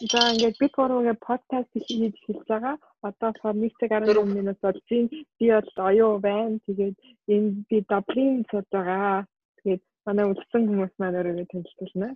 За 0.00 0.18
ингээд 0.34 0.58
бид 0.58 0.72
гурваа 0.74 1.14
подкаст 1.14 1.70
хийж 1.70 2.18
эхэлж 2.18 2.42
байгаа. 2.50 2.76
Одоо 3.06 3.30
болохоор 3.30 3.56
1 3.62 3.78
цаг 3.78 3.90
10 3.94 4.26
минут 4.26 4.58
болж 4.60 4.82
байна. 4.90 5.08
Би 5.38 5.46
бол 5.54 5.70
оюу 5.86 6.18
байна. 6.18 6.58
Тэгээд 6.66 6.96
энэ 7.34 7.50
би 7.70 7.76
Даблин 7.90 8.42
сууж 8.50 8.66
байгаа. 8.74 9.26
Тэгээд 9.62 9.82
манай 10.06 10.26
үлдсэн 10.26 10.62
хүмүүс 10.66 10.94
маань 10.98 11.18
өөрөө 11.18 11.46
танилцуулна. 11.46 12.08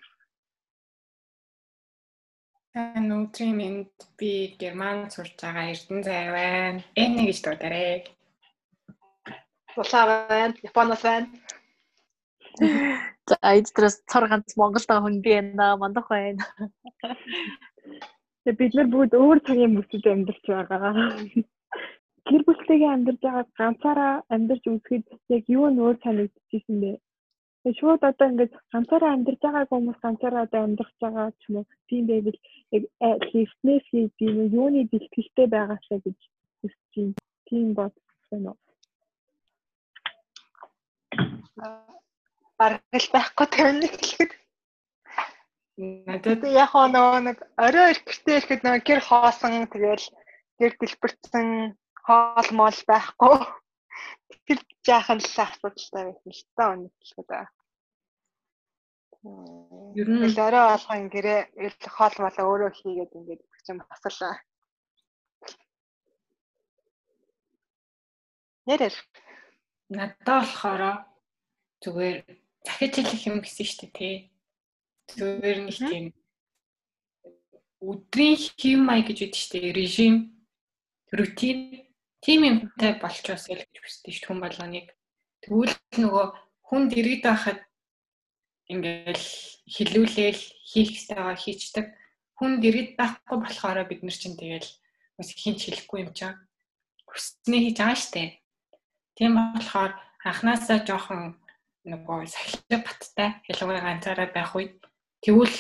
Тань 2.75 3.15
өдрийн 3.15 3.61
энд 3.69 3.95
би 4.19 4.31
Герман 4.59 4.99
сурж 5.15 5.39
байгаа 5.39 5.71
Эрдэнэ 5.71 6.03
зай 6.03 6.25
байна. 6.35 6.81
Энийг 6.99 7.31
гэж 7.31 7.39
дуудаарай. 7.47 8.11
Улаа 9.79 10.05
байна. 10.27 10.55
Японоос 10.67 11.03
байна. 11.07 11.31
За 13.31 13.37
эдгээрээс 13.55 13.97
цар 14.11 14.25
ганц 14.27 14.51
Монголд 14.59 14.87
байгаа 14.91 15.05
хүн 15.07 15.23
би 15.23 15.31
байна. 15.39 15.79
Мандах 15.79 16.11
байна. 16.11 16.43
Тэгээ 18.45 18.59
бид 18.61 18.73
нар 18.75 18.89
бүгд 18.93 19.13
өөр 19.23 19.39
цагийн 19.47 19.73
бүсэд 19.77 20.05
амьдарч 20.13 20.45
байгаа. 20.49 20.93
Гэр 22.29 22.43
бүлтэйгээ 22.47 22.91
амьдарч 22.95 23.21
байгаа 23.25 23.45
ганцаараа 23.61 24.15
амьдарч 24.35 24.65
үзэхэд 24.73 25.05
яг 25.37 25.45
юу 25.59 25.67
нь 25.71 25.83
өөр 25.85 25.97
санагдчихсэн 26.05 26.77
бэ? 26.83 26.93
Тэгээ 27.63 27.79
шууд 27.81 28.03
одоо 28.11 28.27
ингээд 28.31 28.53
ганцаараа 28.73 29.11
амьдарч 29.15 29.41
байгаа 29.43 29.65
хүмүүс 29.69 29.99
ганцаараа 30.05 30.43
одоо 30.47 30.61
амьдрах 30.65 30.93
байгаа 31.03 31.29
ч 31.41 31.43
юм 31.49 31.57
уу 31.59 31.67
тийм 31.89 32.05
байвал 32.09 32.39
яг 33.11 33.21
лифтнес 33.35 33.85
хийх 33.91 34.15
юм 34.29 34.37
юуны 34.61 34.81
бэлтгэлтэй 34.93 35.47
байгаасаа 35.55 35.99
гэж 36.05 36.19
хүсэж 36.61 36.93
байна. 36.95 37.15
Тийм 37.49 37.67
бодсон 37.79 38.45
уу? 38.49 38.59
бараг 42.59 42.83
л 43.05 43.09
байхгүй 43.15 43.47
тавина 43.55 43.87
гэхэд 43.87 44.31
надад 45.79 46.43
яг 46.43 46.73
нөгөө 46.75 47.21
нэг 47.23 47.39
орой 47.55 47.95
гэртээ 47.95 48.37
ирэхэд 48.39 48.63
нөгөө 48.67 48.83
гэр 48.83 49.01
хоосон 49.07 49.71
тэгэл 49.71 50.07
гэр 50.59 50.73
дэлбэрсэн 50.75 51.49
хоол 52.03 52.49
моол 52.59 52.81
байхгүй 52.91 53.35
тэр 54.47 54.59
жаахан 54.83 55.23
л 55.23 55.39
асуудалтай 55.47 56.03
байсан 56.11 56.33
л 56.35 56.43
та 56.59 56.65
өнөдлөхөд. 56.75 57.31
Ер 60.01 60.09
нь 60.11 60.27
л 60.27 60.39
орой 60.47 60.65
болгон 60.67 61.07
гэрээ 61.15 61.41
хоол 61.95 62.17
моол 62.19 62.39
өөрөө 62.43 62.71
хийгээд 62.75 63.15
ингээд 63.15 63.43
юм 63.71 63.79
асуулаа. 63.87 64.35
Нэрэр 68.67 68.95
надад 69.95 70.27
болохоор 70.27 70.83
зүгээр 71.87 72.19
захиж 72.67 72.93
хэлэх 72.99 73.23
юм 73.31 73.39
гэсэн 73.47 73.67
шүү 73.69 73.79
дээ 73.81 73.95
тий. 73.95 74.17
Зүгээр 75.17 75.59
нэг 75.65 75.77
тийм 75.79 76.07
өдрийн 77.81 78.37
хэм 78.37 78.81
маяг 78.85 79.07
гэж 79.09 79.19
үүдэж 79.25 79.39
штэ 79.39 79.73
режим 79.73 80.15
рутин 81.15 81.89
тийм 82.21 82.41
юмтай 82.45 82.99
болчихосоо 82.99 83.55
л 83.55 83.65
гэж 83.65 83.77
хүсдэг 83.79 84.13
шүү 84.15 84.27
хүн 84.29 84.41
болгоныг. 84.43 84.87
Тэгвэл 85.43 85.75
нөгөө 86.03 86.27
хүн 86.69 86.83
дэрэгд 86.91 87.25
байхад 87.25 87.61
ингээл 88.67 89.27
хилүүлээл 89.71 90.43
хийх 90.71 90.91
ёстойгоо 90.99 91.37
хийчдэг. 91.39 91.87
Хүн 92.37 92.53
дэрэгд 92.61 92.99
байхгүй 92.99 93.39
болохоор 93.41 93.79
бид 93.87 94.03
нар 94.03 94.17
чинь 94.19 94.37
тэгэл 94.37 94.69
бас 95.17 95.31
хинч 95.33 95.71
хэлэхгүй 95.71 95.99
юм 96.05 96.13
чам. 96.19 96.35
Хүснээ 97.09 97.61
хийж 97.63 97.79
байгаа 97.79 97.99
штэ. 97.99 98.43
Тийм 99.17 99.33
болохоор 99.39 99.93
анханасаа 100.27 100.83
жоохон 100.85 101.39
нөгөө 101.87 102.27
сахилга 102.27 102.79
баттай 102.85 103.29
ялангуяа 103.49 103.87
ганцаараа 103.87 104.29
байх 104.35 104.53
үед 104.59 104.77
тэгвэл 105.23 105.57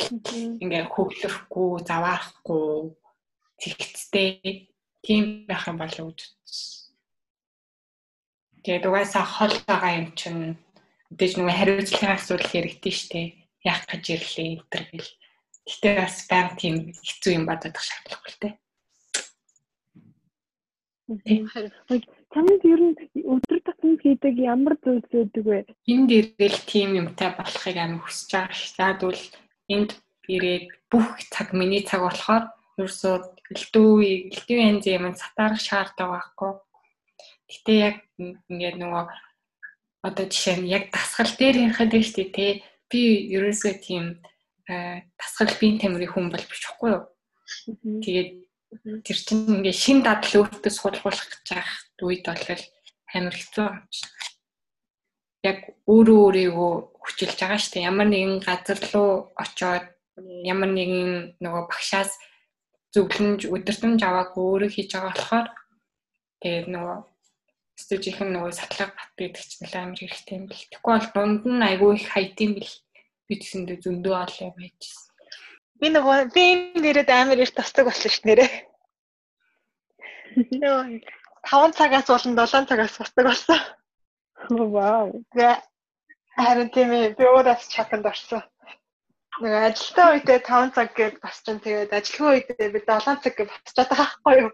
ингээ 0.62 0.84
хөглөхгүй, 0.92 1.70
заваарахгүй, 1.88 2.94
цэгцтэй 3.58 4.70
тийм 5.02 5.46
байх 5.48 5.66
юм 5.66 5.78
болов 5.78 6.04
уу 6.06 6.14
гэж. 6.14 6.22
Тэгээд 8.62 8.88
угаасаа 8.88 9.24
хол 9.24 9.54
байгаа 9.66 9.92
юм 9.98 10.08
чинь 10.18 10.42
мэдээж 11.10 11.32
нөгөө 11.36 11.54
хариуцлагын 11.58 12.16
асуудал 12.16 12.50
хэрэгтэй 12.52 12.94
штэ. 12.94 13.22
Яах 13.66 13.82
гэж 13.90 14.04
ирлээ 14.14 14.48
энэ 14.54 14.66
төр 14.70 14.84
гэл. 14.92 15.12
Гэтэ 15.68 15.90
бас 15.98 16.16
баян 16.30 16.50
тийм 16.60 16.74
хэцүү 16.94 17.32
юм 17.34 17.44
бодох 17.48 17.80
шаардлагагүй 17.82 18.30
л 18.30 18.40
дээ. 18.42 18.54
Чамд 21.08 22.62
ер 22.68 22.80
нь 22.84 22.96
өдөр 23.24 23.58
тутмын 23.64 23.96
хийдэг 24.04 24.34
ямар 24.36 24.76
зүйлс 24.84 25.08
байдаг 25.08 25.44
вэ? 25.48 25.58
Энэ 25.88 26.36
дээрэл 26.36 26.60
тийм 26.68 26.90
юмтай 27.00 27.32
болохыг 27.32 27.76
амар 27.80 28.04
хүсэж 28.04 28.28
байгаа 28.36 28.52
ш. 28.52 28.76
Заадвал 28.76 29.22
энд 29.68 29.90
ирээд 30.28 30.64
бүх 30.90 31.20
цаг 31.32 31.52
миний 31.52 31.84
цаг 31.84 32.00
болохоор 32.04 32.44
ерөөсөө 32.78 33.14
элдүү 33.52 33.90
элдүү 34.32 34.58
янз 34.60 34.86
юм 34.86 35.04
сатаарах 35.16 35.60
шаардлагатай 35.60 36.08
байхгүй. 36.08 36.52
Гэтэ 37.48 37.72
яг 37.88 37.96
ингээд 38.18 38.76
нөгөө 38.80 39.04
одоо 40.08 40.24
жишээ 40.28 40.56
нь 40.60 40.70
яг 40.70 40.92
дасгал 40.92 41.32
дээр 41.38 41.56
ярихад 41.68 41.90
байж 41.92 42.08
тээ 42.14 42.62
би 42.90 43.00
ерөөсөө 43.36 43.72
тийм 43.82 44.04
дасгал 44.68 45.52
биеийн 45.60 45.80
тамирын 45.80 46.12
хүн 46.12 46.26
бол 46.28 46.44
бичихгүй 46.44 46.90
юу. 46.92 47.02
Тэгээд 48.04 48.30
тэр 49.04 49.18
чинь 49.26 49.64
ингээ 49.64 49.72
шин 49.72 50.04
дадал 50.04 50.44
өөртөө 50.44 50.72
суулгуулах 50.72 51.28
гэж 51.28 51.46
байгаа 51.56 52.04
үед 52.04 52.24
бол 52.28 52.62
амар 53.16 53.34
хэцүү 53.34 53.64
юм 53.64 53.84
чинь. 53.88 54.37
Яг 55.46 55.58
өөрөө 55.86 56.18
өөрийгөө 56.24 56.72
хүчилж 57.02 57.38
байгаа 57.38 57.60
шүү 57.62 57.72
дээ. 57.72 57.88
Ямар 57.90 58.08
нэгэн 58.10 58.34
газар 58.42 58.80
руу 58.92 59.12
очоод 59.38 59.86
ямар 60.42 60.70
нэгэн 60.74 61.38
нөгөө 61.38 61.64
багшаас 61.70 62.10
зөвлөмж 62.94 63.46
өдөртөмж 63.54 64.00
аваагүй 64.02 64.44
өөрөө 64.50 64.70
хийж 64.74 64.88
байгаа 64.92 65.12
болохоор 65.14 65.46
тэгээд 66.42 66.66
нөгөө 66.74 66.96
студийн 67.78 68.28
нөгөө 68.34 68.52
сатлаг 68.58 68.90
бат 68.98 69.10
гэдэг 69.14 69.44
чинь 69.46 69.70
амар 69.78 69.98
хэрэгтэй 69.98 70.34
юм 70.38 70.46
бэл. 70.50 70.68
Тэгэхгүй 70.70 70.92
бол 70.98 71.10
дунд 71.14 71.42
нь 71.46 71.66
айгүй 71.68 71.90
их 71.94 72.06
хайт 72.10 72.36
юм 72.42 72.52
бэл. 72.58 72.74
Би 73.30 73.34
тэсэндээ 73.38 73.78
зөндөө 73.84 74.14
ол 74.18 74.36
юм 74.42 74.54
байжсэн. 74.58 75.06
Би 75.78 75.86
нөгөө 75.94 76.18
би 76.34 76.42
энэ 76.50 76.82
нэрэд 76.82 77.10
амар 77.14 77.38
их 77.38 77.54
тасдаг 77.54 77.86
болсон 77.86 78.10
ш 78.10 78.18
нэрээ. 78.26 78.50
Йоо 80.62 80.82
5 81.46 81.78
цагаас 81.78 82.06
болон 82.10 82.34
7 82.34 82.66
цагаас 82.66 82.98
босдог 82.98 83.24
болсон. 83.30 83.60
Вау. 84.50 85.24
Харин 86.38 86.70
тийм 86.70 86.90
ээ 86.94 87.16
би 87.18 87.24
өөрөөс 87.26 87.66
чатанд 87.74 88.06
орсон. 88.06 88.42
Нэг 89.42 89.52
ажилтаа 89.70 90.14
үедээ 90.14 90.38
5 90.46 90.74
цаг 90.74 90.88
гэж 90.94 91.14
босчин 91.22 91.58
тэгээд 91.62 91.94
ажиллах 91.98 92.30
үедээ 92.38 92.74
би 92.74 92.80
7 92.86 93.22
цаг 93.22 93.34
гэж 93.34 93.48
босчоод 93.50 93.88
байгаа 93.90 94.06
байхгүй 94.06 94.34
юу? 94.42 94.52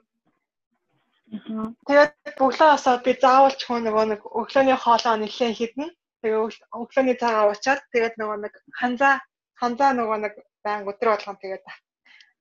Тэгээд 1.88 2.12
бүглөө 2.40 2.70
осоод 2.76 3.00
би 3.04 3.12
заавал 3.20 3.54
ч 3.56 3.62
хүн 3.64 3.84
нөгөө 3.84 4.04
нэг 4.12 4.20
өглөөний 4.40 4.78
хоолоо 4.80 5.14
нэлээд 5.20 5.56
хіднэ. 5.58 5.86
Тэгээ 6.20 6.40
өглөөний 6.80 7.16
цагаа 7.20 7.44
уучаад 7.48 7.80
тэгээд 7.92 8.14
нөгөө 8.20 8.38
нэг 8.44 8.54
ханзаа 8.80 9.14
ханзаа 9.60 9.90
нөгөө 9.98 10.18
нэг 10.24 10.34
баян 10.64 10.88
өдөр 10.88 11.08
болгон 11.12 11.36
тэгээд 11.42 11.64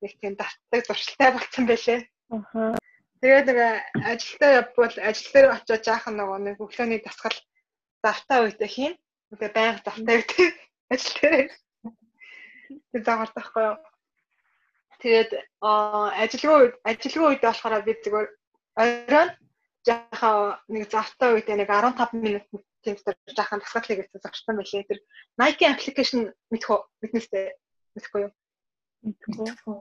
нэг 0.03 0.11
тийм 0.19 0.33
дартдаг 0.39 0.81
зуршилтай 0.87 1.29
болсон 1.35 1.63
байлээ. 1.67 1.99
Аха. 2.31 2.75
Тэгээд 3.23 3.47
нэг 3.47 3.59
ажилдаа 4.03 4.51
явбал 4.67 4.95
ажил 4.99 5.31
дээр 5.31 5.55
очиж 5.55 5.87
жаахан 5.87 6.19
нөгөө 6.19 6.39
нэг 6.43 6.55
өглөөний 6.59 6.99
дасгал 6.99 7.37
завтаа 8.03 8.43
үедээ 8.43 8.67
хийн. 8.67 8.95
Тэгээ 9.31 9.55
байнга 9.55 9.79
завтаа 9.79 10.15
үедээ 10.19 10.49
ажил 10.91 11.15
дээр. 11.23 11.47
Тэгээд 12.91 13.07
заагаад 13.07 13.31
байхгүй 13.31 13.63
юу. 13.63 13.77
Тэгээд 14.99 15.31
ажилгүй 15.63 16.63
ажилгүй 16.83 17.27
үед 17.31 17.43
болохоор 17.47 17.87
би 17.87 17.93
зүгээр 18.03 18.27
оройн 18.83 19.31
жаахан 19.87 20.59
нэг 20.67 20.83
завтаа 20.91 21.39
үедээ 21.39 21.63
нэг 21.63 21.71
15 21.71 22.19
минут 22.19 22.43
тийм 22.83 22.99
дээр 22.99 23.35
жаахан 23.39 23.63
дасгал 23.63 23.87
хийгээд 23.87 24.19
зогссон 24.19 24.59
байлээ. 24.59 24.83
Тэр 24.83 24.99
Nike 25.39 25.63
application 25.71 26.27
мэдэх 26.51 26.75
үү? 26.75 26.79
Мэднэстэй 27.07 27.55
мэдхгүй 27.95 28.27
юу? 28.27 28.31
Мэдхгүй. 29.07 29.79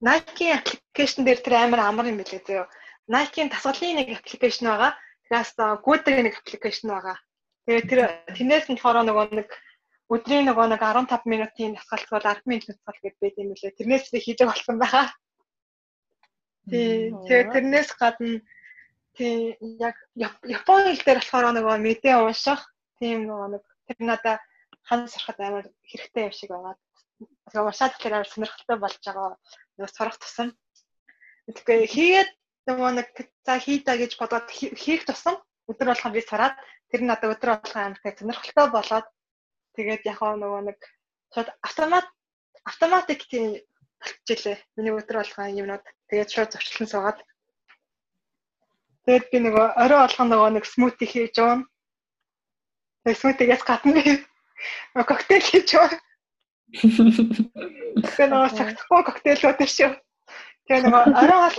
Nike 0.00 0.48
application 0.56 1.22
дээр 1.24 1.40
тэр 1.44 1.54
амар 1.60 1.80
амар 1.84 2.08
юм 2.08 2.18
билээ 2.20 2.40
зөө. 2.40 2.66
Nike-ийн 3.12 3.52
дасгалын 3.52 4.00
нэг 4.00 4.08
application 4.16 4.70
байгаа. 4.70 4.92
Тэгээс 5.28 5.50
Good-ийн 5.84 6.24
нэг 6.24 6.34
application 6.40 6.88
байгаа. 6.94 7.16
Тэгээд 7.66 7.86
тэр 7.90 8.00
тэрнээс 8.32 8.66
нь 8.70 8.78
болохоор 8.80 9.04
нөгөө 9.04 9.26
нэг 9.36 9.48
өдрийн 10.10 10.48
нөгөө 10.48 10.66
нэг 10.72 10.80
15 10.82 11.28
минутын 11.28 11.76
дасгалт 11.76 12.08
бол 12.10 12.24
10 12.24 12.48
минут 12.50 12.66
дасгал 12.66 12.98
гэдэг 13.02 13.20
байт 13.20 13.36
юм 13.38 13.52
билээ. 13.52 13.78
Тэрнээс 13.78 14.06
би 14.10 14.18
хийж 14.24 14.40
болсон 14.42 14.76
байгаа. 14.80 15.06
Тий. 16.70 17.12
Тэгээд 17.28 17.52
тэрнээс 17.54 17.90
гадна 18.00 18.40
тий 19.14 19.54
яг 19.78 19.96
Японы 20.42 20.96
хэл 20.96 21.04
дээр 21.06 21.20
болохоор 21.22 21.46
нөгөө 21.54 21.76
мэдээ 21.78 22.16
унших 22.24 22.60
тийм 22.98 23.28
нөгөө 23.28 23.48
нэг 23.54 23.64
тэр 23.86 23.98
надаа 24.02 24.36
хан 24.88 25.06
сурахад 25.06 25.38
амар 25.38 25.66
хэрэгтэй 25.90 26.26
юм 26.26 26.34
шиг 26.34 26.50
байгаа. 26.50 26.74
Уншаад 27.20 27.92
тэгэхээр 27.94 28.16
амар 28.16 28.30
сонирхолтой 28.30 28.78
болж 28.80 29.00
байгаа. 29.04 29.36
Нөгөө 29.76 29.90
сурах 29.92 30.16
тусам. 30.20 30.48
Тэгэхээр 31.50 31.92
хийгээд 31.94 32.30
нөгөө 32.66 32.90
нэг 32.96 33.08
за 33.46 33.54
хийдаа 33.58 33.96
гэж 33.98 34.12
бодоод 34.20 34.46
хийх 34.50 35.02
тусам 35.04 35.36
өдөр 35.70 35.92
болгон 35.92 36.12
би 36.14 36.22
сураад 36.22 36.54
тэр 36.90 37.00
надад 37.04 37.32
өдөр 37.34 37.50
болгон 37.58 37.84
амар 37.84 38.00
тэг 38.02 38.18
сонирхолтой 38.18 38.66
болоод 38.70 39.06
тэгээд 39.76 40.02
яг 40.06 40.20
нөгөө 40.22 40.60
нэг 40.68 40.78
шууд 41.34 41.48
автомат 41.66 42.06
автоматик 42.64 43.20
тийм 43.30 43.58
болчихлээ. 44.00 44.58
Миний 44.76 44.94
өдөр 44.94 45.16
болгон 45.20 45.58
юмнууд 45.60 45.84
тэгээд 46.10 46.30
шууд 46.30 46.50
зочлон 46.54 46.88
суугаад 46.90 47.18
тэгээд 49.04 49.26
би 49.30 49.38
нөгөө 49.46 49.66
орой 49.82 50.00
болгон 50.04 50.28
нөгөө 50.30 50.50
нэг 50.56 50.64
смути 50.66 51.06
хийж 51.06 51.36
уун. 51.42 51.60
Тэгээд 53.04 53.20
смутигээс 53.20 53.62
гадна 53.64 54.00
коктейл 55.10 55.44
хийж 55.50 55.70
уун. 55.78 55.92
Тэгээд 56.70 58.30
нөгөө 58.30 58.50
сахихгүй 58.54 59.02
коктейлүүд 59.06 59.60
шүү. 59.66 59.92
Тэгээд 60.66 60.84
нөгөө 60.86 61.02
орой 61.22 61.38
хоол 61.42 61.58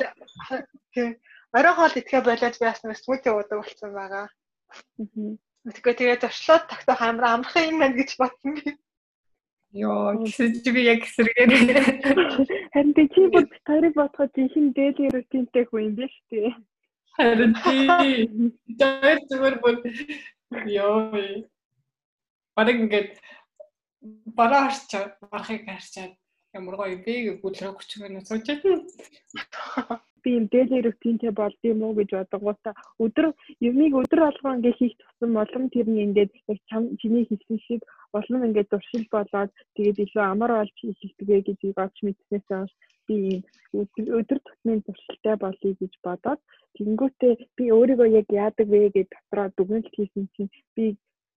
орой 1.57 1.73
хоол 1.75 1.95
идэхэ 1.99 2.21
болоод 2.23 2.55
би 2.59 2.65
бас 2.65 2.79
нөгөө 2.83 2.99
смути 3.01 3.29
уудаг 3.31 3.57
болсон 3.59 3.91
байгаа. 3.91 4.25
Тэгэхээр 5.67 5.99
тэгээд 5.99 6.23
зочлоод 6.25 6.63
тогтоох 6.71 7.01
амар 7.03 7.25
амархан 7.27 7.69
юм 7.69 7.77
байна 7.83 7.97
гэж 7.99 8.15
бодсон 8.17 8.55
би. 8.55 8.71
Йоо, 9.71 10.27
чи 10.27 10.71
би 10.71 10.81
яг 10.83 11.03
эсрэгээр. 11.03 11.51
Харин 12.73 12.91
би 12.95 13.03
чи 13.13 13.21
бүр 13.31 13.45
тарих 13.67 13.93
бодоход 13.95 14.31
жинхэнэ 14.35 14.75
дээлийн 14.75 15.11
рутинтэй 15.15 15.63
хүн 15.67 15.91
юм 15.91 15.95
биш 15.95 16.15
үү? 16.31 16.51
Харин 17.15 17.53
тий. 17.63 18.51
Тэр 18.79 19.19
зүгээр 19.31 19.55
бүр 19.63 19.75
ёо. 20.67 21.13
Бараг 22.55 22.77
ингээд 22.83 23.15
бараа 24.37 24.61
харчаад, 24.69 25.11
барахыг 25.31 25.61
харчаад 25.65 26.13
ямар 26.59 26.75
гоё 26.77 26.97
бэ 27.05 27.13
гэж 27.25 27.37
бүлрэг 27.41 27.75
хүчгэнэ 27.77 28.21
суучаад 28.27 28.61
би 30.23 30.29
юм 30.37 30.45
daily 30.53 30.79
routineтэй 30.85 31.31
болд 31.41 31.59
юм 31.71 31.79
уу 31.85 31.93
гэж 31.97 32.09
бодгоосаа 32.13 32.73
өдөр 33.03 33.25
юмыг 33.69 33.93
өдөр 34.01 34.21
алгаа 34.29 34.55
ингээ 34.57 34.79
хийх 34.79 34.95
тусам 34.99 35.31
болон 35.39 35.63
тэр 35.73 35.87
нь 35.89 36.03
ингээд 36.05 36.31
яг 36.51 36.59
чиний 37.01 37.25
хийсэн 37.29 37.57
шиг 37.65 37.81
болон 38.13 38.45
ингээд 38.47 38.71
дуршил 38.71 39.05
болоод 39.15 39.51
тэгээд 39.75 40.01
илүү 40.05 40.23
амар 40.27 40.51
болж 40.57 40.75
хийхдэгэ 40.81 41.37
гэж 41.47 41.59
бодч 41.79 41.97
мэдснээс 42.05 42.45
хойш 42.49 42.73
би 43.07 43.17
өдөр 44.19 44.39
тутмын 44.45 44.79
дуршилтай 44.85 45.35
болъё 45.43 45.71
гэж 45.81 45.93
бодоод 46.05 46.39
тэгэнгүүтээ 46.75 47.33
би 47.57 47.63
өөрийгөө 47.77 48.09
яг 48.19 48.27
яадаг 48.43 48.67
вэ 48.73 48.81
гэж 48.95 49.07
дотроо 49.13 49.47
дүгнэлт 49.57 49.93
хийсэн 49.95 50.25
чинь 50.35 50.51
би 50.75 50.85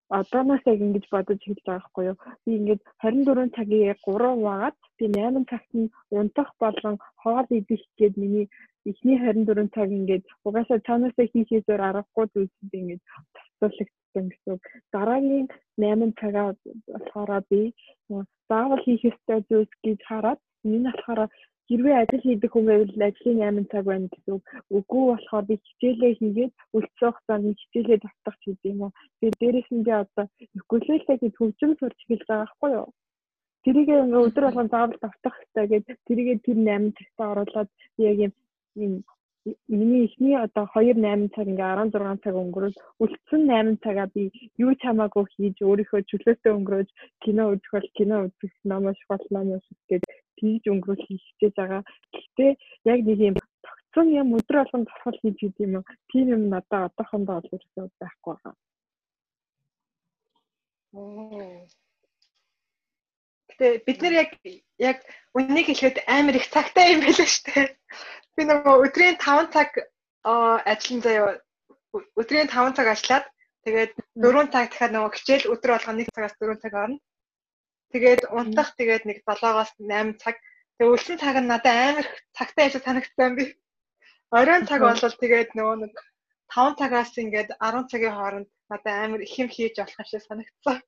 одооноос 0.08 0.62
яг 0.66 0.80
ингэж 0.86 1.04
бодож 1.10 1.40
хэлж 1.44 1.60
байгаа 1.64 1.80
байхгүй 1.80 2.04
юу. 2.10 2.16
Би 2.44 2.50
ингэж 2.58 2.80
24 3.02 3.56
цагийн 3.56 3.96
3 4.04 4.28
угаад 4.36 4.76
би 4.98 5.04
8 5.08 5.50
цагт 5.50 5.70
нь 5.80 5.92
унтах 6.18 6.50
болон 6.62 6.96
хоол 7.22 7.46
идэх 7.58 7.82
гээд 7.98 8.14
миний 8.22 8.46
эхний 8.90 9.18
24 9.18 9.74
цаг 9.74 9.88
ингээд 9.98 10.24
угаасаа 10.46 10.78
цаанаасаа 10.86 11.26
хийхээ 11.32 11.66
зөр 11.66 11.80
аргагүй 11.88 12.26
зүйлсэд 12.32 12.72
ингээд 12.80 13.02
тасцуулагдсан 13.34 14.26
гэсэн. 14.30 14.56
Дараагийн 14.94 15.46
8 15.78 16.12
цагаа 16.20 16.48
болохоор 16.92 17.42
би 17.50 17.60
заавал 18.48 18.80
хийх 18.84 19.02
ёстой 19.10 19.40
зүйлс 19.48 19.72
гэж 19.84 19.98
хараад 20.08 20.40
энэ 20.64 20.78
нь 20.78 20.86
болохоор 20.88 21.20
хэрвээ 21.68 21.96
ажил 22.02 22.22
хийдэг 22.24 22.50
хүн 22.52 22.66
байвал 22.68 23.06
ажлын 23.08 23.38
8 23.40 23.70
цаг 23.72 23.84
байна 23.88 24.08
гэсэн 24.12 24.32
үг. 24.36 24.44
Үгүй 24.76 25.04
болохоор 25.08 25.44
би 25.48 25.54
хичээлээ 25.66 26.12
хийгээд 26.20 26.52
үлдсэн 26.76 27.10
хугацаанд 27.12 27.58
хичээлээ 27.60 27.98
татах 28.04 28.36
гэдэг 28.44 28.70
юм 28.72 28.80
уу. 28.84 28.92
Тэгээд 29.18 29.40
дээрэс 29.40 29.70
нь 29.72 29.84
би 29.86 29.92
одоо 30.02 30.26
укулеле 30.60 31.14
гэж 31.22 31.34
хөгжим 31.36 31.72
сурч 31.80 31.98
эхэлж 32.04 32.24
байгаа 32.28 32.44
байхгүй 32.44 32.70
юу? 32.80 32.88
Тэрийг 33.64 33.88
ингээ 33.88 34.26
өдөр 34.28 34.44
болгон 34.44 34.68
заавал 34.70 34.98
давтах 35.00 35.36
хэрэгтэй 35.40 35.66
гэдэг 35.72 35.96
тэрийг 36.06 36.28
тэр 36.44 36.58
8 36.60 36.96
цагтаа 36.98 37.26
оруулаад 37.32 37.70
яг 38.08 38.16
юм 38.24 38.32
миний 39.68 40.04
эхний 40.06 40.36
одоо 40.36 40.66
2 40.74 40.94
8 40.96 41.32
цаг 41.34 41.46
ингээ 41.52 41.76
16 41.92 42.24
цаг 42.24 42.34
өнгөрөөд 42.42 42.76
үлдсэн 43.02 43.42
8 43.48 43.76
цагаа 43.84 44.08
би 44.14 44.22
юу 44.64 44.72
ч 44.76 44.80
хамаагүй 44.84 45.24
хийж 45.32 45.56
өөрийнхөө 45.68 46.00
чөлөөтэй 46.10 46.52
өнгөрөөж 46.56 46.88
кино 47.24 47.42
үзэх 47.52 47.72
бол 47.76 47.88
кино 47.98 48.16
үзэх, 48.26 48.52
ном 48.64 48.88
унших 48.88 49.08
бол 49.12 49.24
ном 49.34 49.46
унших 49.56 49.78
гэдэг 50.44 50.62
тийж 50.64 50.64
өнгөрөх 50.72 51.02
хичээж 51.08 51.54
байгаа. 51.56 51.82
Гэхдээ 52.12 52.52
яг 52.92 53.00
нэг 53.08 53.18
юм 53.28 53.36
тогтсон 53.64 54.06
юм 54.20 54.28
өдөр 54.36 54.56
болгон 54.60 54.84
зархал 54.86 55.18
хийж 55.20 55.36
гэдэг 55.40 55.64
юм 55.66 55.74
уу? 55.78 55.84
Тийм 56.10 56.26
юм 56.36 56.42
надад 56.52 56.92
одоохондоо 56.92 57.40
бол 57.40 57.52
ерөөсөө 57.54 57.86
байхгүй 58.00 58.34
байгаа. 58.36 58.54
Гэтэ 63.48 63.66
бид 63.86 63.98
нар 64.02 64.14
яг 64.22 64.30
яг 64.78 64.98
үнийг 65.36 65.66
хэлэхэд 65.68 65.96
амар 66.16 66.36
их 66.38 66.46
цагтай 66.54 66.86
юм 66.94 67.00
байлаа 67.04 67.28
шүү 67.30 67.44
дээ. 67.48 67.66
Би 68.34 68.42
нөгөө 68.50 68.74
өдрийн 68.84 69.16
5 69.18 69.54
цаг 69.54 69.70
ажиллан 70.72 71.00
заяа 71.06 71.30
өдрийн 72.20 72.48
5 72.50 72.76
цаг 72.76 72.86
ажиллаад 72.94 73.26
тэгээд 73.64 73.92
4 74.18 74.52
цаг 74.54 74.66
дахиад 74.70 74.92
нөгөө 74.94 75.10
хичээл 75.14 75.50
өдөр 75.54 75.70
болгоо 75.74 75.94
1 75.94 76.14
цагаас 76.14 76.34
4 76.38 76.62
цаг 76.62 76.74
орно. 76.82 76.98
Тэгээд 77.94 78.26
унтах 78.34 78.74
тэгээд 78.74 79.06
нэг 79.06 79.22
7-оос 79.22 79.70
8 79.78 80.18
цаг. 80.18 80.34
Тэгээд 80.82 80.94
үлсэн 80.98 81.16
цаг 81.22 81.38
нь 81.38 81.46
надад 81.46 81.78
амар 81.94 82.06
цагтай 82.34 82.66
ажил 82.66 82.82
санагдсан 82.82 83.38
би. 83.38 83.54
Оройн 84.34 84.66
цаг 84.66 84.82
бол 84.82 84.98
тэгээд 84.98 85.54
нөгөө 85.54 85.76
нэг 85.86 85.94
5 86.50 86.74
цагаас 86.74 87.14
ингээд 87.14 87.54
10 87.54 87.86
цагийн 87.86 88.18
хооронд 88.18 88.50
надад 88.66 88.94
амар 88.98 89.22
их 89.22 89.34
юм 89.38 89.46
хийж 89.46 89.78
болох 89.78 89.94
юм 89.94 90.06
шиг 90.10 90.26
санагдсан. 90.26 90.82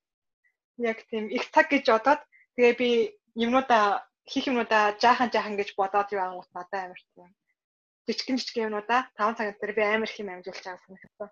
Яг 0.82 0.98
тийм 1.06 1.30
их 1.30 1.46
цаг 1.54 1.70
гэж 1.70 1.86
бодоод 1.94 2.20
тэгээ 2.58 2.74
би 2.74 2.90
юмнуудаа 3.38 4.02
хийх 4.26 4.50
юмудаа 4.50 4.98
жаахан 4.98 5.30
жаахан 5.30 5.54
гэж 5.54 5.78
бодоод 5.78 6.10
юу 6.10 6.22
ангууд 6.26 6.50
надад 6.58 6.90
амар 6.90 7.00
тийм 7.14 7.30
жижигэн 8.10 8.38
жижигэн 8.42 8.66
юмудаа 8.74 9.06
5 9.14 9.38
цаг 9.38 9.46
дээр 9.62 9.72
би 9.78 9.82
амар 9.86 10.10
их 10.10 10.18
юм 10.18 10.34
амжуулж 10.34 10.58
байгаа 10.58 10.82
санагдсан. 10.82 11.30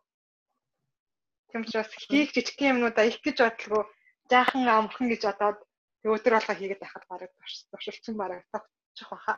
Тийм 1.50 1.60
учраас 1.66 1.90
хийх 2.06 2.30
жижигэн 2.30 2.78
юмудаа 2.78 3.10
их 3.10 3.18
гэж 3.26 3.36
бодлого 3.42 3.90
жаахан 4.30 4.68
амархан 4.68 5.08
гэж 5.12 5.22
бодоод 5.26 5.58
өдөр 6.04 6.34
болго 6.36 6.54
хийгээд 6.56 6.82
байхад 6.82 7.04
бараг 7.10 7.30
туршилчин 7.70 8.16
бараг 8.16 8.42
тогтчих 8.52 9.08
баха. 9.10 9.34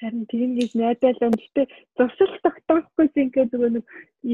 Харин 0.00 0.24
тийм 0.32 0.50
найдаад 0.56 1.18
байна. 1.20 1.36
Гэтэ 1.44 1.62
зуршил 1.96 2.32
тогтоохгүй 2.44 3.06
зингээ 3.14 3.50
зүгээр 3.52 3.72
нэг 3.76 3.84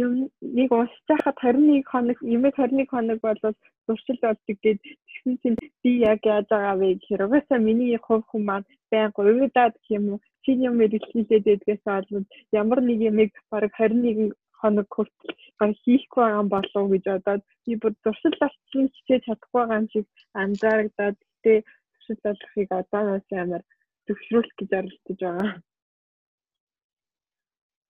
юм 0.02 0.12
нэг 0.58 0.68
уншиж 0.78 1.02
байхад 1.10 1.36
21 1.42 1.82
хоног, 1.90 2.18
юмэг 2.22 2.54
21 2.54 2.86
хоног 2.92 3.18
болоод 3.26 3.56
зуршил 3.86 4.18
болдог 4.22 4.58
гэж 4.62 4.78
тэгсэн 4.82 5.34
чинь 5.42 5.58
би 5.82 5.90
яг 6.10 6.20
яаж 6.22 6.46
байгаа 6.50 6.76
вэ 6.78 6.88
гэхээр 6.94 7.26
угаасаа 7.26 7.58
миний 7.58 7.98
хувь 7.98 8.26
хүн 8.30 8.42
маань 8.46 8.68
байнга 8.90 9.20
уйдаад 9.26 9.74
юм 9.96 10.04
уу 10.10 10.18
чинь 10.44 10.64
юм 10.68 10.74
мэдлэлээд 10.78 11.44
байдгаас 11.48 11.84
олвол 11.98 12.26
ямар 12.62 12.80
нэг 12.88 12.98
юмыг 13.10 13.30
бараг 13.50 13.72
21 13.74 14.38
хоног 14.60 14.86
хүртэл 14.94 15.34
баг 15.60 15.72
хийхгүй 15.84 16.22
байгаа 16.22 16.42
юм 16.42 16.48
болов 16.54 16.76
уу 16.76 16.92
гэж 16.92 17.04
бодоод 17.08 17.42
би 17.64 17.72
бүр 17.82 17.92
зуршил 18.02 18.36
болчихсон 18.40 18.86
хичээж 18.94 19.22
чадахгүй 19.26 19.60
байгаа 19.60 19.80
юм 19.80 19.88
шиг 19.94 20.06
анзаарагдаад 20.42 21.16
гэтээ 21.22 21.58
зуршил 21.92 22.20
болохыг 22.24 22.70
одооноос 22.80 23.26
амар 23.42 23.62
төвшрүүлэх 24.06 24.54
гэж 24.58 24.70
оролдож 24.78 25.20
байгаа. 25.22 25.52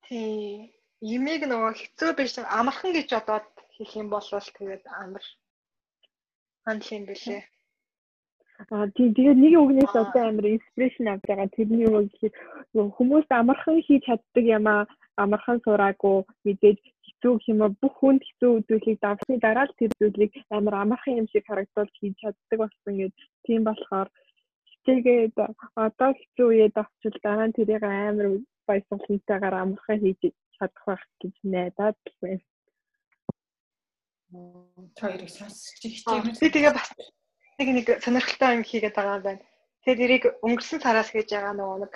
Тий. 0.07 0.73
Имийг 1.15 1.43
нөгөө 1.45 1.73
хэцүү 1.77 2.11
биш 2.17 2.33
амархан 2.59 2.93
гэж 2.97 3.09
бодоод 3.13 3.49
хийх 3.75 3.93
юм 4.01 4.09
бол 4.15 4.29
тэгээд 4.59 4.85
амар 5.03 5.25
хандл 6.65 6.95
юм 6.97 7.05
бэлээ. 7.11 7.43
Аа 8.73 8.89
тийм 8.97 9.11
тэгээд 9.13 9.39
нэг 9.45 9.55
үгнээс 9.61 9.95
одоо 10.03 10.23
амар 10.27 10.47
инспирэшн 10.57 11.13
авч 11.13 11.25
байгаа. 11.29 11.49
Тэрний 11.53 11.87
үг 11.87 12.09
гэхээр 12.09 12.35
хүмүүс 12.97 13.29
амархан 13.29 13.79
хийж 13.85 14.03
чаддаг 14.09 14.45
юм 14.57 14.67
аа 14.73 14.83
амархан 15.23 15.59
сураагүй 15.65 16.17
мэдээж 16.45 16.79
хэцүү 17.07 17.35
юм 17.53 17.61
аа 17.65 17.73
бүх 17.83 17.95
хүнд 17.99 18.23
хэцүү 18.29 18.53
зүйлийг 18.69 18.99
давсны 19.05 19.37
дараа 19.41 19.67
л 19.69 19.79
тэр 19.79 19.93
зүйлийг 20.01 20.33
амар 20.57 20.75
амархан 20.83 21.19
юм 21.21 21.29
шиг 21.33 21.45
харагдуулж 21.47 21.95
хийж 21.97 22.15
чаддаг 22.21 22.59
болсон 22.61 22.95
гэдэг. 22.99 23.29
Тийм 23.47 23.63
болохоор 23.65 24.09
тэгээд 24.87 25.37
одоо 25.87 26.11
хэцүү 26.19 26.47
үед 26.49 26.77
авчвал 26.83 27.19
дараа 27.27 27.47
нь 27.49 27.57
тэрийг 27.57 27.83
амар 27.85 28.27
баясгалантайгаар 28.69 29.57
амархан 29.63 30.01
хийж 30.03 30.21
чадах 30.57 30.85
байх 30.87 31.05
гэж 31.21 31.35
найдаад 31.53 31.99
байна. 32.23 32.45
Хоёрыг 35.01 35.31
сонсч 35.31 35.81
ихтэй. 35.87 36.21
Би 36.41 36.49
тэгээ 36.51 36.75
бас 36.77 36.91
нэг 37.59 37.69
нэг 37.77 37.87
сонирхолтой 38.05 38.51
юм 38.57 38.65
хийгээд 38.67 38.97
байгаа 38.97 39.17
юм 39.19 39.25
байна. 39.27 39.43
Тэгээд 39.85 40.05
эрийг 40.05 40.25
өнгөрсөн 40.47 40.81
сараас 40.83 41.09
хийж 41.15 41.29
байгаа 41.33 41.55
нөгөө 41.57 41.79
нэг 41.87 41.93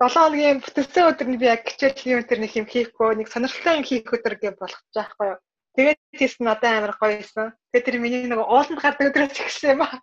7 0.00 0.16
хоногийн 0.16 0.64
бүтэнсэн 0.64 1.12
өдөр 1.12 1.28
нь 1.28 1.36
би 1.36 1.44
яг 1.44 1.60
хичээлийн 1.68 2.24
өдөр 2.24 2.40
нэг 2.40 2.56
юм 2.56 2.64
хийхгүй 2.64 3.20
нэг 3.20 3.28
сонирхолтой 3.28 3.74
юм 3.76 3.84
хийх 3.84 4.08
өдөр 4.08 4.34
гэж 4.40 4.56
болгож 4.56 4.88
байхгүй 4.96 5.26
юу. 5.28 5.38
Тэгээд 5.76 5.98
тийс 6.16 6.34
надад 6.40 6.72
амар 6.72 6.94
гоё 6.96 7.20
байсан. 7.20 7.52
Тэгээд 7.68 7.84
тэр 7.84 7.96
миний 8.00 8.24
нөгөө 8.24 8.48
ууланд 8.48 8.80
гардаг 8.80 9.12
өдрөөс 9.12 9.36
ихсэн 9.44 9.76
юм 9.76 9.84
аа. 9.84 10.00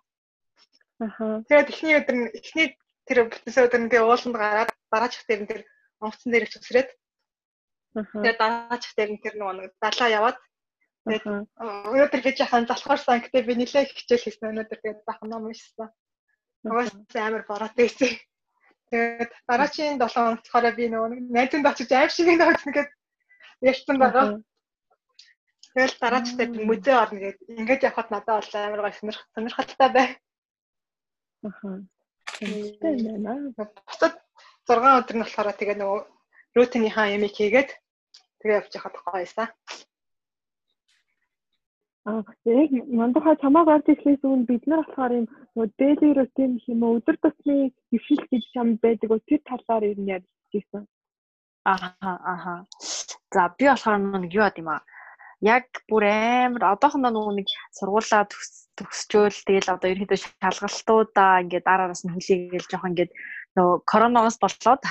Аха. 1.02 1.42
Тэгээд 1.50 1.70
эхний 1.74 1.98
өдөр 1.98 2.14
нь 2.14 2.30
эхний 2.30 2.68
тэр 3.10 3.18
бүтэнсэн 3.26 3.66
өдөр 3.66 3.80
нь 3.82 3.90
би 3.90 3.98
ууланд 3.98 4.36
гараад 4.38 4.70
дараачих 4.86 5.26
дээр 5.26 5.42
нь 5.42 5.50
тэр 5.50 5.60
онгоцон 5.98 6.30
дээр 6.30 6.46
их 6.46 6.52
төсрээд. 6.54 6.90
Тэгээд 7.98 8.38
дараачих 8.38 8.92
дээр 8.94 9.10
нь 9.18 9.22
тэр 9.22 9.34
нөгөө 9.34 9.66
далаа 9.82 10.08
яваад 10.14 10.38
тэгээд 11.10 11.26
өнөөдөр 11.26 12.22
би 12.22 12.30
жахан 12.38 12.70
залхуурсан 12.70 13.18
гэдэг 13.18 13.42
би 13.50 13.54
нилээ 13.66 13.90
хичээл 13.90 14.24
хийсэн 14.30 14.50
өнөөдөр 14.54 14.78
тэгээд 14.78 15.00
бахан 15.02 15.26
ном 15.26 15.50
уншсан. 15.50 15.90
Угаасаа 16.62 17.22
амар 17.26 17.42
бороотой 17.50 17.90
байсан. 17.90 18.14
Тэгээд 18.90 19.30
дараагийн 19.48 20.00
7 20.00 20.08
хоног 20.14 20.40
болохоор 20.40 20.74
би 20.78 20.84
нөгөө 20.88 21.08
найзанд 21.36 21.66
очиж 21.68 21.90
аим 21.92 22.10
шиг 22.12 22.26
нэг 22.28 22.40
өгсөн 22.40 22.72
гэд 22.72 22.90
ярьсан 23.70 23.96
байгаа. 24.00 24.26
Тэгэл 25.74 26.00
дараачихтай 26.00 26.46
би 26.48 26.64
музей 26.64 26.96
орно 26.96 27.18
гэд 27.20 27.38
ингээд 27.60 27.86
явхад 27.88 28.08
надад 28.10 28.40
бол 28.40 28.54
амар 28.56 28.80
гой 28.84 28.94
сонирхолтой 29.34 29.88
бай. 29.92 30.08
Аха. 31.44 31.68
Тэ 32.40 32.96
байна. 33.04 33.52
Бусад 33.86 34.14
6 34.64 34.80
өдөр 35.00 35.16
нь 35.16 35.22
болохоор 35.24 35.52
тэгээ 35.52 35.76
нөгөө 35.80 36.00
рутинийхаа 36.56 37.12
ямиг 37.12 37.32
хийгээд 37.36 37.70
тэгээ 38.40 38.58
явж 38.60 38.72
яхад 38.72 38.96
гоёсан. 39.04 39.48
Аа 42.08 42.22
яг 42.64 42.70
мандахаа 43.00 43.36
чамааг 43.42 43.68
орж 43.74 43.86
ирэхээс 43.92 44.22
өмнө 44.24 44.48
бид 44.50 44.64
нар 44.66 44.80
болохоор 44.84 45.12
юм 45.20 45.26
нөгөө 45.28 45.68
daily 45.80 46.10
routine 46.18 46.54
юм 46.72 46.80
уу 46.84 46.96
өдөр 46.98 47.16
тутмын 47.20 47.72
хөвшил 47.90 48.22
гэж 48.32 48.42
чам 48.54 48.68
байдаг 48.84 49.10
уу 49.12 49.20
тэр 49.28 49.40
талаар 49.48 49.84
ер 49.90 49.98
нь 50.00 50.12
ярьж 50.16 50.28
ирсэн. 50.58 50.84
Аха 51.74 52.12
аха. 52.32 52.54
За 53.34 53.42
би 53.58 53.64
болохоор 53.68 53.98
нэг 54.24 54.32
юу 54.40 54.48
юм 54.60 54.68
аа. 54.72 54.80
Яг 55.54 55.66
бүр 55.90 56.04
амар 56.08 56.64
одоохондоо 56.72 57.12
нөгөө 57.12 57.34
нэг 57.38 57.48
сургуулаа 57.78 58.24
төгсчөөл 58.78 59.38
тэгэл 59.46 59.72
одоо 59.74 59.88
ерөөдөө 59.92 60.18
шалгалтуудаа 60.22 61.42
ингээд 61.42 61.68
дараараас 61.68 62.02
нь 62.02 62.14
хүлээгээл 62.14 62.70
жоох 62.70 62.88
ингээд 62.90 63.12
нөгөө 63.58 63.76
коронавигоос 63.90 64.38
болоод 64.44 64.82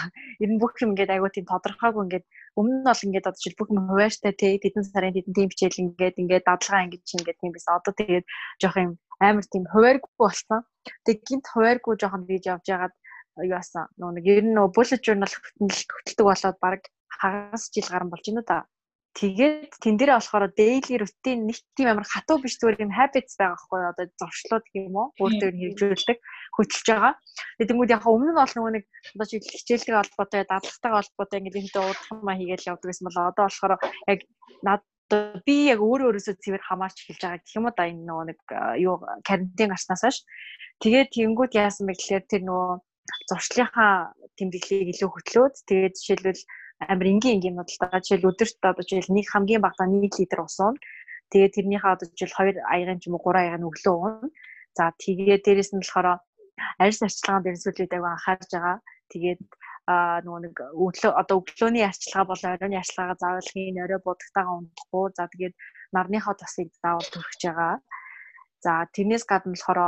ер 0.44 0.50
нь 0.52 0.60
бүх 0.62 0.76
юм 0.84 0.92
ингээд 0.92 1.14
айгуу 1.16 1.32
тийм 1.32 1.48
тодорхойгүй 1.48 2.04
ингээд 2.04 2.26
өмнө 2.60 2.78
нь 2.84 2.88
бол 2.92 3.06
ингээд 3.08 3.28
одоо 3.28 3.40
жишээл 3.40 3.60
бүх 3.60 3.70
юм 3.72 3.82
хуваартай 3.88 4.34
те 4.36 4.48
тэдэн 4.64 4.84
сарын 4.84 5.16
тэдэн 5.16 5.34
тийм 5.38 5.50
хичээл 5.52 5.84
ингээд 5.84 6.16
ингээд 6.22 6.48
дадлага 6.48 6.86
ингээд 6.86 7.16
ингээд 7.16 7.40
тийм 7.40 7.52
биш 7.56 7.66
одоо 7.72 7.94
тэгээд 7.96 8.26
жоох 8.62 8.78
юм 8.84 8.92
амар 9.24 9.46
тийм 9.50 9.64
хувааргүй 9.74 10.12
болсон. 10.20 10.62
Тэг 11.06 11.18
гинт 11.28 11.46
хувааргүй 11.50 11.94
жоох 12.02 12.16
нь 12.20 12.28
гэж 12.30 12.44
явж 12.54 12.66
ягаад 12.76 12.94
юу 13.46 13.58
асан 13.58 13.86
нөгөө 13.98 14.14
нэг 14.18 14.26
ер 14.26 14.46
нь 14.46 14.56
нөгөө 14.58 14.76
bullet 14.76 15.02
journal 15.06 15.32
хөтөлдөг 15.32 16.26
болоод 16.26 16.58
баг 16.62 16.82
хагас 17.20 17.70
жил 17.74 17.88
гарan 17.90 18.10
болж 18.10 18.26
байна 18.26 18.44
да. 18.46 18.58
Тэгээд 19.18 19.82
тэн 19.82 19.98
дээрээ 19.98 20.18
болохоор 20.22 20.54
daily 20.54 20.96
routine 21.02 21.50
нэг 21.50 21.58
тийм 21.74 21.90
амар 21.90 22.06
хатуу 22.06 22.38
биш 22.38 22.62
зүгээр 22.62 22.86
юм 22.86 22.94
habits 22.94 23.34
байгаа 23.34 23.58
хгүй 23.58 23.82
одоо 23.90 24.06
зуршлууд 24.14 24.66
гэх 24.70 24.86
юм 24.86 24.94
уу? 24.94 25.10
Өөртөө 25.18 25.50
хэрэгжүүлдэг 25.58 26.18
хөтөлж 26.54 26.86
байгаа. 26.86 27.14
Тэгээд 27.58 27.70
тэнгууд 27.74 27.94
яг 27.98 28.06
өмнө 28.06 28.30
нь 28.30 28.38
бол 28.38 28.54
нөгөө 28.54 28.74
нэг 28.78 28.86
одоо 29.18 29.26
чи 29.26 29.42
хичээлтэй 29.42 29.98
холбоотой 29.98 30.42
дадлагтайгаа 30.46 31.02
холбоотой 31.02 31.38
ингээд 31.42 31.60
энэ 31.66 31.82
уудахмаа 31.82 32.36
хийгээл 32.38 32.70
явдаг 32.70 32.90
гэсэн 32.94 33.06
бол 33.10 33.18
одоо 33.26 33.46
болохоор 33.50 33.74
яг 34.06 34.20
над 34.62 34.82
би 35.10 35.56
яг 35.74 35.80
өөрөө 35.82 36.08
өөрөөсөө 36.14 36.36
цэвэр 36.38 36.64
хамаарч 36.68 36.98
эхэлж 37.02 37.22
байгаа 37.26 37.42
гэх 37.42 37.58
юм 37.58 37.66
уу 37.66 37.74
да 37.74 37.90
энэ 37.90 38.06
нөгөө 38.06 38.26
нэг 38.30 38.40
юу 38.86 38.96
карантин 39.26 39.72
гарснаас 39.74 40.04
хойш. 40.06 40.18
Тэгээд 40.84 41.10
тэнгууд 41.18 41.54
яасан 41.58 41.90
бэ 41.90 41.98
гэхээр 41.98 42.26
тэр 42.30 42.42
нөгөө 42.46 42.72
зуршлынхаа 43.30 44.14
тэмдэглэлийг 44.38 44.94
илүү 44.94 45.10
хөтлөөд 45.10 45.56
тэгээд 45.66 45.96
жишээлбэл 45.98 46.42
амар 46.80 47.08
энгийн 47.10 47.38
энгийн 47.38 47.56
нуудалтай 47.58 48.02
жишээл 48.02 48.30
өдөрт 48.30 48.62
одоо 48.62 48.84
жишээл 48.86 49.16
нэг 49.18 49.26
хамгийн 49.34 49.62
багадаа 49.64 49.90
1 49.90 50.14
литр 50.20 50.40
ус 50.46 50.58
уун. 50.62 50.76
Тэгээд 51.32 51.56
тэрнийхээ 51.58 51.94
одоо 51.94 52.08
жишээл 52.14 52.62
2 52.62 52.74
аягийн 52.74 53.00
ч 53.02 53.10
юм 53.10 53.18
уу 53.18 53.26
3 53.26 53.42
аягийн 53.42 53.68
өглөө 53.70 53.96
уун. 53.98 54.30
За 54.78 54.94
тэгээд 55.04 55.42
дээрэс 55.44 55.72
нь 55.74 55.82
болохоор 55.82 56.22
арьс 56.84 57.00
арчилгаанд 57.02 57.50
ерөнхийдөө 57.50 57.98
аяга 57.98 58.14
анхаарж 58.14 58.50
байгаа. 58.54 58.78
Тэгээд 59.12 59.42
а 59.88 60.20
нөгөө 60.26 60.42
нэг 60.44 60.56
өглөө 60.84 61.12
одоо 61.22 61.36
өглөөний 61.40 61.86
арчилгаа 61.88 62.26
болон 62.28 62.54
оройн 62.54 62.76
арчилгаагаа 62.78 63.22
заавал 63.24 63.52
хийн 63.52 63.80
орой 63.84 64.00
будагтайгаа 64.04 64.56
унтахгүй. 64.60 65.06
За 65.18 65.24
тэгээд 65.32 65.56
нарныхаа 65.96 66.36
тосыг 66.38 66.70
заавал 66.84 67.08
төрөх 67.10 67.34
байгаа. 67.42 67.76
За 68.64 68.72
тэрнээс 68.94 69.24
гадна 69.32 69.56
болохоор 69.56 69.80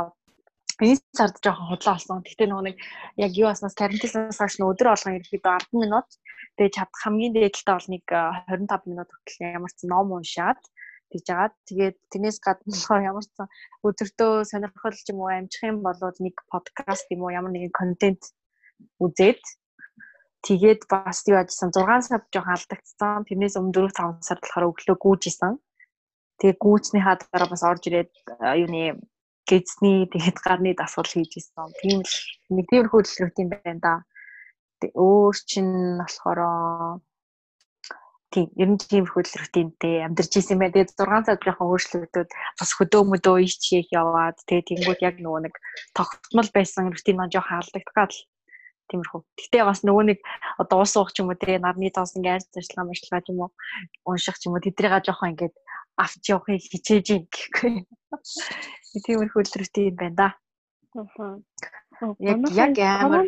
энэ 0.80 1.00
сард 1.12 1.36
жоохон 1.44 1.68
худлаа 1.70 1.94
болсон. 1.96 2.24
Гэхдээ 2.24 2.48
нөгөө 2.48 2.66
нэг 2.68 2.76
яг 3.24 3.32
юу 3.36 3.48
аснаас 3.52 3.76
карантинаас 3.76 4.40
хойш 4.40 4.56
өдөр 4.60 4.88
болгон 4.90 5.16
ерөөхдөө 5.20 5.52
10 5.70 5.82
минут 5.82 6.08
тэгээ 6.56 6.76
чад 6.76 6.90
хамгийн 7.02 7.32
дээдлээ 7.36 7.74
бол 7.76 7.88
нэг 7.94 8.04
25 8.08 8.90
минут 8.90 9.08
хүртэл 9.12 9.40
ямар 9.56 9.72
ч 9.72 9.78
ном 9.88 10.08
уншаад 10.16 10.60
тэгж 11.10 11.24
жагаад 11.26 11.54
тэгээд 11.68 11.96
тэрнээс 12.12 12.38
гадна 12.44 12.70
болохоор 12.72 13.02
ямар 13.10 13.24
ч 13.24 13.30
өдөртөө 13.86 14.32
сонирхол 14.50 14.96
ч 14.96 15.08
юм 15.12 15.18
уу 15.20 15.30
амжих 15.32 15.62
юм 15.66 15.78
болоод 15.86 16.16
нэг 16.24 16.36
подкаст 16.52 17.06
юм 17.14 17.24
уу 17.24 17.34
ямар 17.34 17.52
нэгэн 17.52 17.74
контент 17.74 18.22
үзээд 19.02 19.42
тэгээд 20.46 20.88
бас 20.88 21.24
юу 21.28 21.38
ажилласан 21.40 21.70
6 21.74 22.08
сар 22.08 22.22
жоохон 22.32 22.54
алдагдсан. 22.56 23.24
Тэрнээс 23.28 23.58
өмнө 23.60 23.92
4 23.92 24.20
5 24.20 24.28
сар 24.28 24.38
болохоор 24.40 24.70
өглөө 24.72 24.96
гүйжсэн. 25.04 25.54
Тэгээ 26.40 26.56
гүйцнийхаа 26.64 27.16
дараа 27.20 27.48
бас 27.52 27.62
орж 27.68 27.82
ирээд 27.84 28.10
юуны 28.64 28.96
гэзний 29.50 30.06
тэгээд 30.12 30.38
гарны 30.46 30.70
дасгал 30.78 31.10
хийж 31.10 31.32
исэн. 31.42 31.70
Тийм 31.82 32.00
л 32.06 32.14
нэг 32.54 32.66
тиймэрхүү 32.70 33.00
төлөвлөлт 33.02 33.42
юм 33.42 33.50
байна 33.50 33.80
да. 33.82 33.94
Өөр 34.94 35.36
чинь 35.50 35.74
болохоор 35.98 36.40
тийм 38.30 38.46
ер 38.62 38.68
нь 38.70 38.78
тиймэрхүү 38.78 39.22
рутинтэй 39.42 40.06
амьдарч 40.06 40.32
исэн 40.38 40.58
байна. 40.62 40.74
Тэгээд 40.74 40.94
6 40.94 41.26
цаг 41.26 41.38
жоохон 41.42 41.70
өөрчлөгдөд 41.74 42.28
бас 42.30 42.70
хөдөө 42.78 43.02
мөдөө 43.10 43.36
ичхийх 43.46 43.90
яваад 43.90 44.38
тэгээд 44.46 44.68
тэнгууд 44.70 45.00
яг 45.02 45.16
нөгөө 45.18 45.40
нэг 45.50 45.54
тогтмол 45.98 46.50
байсан 46.54 46.94
рутин 46.94 47.18
маань 47.18 47.34
жоохон 47.34 47.58
алдагдгаад 47.58 48.12
тиймэрхүү. 48.90 49.20
Гэтэ 49.38 49.66
бас 49.66 49.82
нөгөө 49.82 50.04
нэг 50.14 50.18
одоо 50.62 50.82
уус 50.82 50.94
уух 50.94 51.10
ч 51.10 51.22
юм 51.22 51.30
уу 51.30 51.38
тэгээ 51.38 51.58
нарны 51.62 51.90
тоос 51.90 52.14
ингээд 52.14 52.54
ажиллагаа 52.54 52.86
мэдлага 52.90 53.22
ч 53.22 53.26
юм 53.34 53.38
уу 53.42 53.50
унших 54.06 54.38
ч 54.38 54.46
юм 54.46 54.54
уу 54.54 54.62
тэдрийга 54.62 55.02
жоохон 55.02 55.34
ингээд 55.34 55.54
авч 56.02 56.24
явахыг 56.32 56.62
хичээж 56.72 57.06
юм 57.16 57.24
гэхгүй. 57.32 57.74
Тиймэрхүү 59.04 59.42
рутин 59.60 59.94
байна 60.00 60.16
да. 60.20 60.28
Аа. 60.96 61.36
Яг 62.18 62.38
яг 62.56 62.74
амар 63.04 63.24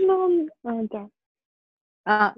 аа 2.05 2.33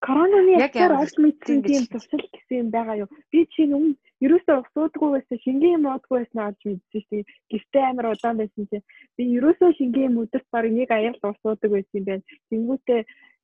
Коронавигийн 0.00 0.64
ясаар 0.64 0.92
олж 1.02 1.14
мэдсэн 1.20 1.60
тийм 1.68 1.84
тусал 1.92 2.24
гэсэн 2.32 2.56
юм 2.62 2.68
байгаа 2.72 2.96
юу? 3.04 3.08
Би 3.30 3.44
чинь 3.52 3.76
өмнө 3.76 4.00
ерөөсөө 4.24 4.56
усуудгүй 4.64 5.08
байсан, 5.12 5.38
шингийн 5.44 5.76
юм 5.76 5.84
уудгүй 5.92 6.16
байсан 6.24 6.40
олж 6.48 6.60
мэдсэн 6.64 7.02
дээ. 7.10 7.28
Гэртээ 7.52 7.84
амар 7.84 8.06
удаан 8.12 8.36
байсан 8.40 8.64
чинь 8.70 8.86
би 9.16 9.22
ерөөсөө 9.36 9.70
шингийн 9.76 10.08
юм 10.08 10.20
өдөрт 10.24 10.48
баг 10.48 10.64
нэг 10.72 10.90
аял 10.96 11.20
усуудаг 11.20 11.70
байсан 11.76 11.96
юм 12.00 12.06
байна. 12.08 12.24
Тэнгүүтээ 12.48 13.00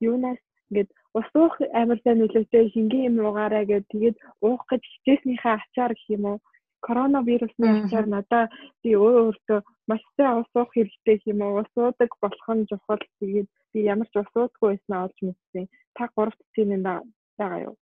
юунаас 0.09 0.41
ингээд 0.69 0.91
ус 1.19 1.29
уух 1.35 1.55
амар 1.81 1.99
сайн 2.03 2.19
нөлөөтэй 2.21 2.65
шингийн 2.75 3.07
юм 3.09 3.17
уугаарай 3.25 3.65
гэд 3.71 3.85
тэгээд 3.93 4.17
уух 4.47 4.63
гэж 4.71 4.83
хичээснийхээ 4.93 5.55
ачаар 5.57 5.93
гэх 5.95 6.09
юм 6.17 6.25
уу? 6.31 6.39
Коронавирусны 6.87 7.67
ачаар 7.87 8.07
надаа 8.11 8.45
би 8.83 8.91
өөртөө 8.95 9.61
маш 9.89 10.03
сайн 10.17 10.43
ус 10.43 10.51
уух 10.59 10.71
хэрэгтэй 10.75 11.17
юм 11.33 11.41
уу? 11.43 11.63
Ус 11.63 11.73
уудаг 11.79 12.11
болох 12.23 12.49
нь 12.57 12.69
чухал. 12.71 13.03
Тэгээд 13.21 13.49
би 13.73 13.79
ямар 13.93 14.09
ч 14.13 14.15
ус 14.21 14.31
уудаггүй 14.35 14.69
байснаа 14.71 15.07
олж 15.07 15.19
мэдсэн. 15.23 15.65
Та 15.97 16.03
гуравт 16.15 16.41
тийм 16.55 16.69
юм 16.77 16.83
байгаа 17.39 17.61
юу? 17.69 17.77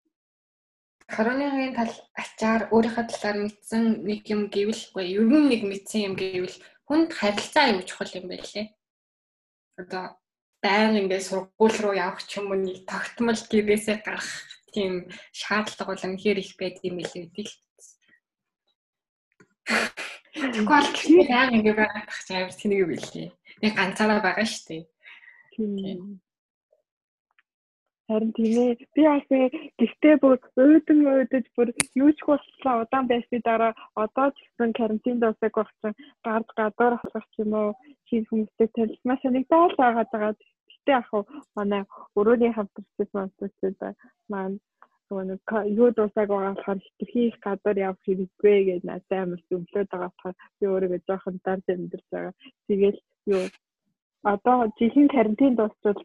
Коронавигийн 1.15 1.75
тал 1.77 1.93
ачаар 2.21 2.61
өөрийнхөө 2.73 3.05
талаар 3.11 3.37
мэдсэн 3.43 3.83
нэг 4.07 4.23
юм 4.33 4.41
гэвэл 4.53 4.83
ер 5.17 5.25
нь 5.27 5.49
нэг 5.51 5.61
мэдсэн 5.67 6.01
юм 6.07 6.15
гэвэл 6.21 6.57
хүнд 6.87 7.09
харилцаа 7.19 7.63
аюул 7.67 7.83
чухал 7.89 8.11
юм 8.19 8.25
байлээ. 8.31 8.65
Одоо 9.81 10.05
байнга 10.63 11.00
ингээд 11.01 11.27
сургууль 11.27 11.77
руу 11.84 11.93
явах 12.05 12.24
ч 12.24 12.39
юм 12.39 12.48
уу 12.51 12.60
нэг 12.60 12.88
тогтмол 12.88 13.41
гэрээсээ 13.51 13.98
гарах 14.05 14.29
тийм 14.74 14.93
шаардлага 15.39 15.91
бол 15.91 16.05
үнэхээр 16.08 16.39
их 16.41 16.51
байд 16.60 16.77
юм 16.88 16.96
билээ 16.98 17.22
гэдэг 17.27 17.48
л. 17.48 17.55
Тэгвэл 20.34 21.29
байнга 21.29 21.55
ингээд 21.58 21.79
байх 21.79 22.17
ч 22.25 22.27
амар 22.32 22.53
тэнэг 22.55 22.82
билээ. 22.89 23.27
Нэг 23.62 23.74
ганцаараа 23.75 24.20
байгаа 24.24 24.48
шүү 24.48 24.63
дээ. 24.67 24.84
Тийм. 25.53 26.24
Харин 28.08 28.32
тийм 28.36 28.53
ээ. 28.62 28.75
Би 28.96 29.01
бас 29.08 29.27
гэртээ 29.79 30.15
бүр 30.20 30.36
өөдөн 30.60 31.00
өөдөж 31.08 31.46
бүр 31.55 31.70
юуч 31.96 32.20
болтлоо 32.27 32.84
удаан 32.84 33.08
байсны 33.08 33.39
дараа 33.48 33.72
одоо 34.03 34.27
ч 34.36 34.38
гэсэн 34.43 34.72
карантинд 34.79 35.24
усаг 35.24 35.55
чинь 35.79 35.96
гард 36.25 36.50
гадуур 36.58 36.93
хасах 37.00 37.27
юм 37.39 37.53
уу? 37.55 37.72
Шинэ 38.08 38.27
хүмүүстэй 38.27 38.67
танилцмаа 38.75 39.17
санагдаад 39.24 39.74
байгаа 39.79 40.05
Гэтэ 40.83 40.91
яг 40.99 41.07
манай 41.55 41.81
өрөөний 42.19 42.51
хамтарчид 42.53 43.09
мансууд 43.15 43.53
маань 44.31 44.59
нэг 45.21 45.41
юу 45.81 45.89
дуусаг 45.91 46.27
болохоор 46.27 46.79
хитрхи 46.85 47.27
их 47.29 47.37
гадар 47.45 47.77
явах 47.87 48.01
хэрэггүй 48.05 48.57
гэж 48.69 48.81
надад 48.83 49.11
амар 49.23 49.41
зөвлөд 49.49 49.87
байгаа 49.89 50.11
болохоор 50.11 50.35
би 50.59 50.65
өөрийгөө 50.73 51.01
жоохон 51.07 51.37
дард 51.45 51.65
амьдэрч 51.73 52.07
байгаа. 52.11 52.33
Тэгэл 52.67 52.99
юу 53.35 53.43
одоо 54.33 54.57
жилийн 54.79 55.09
карантин 55.15 55.55
дуусчвал 55.55 55.99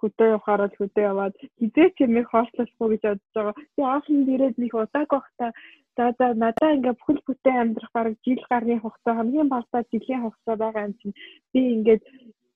хөдөө 0.00 0.28
явахаар 0.34 0.62
л 0.68 0.78
хөдөө 0.78 1.04
яваад 1.12 1.34
хизээч 1.58 1.94
юм 2.04 2.14
их 2.20 2.28
хоослохгүй 2.30 2.88
гэж 2.90 3.02
бодож 3.04 3.32
байгаа. 3.34 3.54
Би 3.76 3.82
аахийн 3.82 4.22
дээрээ 4.24 4.50
нэг 4.56 4.72
удааг 4.74 5.10
байхдаа 5.12 5.50
за 5.96 6.04
за 6.18 6.26
надаа 6.44 6.70
ингээ 6.76 6.94
бүхэл 6.98 7.20
бүтэн 7.26 7.60
амьдрах 7.62 7.92
бараг 7.96 8.14
жил 8.24 8.42
гарны 8.50 8.74
хугацаа 8.80 9.14
хамгийн 9.16 9.48
багтаа 9.52 9.82
жилийн 9.92 10.22
хугацаа 10.22 10.56
байгаа 10.62 10.86
юм 10.88 10.94
чинь 11.00 11.14
би 11.52 11.60
ингээд 11.76 12.02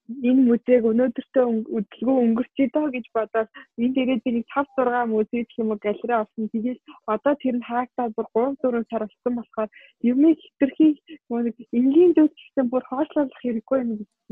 энэ 0.09 0.41
музейг 0.49 0.83
өнөөдөртөө 0.89 1.45
өдөлгөө 1.77 2.17
өнгөрчий 2.25 2.67
доо 2.73 2.87
гэж 2.95 3.05
бодоод 3.13 3.49
энэ 3.77 3.93
дээрээ 3.95 4.19
би 4.25 4.31
нэг 4.35 4.45
5 4.53 4.65
6 4.81 5.05
музей 5.13 5.41
гэх 5.45 5.59
юм 5.61 5.69
уу 5.71 5.79
галерей 5.85 6.17
авсан. 6.19 6.49
Тэгээд 6.53 6.79
одоо 7.13 7.33
тэр 7.37 7.55
нь 7.57 7.67
хаагдаад 7.69 8.15
бүр 8.17 8.27
3 8.33 8.57
4 8.65 8.89
сар 8.89 9.03
болсон 9.05 9.33
болохоор 9.37 9.69
юмыг 10.11 10.37
хэтэрхий 10.41 10.93
нэг 11.29 11.55
энгийн 11.79 12.11
зүйл 12.17 12.33
гэсэн 12.33 12.65
бүр 12.73 12.83
хоошлуулах 12.89 13.41
хэрэггүй 13.41 13.79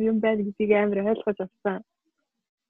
юм 0.10 0.18
байна 0.26 0.42
гэдгийг 0.44 0.72
амар 0.74 1.00
ойлгож 1.14 1.40
авсан. 1.46 1.78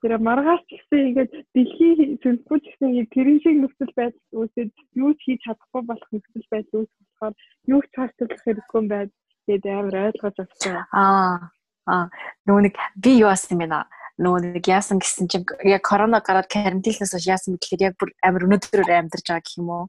Тэр 0.01 0.13
маргааш 0.27 0.61
ч 0.67 0.69
гэсэн 0.75 1.07
ингээд 1.07 1.31
дэлхийн 1.55 2.19
ч 2.21 2.23
гэсэн 2.67 2.91
тэрэн 3.15 3.39
шиг 3.41 3.55
нөхцөл 3.59 3.93
байдал 3.97 4.27
үүсээд 4.39 4.69
юу 5.03 5.11
ч 5.15 5.19
хийж 5.23 5.39
чадахгүй 5.47 5.81
болох 5.87 6.09
нөхцөл 6.11 6.47
байдал 6.51 6.75
үүсэх 6.83 6.99
болохоор 7.01 7.35
юу 7.73 7.81
ч 7.81 7.91
хаачлуулах 7.95 8.41
хэрэггүй 8.43 8.79
юм 8.83 8.87
байна. 8.91 9.11
Тэгээд 9.47 9.65
амар 9.79 9.95
ойлгож 10.05 10.37
авсан. 10.43 10.75
Аа 10.91 11.56
Аа 11.87 12.11
нөгөө 12.47 12.61
нэг 12.67 12.75
би 12.99 13.11
юу 13.23 13.31
асан 13.31 13.55
юм 13.55 13.61
бэ 13.63 13.67
наа? 13.71 13.85
Нөгөө 14.19 14.39
нэг 14.59 14.65
яасан 14.67 14.99
гэсэн 14.99 15.31
чинь 15.31 15.45
яг 15.63 15.81
корона 15.87 16.19
гараад 16.19 16.51
карантинлаас 16.51 17.15
хойш 17.15 17.27
яасан 17.31 17.55
гэхээр 17.55 17.81
яг 17.87 17.95
бүр 17.95 18.11
амар 18.19 18.43
өнөөдрөөр 18.43 18.91
амьдарч 18.91 19.25
байгаа 19.31 19.45
гэх 19.45 19.57
юм 19.61 19.69
уу? 19.71 19.85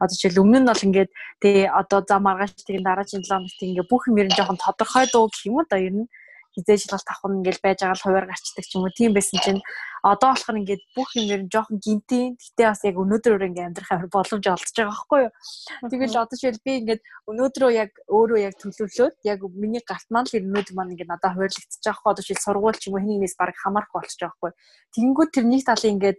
Одоо 0.00 0.14
жишээл 0.16 0.42
өмнө 0.42 0.58
нь 0.64 0.70
бол 0.70 0.86
ингээд 0.86 1.10
тий 1.42 1.68
одоо 1.68 2.00
зам 2.08 2.24
маргааш 2.24 2.56
тийм 2.64 2.82
дараагийн 2.82 3.22
7 3.22 3.28
хоногт 3.28 3.60
ингээд 3.60 3.90
бүх 3.90 4.08
юм 4.08 4.18
ер 4.18 4.28
нь 4.30 4.36
жоохон 4.36 4.58
тодорхой 4.58 5.06
дуу 5.12 5.28
гэх 5.28 5.46
юм 5.46 5.60
уу 5.60 5.66
да 5.68 5.76
ер 5.76 5.94
нь 5.94 6.08
хизээж 6.56 6.88
шалгалт 6.88 7.08
авах 7.12 7.30
нь 7.30 7.38
ингээл 7.40 7.64
байж 7.64 7.78
байгаа 7.80 7.96
л 7.96 8.04
хуваар 8.04 8.26
гарчдаг 8.28 8.64
ч 8.64 8.72
юм 8.76 8.84
уу 8.84 8.96
тийм 8.96 9.12
байсан 9.12 9.38
чинь 9.44 9.60
одоо 10.02 10.34
болохоор 10.34 10.58
ингээд 10.58 10.82
бүх 10.98 11.10
юм 11.14 11.26
ер 11.30 11.40
нь 11.46 11.52
жоохон 11.52 11.78
гинтийн. 11.78 12.34
Гэтээ 12.34 12.66
бас 12.66 12.82
яг 12.82 12.96
өнөөдөр 12.98 13.46
ингээ 13.46 13.66
амьдрах 13.70 13.90
амар 13.94 14.10
боломж 14.10 14.44
олдож 14.50 14.74
байгаа 14.74 14.90
байхгүй 14.90 15.20
юу? 15.22 15.32
Тэгэл 15.86 16.18
одоо 16.18 16.36
шил 16.36 16.58
би 16.66 16.72
ингээд 16.82 17.02
өнөөдрөө 17.30 17.70
яг 17.70 17.90
өөрөө 18.10 18.38
яг 18.42 18.54
төлөвлөөд 18.58 19.14
яг 19.22 19.38
миний 19.54 19.82
галт 19.86 20.08
маань 20.10 20.26
л 20.26 20.38
өнөөдөр 20.42 20.74
маань 20.74 20.92
ингээ 20.98 21.06
надад 21.06 21.38
хуваарлагдчих 21.38 21.86
байхгүй 21.86 22.10
одоо 22.10 22.24
шил 22.26 22.42
сургууль 22.42 22.78
ч 22.82 22.90
юм 22.90 22.98
уу 22.98 23.02
хэний 23.06 23.22
нээс 23.22 23.38
баг 23.38 23.54
хамаарах 23.54 23.94
болчих 23.94 24.18
байгаа 24.18 24.34
байхгүй 24.34 24.50
тэгэнгүүт 24.98 25.30
тэрний 25.30 25.62
талын 25.62 25.94
ингээд 25.94 26.18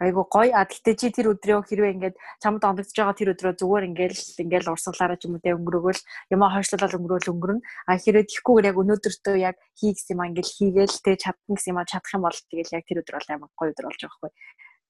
айгу 0.00 0.24
гоё. 0.24 0.54
А 0.56 0.64
гэтээ 0.64 0.94
чи 0.96 1.08
тэр 1.12 1.36
өдрөө 1.36 1.68
хэрвээ 1.68 1.94
ингээд 1.98 2.16
чамд 2.40 2.64
ондогдож 2.64 2.96
байгаа 2.96 3.16
тэр 3.18 3.32
өдрөө 3.36 3.54
зүгээр 3.60 3.88
ингээд 3.92 4.14
ингээд 4.40 4.72
урсгалаараа 4.72 5.18
ч 5.20 5.28
юм 5.28 5.36
уу 5.36 5.44
тэ 5.44 5.56
өнгөрөөгөл 5.58 6.00
ямаа 6.32 6.50
хойшлуулаад 6.56 6.96
өнгөрөөл 6.96 7.32
өнгөрнө. 7.32 7.64
А 7.90 7.92
хэрвээ 8.00 8.24
тийхгүйгээр 8.30 8.68
яг 8.72 8.76
өнөөдөртөө 8.80 9.36
яг 9.36 9.56
хий 9.76 9.92
гэсэн 9.92 10.16
юм 10.16 10.24
ингээд 10.32 10.48
хийгээл 10.48 10.96
тэ 11.04 11.20
чадна 11.20 11.52
гэсэн 11.58 11.70
юм 11.76 11.80
чадах 11.84 12.14
юм 12.16 12.24
бол 12.24 12.38
тэгэл 12.48 12.74
яг 12.78 12.84
тэр 12.88 13.00
өдөр 13.04 13.16
бол 13.20 13.30
амар 13.34 13.50
гоё 13.58 13.70
өдөр 13.72 13.86
болж 13.90 14.00
байгаа 14.00 14.16
хгүй 14.16 14.32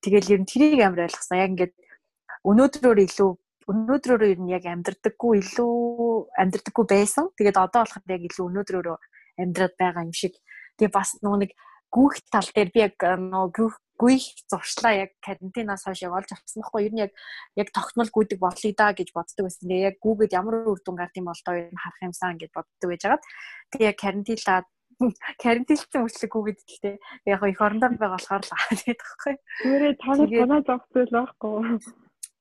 тэгэл 0.03 0.33
ер 0.35 0.41
нь 0.43 0.51
тэрийг 0.51 0.83
амар 0.83 1.07
ойлгосон. 1.07 1.39
Яг 1.39 1.51
ингээд 1.55 1.75
өнөөдрөөр 2.43 2.99
илүү 3.07 3.31
өнөөдрөөрөө 3.71 4.31
ер 4.35 4.41
нь 4.43 4.51
яг 4.51 4.65
амьдрдаггүй 4.67 5.33
илүү 5.39 5.75
амьдрдаггүй 6.43 6.87
байсан. 6.91 7.31
Тэгээд 7.39 7.63
одоо 7.63 7.87
болохоор 7.87 8.11
яг 8.11 8.23
илүү 8.27 8.45
өнөөдрөөрөө 8.51 8.97
амьдраад 9.39 9.75
байгаа 9.79 10.03
юм 10.03 10.15
шиг. 10.15 10.35
Тэгээ 10.77 10.91
бас 10.91 11.15
нөгөө 11.23 11.39
нэг 11.47 11.51
гүүх 11.93 12.15
тал 12.33 12.49
дээр 12.57 12.71
би 12.75 12.81
яг 12.89 12.97
нөгөө 12.99 13.71
гүйх 14.03 14.25
зуршлаа 14.51 14.93
яг 14.97 15.11
карантинаас 15.23 15.85
хойш 15.87 16.03
яг 16.03 16.17
олж 16.19 16.31
авсан 16.35 16.65
байхгүй 16.65 16.89
ер 16.89 16.93
нь 16.93 17.03
яг 17.05 17.13
яг 17.61 17.69
тогтмол 17.71 18.11
гүйдэг 18.11 18.39
болъё 18.43 18.73
да 18.75 18.91
гэж 18.97 19.13
боддог 19.15 19.47
байсан. 19.47 19.69
Тэгээ 19.69 19.87
яг 19.93 19.97
гүүгээд 20.03 20.33
ямар 20.35 20.67
үр 20.67 20.81
дүн 20.83 20.97
гард 20.99 21.19
юм 21.21 21.29
бол 21.31 21.43
доо 21.47 21.55
нь 21.55 21.79
харах 21.79 22.01
юмсан 22.03 22.41
гэж 22.41 22.51
боддог 22.57 22.89
байж 22.91 23.03
хагаад 23.05 23.25
тэгээ 23.71 23.91
яг 23.93 23.99
карантинлаад 24.03 24.67
карантинлсан 25.43 26.01
мөрчлөг 26.03 26.33
гүүгээд 26.33 26.61
гэхдээ 26.67 26.97
яг 27.31 27.41
их 27.47 27.61
орондоо 27.63 27.91
байгаа 27.95 28.19
болохоор 28.19 28.43
л 28.43 28.81
тэгээд 28.81 29.01
байхгүй. 29.03 29.35
Өөрөө 29.71 29.93
танаа 30.03 30.27
танаа 30.33 30.61
зогсвол 30.67 31.13
байхгүй. 31.13 31.63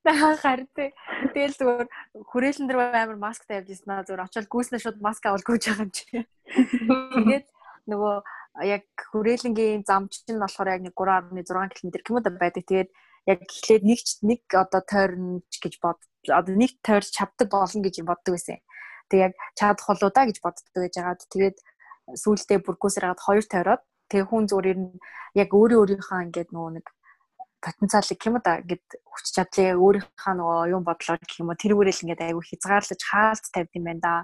Харин 0.01 0.67
тэгэл 0.73 1.57
зүгээр 1.61 1.89
хүрээлэн 2.25 2.65
дээр 2.65 2.79
амар 2.81 3.19
маск 3.21 3.45
тавьж 3.45 3.69
ирсэн 3.69 4.01
аа 4.01 4.05
зүгээр 4.05 4.25
очил 4.25 4.49
гүйснэ 4.49 4.81
шууд 4.81 4.97
маск 4.97 5.23
авал 5.29 5.45
гүйж 5.45 5.63
байгаа 5.69 5.85
юм 5.85 5.91
чи. 5.93 6.25
Тэгээд 7.21 7.45
нөгөө 7.85 8.15
яг 8.59 8.83
хүрээлэнгийн 9.11 9.87
зам 9.87 10.11
чинь 10.11 10.39
болохоор 10.41 10.75
яг 10.75 10.81
3.6 10.91 11.71
км 11.77 11.95
гэмэд 12.03 12.37
байдаг. 12.39 12.63
Тэгээд 12.67 12.89
яг 13.31 13.39
эхлээд 13.45 13.83
нэг 13.87 13.99
нэг 14.27 14.41
одоо 14.51 14.81
тойрнч 14.83 15.53
гэж 15.61 15.73
бод 15.79 15.99
одоо 16.27 16.55
нэг 16.55 16.75
тойрч 16.83 17.15
чаддаг 17.15 17.47
болно 17.47 17.81
гэж 17.85 18.03
боддог 18.03 18.35
байсан. 18.35 18.59
Тэг 19.09 19.19
яг 19.31 19.33
чадах 19.55 19.87
болоо 19.87 20.11
да 20.11 20.25
гэж 20.27 20.37
боддог 20.43 20.67
гэж 20.75 20.95
байгаад 20.99 21.21
тэгээд 21.31 21.57
сүүлдээ 22.21 22.59
бүргүүсээр 22.65 23.05
гад 23.07 23.21
хоёр 23.23 23.45
тойроод 23.47 23.83
тэг 24.11 24.27
хүн 24.27 24.45
зүгээр 24.51 24.79
нь 24.79 24.99
яг 25.39 25.49
өөрийн 25.55 25.79
өөрийнхөө 25.79 26.19
ингээд 26.27 26.49
нөгөө 26.51 26.71
нэг 26.75 26.85
потенциалыг 27.61 28.19
юм 28.25 28.35
да? 28.41 28.59
Ингээд 28.61 28.85
хүч 29.05 29.25
чадлыг 29.37 29.77
өөрийнхөө 29.77 30.33
нөгөө 30.33 30.71
юм 30.73 30.83
бодлоор 30.83 31.19
гэх 31.21 31.39
юм 31.41 31.49
уу? 31.53 31.61
Тэрүүгээрэл 31.61 32.03
ингээд 32.03 32.25
айгүй 32.25 32.43
хязгаарлаж 32.49 33.01
хаалт 33.05 33.45
тавьд 33.53 33.71
юм 33.77 33.85
байна 33.85 34.01
да. 34.01 34.15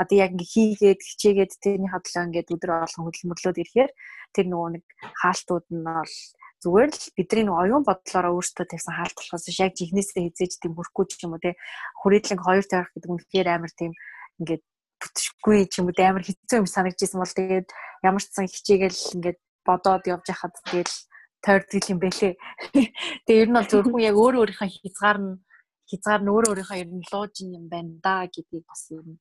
Одоо 0.00 0.16
яг 0.18 0.30
ингээ 0.34 0.50
хийгээд 0.54 1.00
хичээгээд 1.06 1.52
тэрний 1.62 1.90
хадлаа 1.90 2.26
ингээд 2.26 2.52
өдөр 2.54 2.70
болгон 2.82 3.04
хөдөлмөрлөөд 3.06 3.62
ирэхээр 3.62 3.92
тэр 4.34 4.46
нөгөө 4.50 4.70
нэг 4.74 4.84
хаалтууд 5.22 5.66
нь 5.70 5.86
бол 5.86 6.14
зүгээр 6.60 6.90
л 6.92 7.04
бидний 7.16 7.44
нэг 7.48 7.56
оюун 7.56 7.84
бодлороо 7.86 8.32
өөртөө 8.36 8.66
тавьсан 8.68 8.94
хаалт 8.94 9.16
болохоос 9.16 9.46
яг 9.56 9.72
жихнээсээ 9.78 10.28
хизээж 10.28 10.52
тийм 10.60 10.72
бүрхгүй 10.76 11.04
ч 11.08 11.24
юм 11.24 11.32
уу 11.34 11.40
те 11.40 11.56
хүрээдлэн 12.04 12.40
хоёр 12.44 12.64
тойрох 12.68 12.92
гэдэг 12.92 13.10
нь 13.10 13.20
тэгэхээр 13.24 13.48
амар 13.48 13.72
тийм 13.72 13.92
ингээд 14.44 14.62
бүтшгүй 15.00 15.58
ч 15.72 15.74
юм 15.80 15.88
уу 15.88 15.96
амар 15.96 16.24
хэцүү 16.24 16.60
юм 16.60 16.68
санагдчихсан 16.68 17.20
бол 17.20 17.32
тэгээд 17.32 17.68
ямар 18.04 18.20
ч 18.20 18.28
сан 18.28 18.44
хичээгээл 18.44 19.00
ингээд 19.16 19.38
бодоод 19.64 20.04
явж 20.04 20.26
хахад 20.28 20.54
тэгэл 20.68 20.96
тойрдог 21.44 21.84
юм 21.92 21.98
бэлээ. 22.00 22.34
Тэгээ 23.24 23.42
ер 23.42 23.48
нь 23.50 23.56
бол 23.56 23.70
зөвхөн 23.70 24.06
яг 24.08 24.16
өөр 24.16 24.34
өөрийнхөө 24.40 24.68
хязгаар 24.68 25.18
нь 25.24 25.32
хязгаар 25.90 26.22
нь 26.22 26.32
өөр 26.32 26.44
өөрийнхөө 26.50 26.80
ер 26.82 26.90
нь 26.92 27.08
лууж 27.10 27.34
юм 27.42 27.64
байна 27.72 27.92
да 28.04 28.14
гэдгийг 28.32 28.64
бас 28.68 28.82
ер 28.92 29.04
нь 29.04 29.18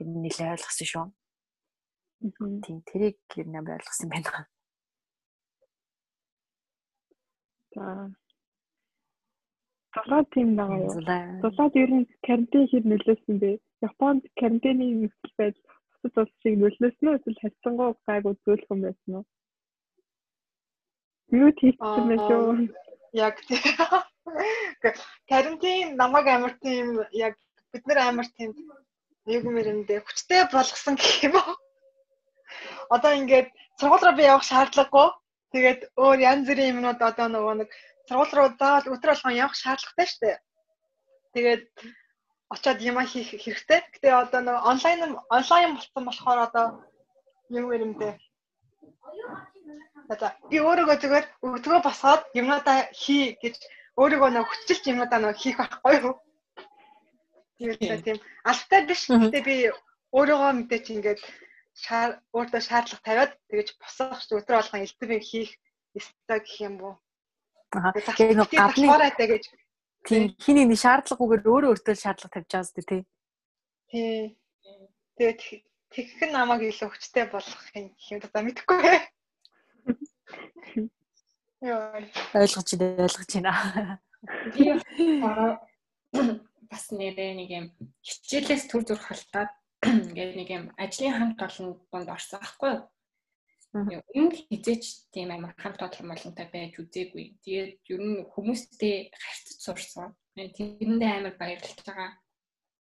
ер 0.00 0.06
нь 0.08 0.20
нэлээ 0.22 0.52
ойлгосон 0.54 0.88
шүү. 0.92 1.06
Тийм 2.64 2.78
тэрийг 2.88 3.18
ер 3.40 3.46
нь 3.48 3.58
амар 3.58 3.78
ойлгосон 3.78 4.08
байна. 4.12 4.46
За. 7.74 7.84
Зулаад 9.94 10.26
тийм 10.34 10.48
байгаа 10.58 10.78
юу? 10.86 11.00
Зулаад 11.42 11.74
ер 11.82 11.90
нь 11.96 12.06
карантин 12.26 12.64
хэр 12.70 12.84
нөлөөсөн 12.86 13.36
бэ? 13.42 13.50
Японд 13.88 14.22
карантины 14.38 14.84
нөхцөл 15.02 15.34
байдал 15.38 15.64
бусад 16.02 16.18
улс 16.22 16.34
шиг 16.42 16.54
нөлөөсөн 16.58 17.08
үү 17.08 17.16
эсвэл 17.18 17.42
харьцангуй 17.42 17.88
гайгүй 18.06 18.34
зөөлөх 18.44 18.72
юм 18.74 18.80
байсан 18.86 19.12
уу? 19.16 19.24
Юу 21.28 21.50
хийсэн 21.52 22.04
бэ 22.08 22.16
шүү? 22.24 22.72
Яг 23.12 23.36
карантин 25.28 25.96
намайг 26.00 26.26
амар 26.28 26.54
тийм 26.64 27.04
яг 27.12 27.34
бид 27.72 27.84
нар 27.86 27.98
амар 28.08 28.28
тийм 28.36 28.56
нэг 29.28 29.44
мэрэндээ 29.44 30.00
хүчтэй 30.04 30.48
болгосон 30.52 30.96
гэх 30.96 31.28
юм 31.28 31.34
уу. 31.36 31.56
Одоо 32.94 33.12
ингээд 33.20 33.48
сургууль 33.78 34.04
руу 34.04 34.16
би 34.16 34.24
явах 34.24 34.44
шаардлагагүй. 34.48 35.08
Тэгээд 35.52 35.80
өөр 36.00 36.18
янз 36.30 36.44
бүрийн 36.48 36.72
юмнууд 36.72 37.00
одоо 37.10 37.26
нөгөө 37.28 37.54
нэг 37.60 37.70
сургууль 38.08 38.34
руу 38.36 38.48
заавал 38.60 38.92
өдөр 38.92 39.10
болгон 39.12 39.40
явах 39.44 39.56
шаардлагатай 39.60 40.06
шүү 40.08 40.20
дээ. 40.24 40.36
Тэгээд 41.34 41.64
очиод 42.54 42.80
юм 42.80 42.96
хийх 43.04 43.28
хэрэгтэй. 43.36 43.80
Гэтэ 43.92 44.08
одоо 44.24 44.40
нөгөө 44.40 44.64
онлайн 44.72 45.00
онлайн 45.28 45.70
болсон 45.76 46.04
болохоор 46.08 46.40
одоо 46.48 46.66
юм 47.52 47.64
нэрмдээ. 47.68 48.14
За 50.08 50.32
би 50.50 50.58
өөрийгөө 50.68 50.96
зүгээр 51.02 51.26
өдгөө 51.44 51.80
босоод 51.84 52.22
юмнуудаа 52.40 52.88
хий 52.92 53.36
гэж 53.42 53.56
өөрийгөө 54.00 54.30
нөгөө 54.32 54.48
хүчилж 54.48 54.84
юмнуудаа 54.92 55.18
нөгөө 55.20 55.40
хийх 55.42 55.56
байхгүй 55.60 55.96
юу? 56.00 56.14
Тэгээд 57.58 58.04
тийм 58.06 58.18
алтай 58.50 58.80
биш. 58.88 59.02
Гэтэ 59.12 59.40
би 59.44 59.56
өөрийгөө 60.16 60.50
мэдээч 60.56 60.86
ингээд 60.96 61.20
өөртөө 62.36 62.62
шаардлага 62.64 63.06
тавиад 63.06 63.32
тэгэж 63.50 63.68
босох 63.82 64.24
өдөр 64.32 64.56
болгон 64.58 64.82
элдв 64.82 65.10
юм 65.12 65.22
хийх 65.30 65.50
ёстой 65.98 66.38
гэх 66.40 66.56
юм 66.64 66.74
уу. 66.82 66.94
Аа. 67.76 67.92
Нэг 67.92 68.48
гадны 68.48 69.12
тэгэж 69.20 69.44
тийм 70.08 70.32
хин 70.40 70.56
нэг 70.64 70.78
шаардлагагүйгээр 70.78 71.48
өөрөө 71.52 71.70
өөртөө 71.74 71.94
шаардлага 71.98 72.34
тавьж 72.34 72.48
байгаа 72.48 72.68
зү 72.70 72.82
тий. 72.88 73.02
Тий. 73.90 74.38
Тэгээд 75.18 75.40
тэгэх 75.92 76.20
нь 76.28 76.34
намайг 76.36 76.62
илүү 76.64 76.88
хүчтэй 76.90 77.26
болгох 77.28 77.64
юм 77.74 77.92
юм 78.12 78.18
да 78.22 78.40
мэдэхгүй. 78.40 78.80
Яа. 81.60 82.02
Ойлгож 82.34 82.70
байна, 82.78 83.02
ойлгож 83.06 83.30
байна. 83.34 83.52
Би 84.54 84.62
бас 86.68 86.84
нэрээ 86.92 87.32
нэг 87.38 87.50
юм 87.50 87.66
хичээлээс 88.04 88.68
төр 88.68 88.84
зүрх 88.84 89.08
халтаад 89.08 89.50
ингээд 89.82 90.32
нэг 90.36 90.48
юм 90.52 90.64
ажлын 90.76 91.16
хамт 91.16 91.40
олон 91.40 91.68
донд 91.90 92.08
орсон 92.12 92.40
байхгүй 92.42 92.72
юу? 92.76 92.82
Өмнө 94.16 94.36
хизээч 94.36 94.84
тийм 95.12 95.28
амар 95.32 95.54
хамт 95.56 95.80
олон 95.80 96.06
молонтой 96.08 96.46
байж 96.52 96.72
үзээгүй. 96.76 97.24
Тэгээд 97.44 97.72
ер 97.92 98.00
нь 98.00 98.26
хүмүүстэй 98.32 99.12
харьцаж 99.12 99.58
сурсан. 99.64 100.16
Тэрэндээ 100.36 101.12
амар 101.14 101.34
баярлж 101.40 101.78
байгаа. 101.84 102.10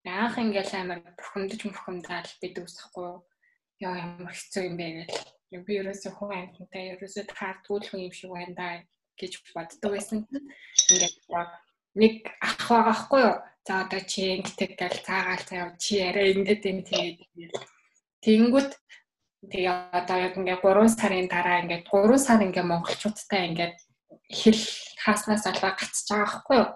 Анх 0.06 0.36
ингээл 0.38 0.74
амар 0.78 1.00
бухимдаж 1.18 1.60
бухимдаал 1.66 2.30
бид 2.40 2.56
үсэхгүй 2.62 3.04
юу? 3.10 3.18
Яа 3.78 3.94
ямар 3.94 4.34
хэцүү 4.34 4.62
юм 4.68 4.76
бэ 4.78 4.86
гэж. 4.98 5.12
Би 5.64 5.72
ерөөсөө 5.80 6.12
хүн 6.18 6.32
амьтантай 6.34 6.84
ерөөсөө 6.98 7.24
таардгүй 7.30 7.78
хүн 7.86 8.04
юм 8.06 8.14
шиг 8.14 8.30
байна 8.34 8.54
да 8.58 8.68
гэж 9.18 9.32
боддог 9.54 9.90
байсан. 9.94 10.26
Ингээд 10.90 11.14
нэг 11.98 12.14
ах 12.42 12.58
байгаа 12.68 12.96
хгүй 13.02 13.22
юу? 13.22 13.36
За 13.68 13.84
одоо 13.84 14.00
чи 14.00 14.20
ингэдэг 14.34 14.80
гал 14.80 14.98
цаагаал 15.06 15.44
цаа 15.44 15.76
чи 15.76 16.00
арай 16.00 16.32
ингэдэг 16.32 16.72
юм 16.72 16.80
тэгээд 16.88 17.18
тэгэнгүүт 18.24 18.70
тэгээ 19.52 19.74
одоо 19.92 20.18
яг 20.26 20.34
ингээ 20.40 20.58
3 20.64 20.88
сарын 20.98 21.28
дараа 21.28 21.62
ингээ 21.62 21.84
3 21.84 22.16
сар 22.16 22.40
ингээ 22.42 22.64
монголчуудтай 22.64 23.42
ингээ 23.52 23.70
хэл 24.40 24.62
хааснаас 25.04 25.44
алгаа 25.46 25.72
гацж 25.76 26.06
байгаа 26.08 26.26
байхгүй 26.26 26.56
юу. 26.58 26.68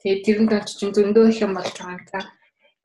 Тэгээд 0.00 0.24
тэрэнд 0.26 0.50
бол 0.52 0.68
чинь 0.78 0.96
зөндөө 0.96 1.24
их 1.30 1.38
юм 1.46 1.52
болж 1.54 1.74
байгаа 1.78 1.96
юм 1.96 2.04
та. 2.10 2.20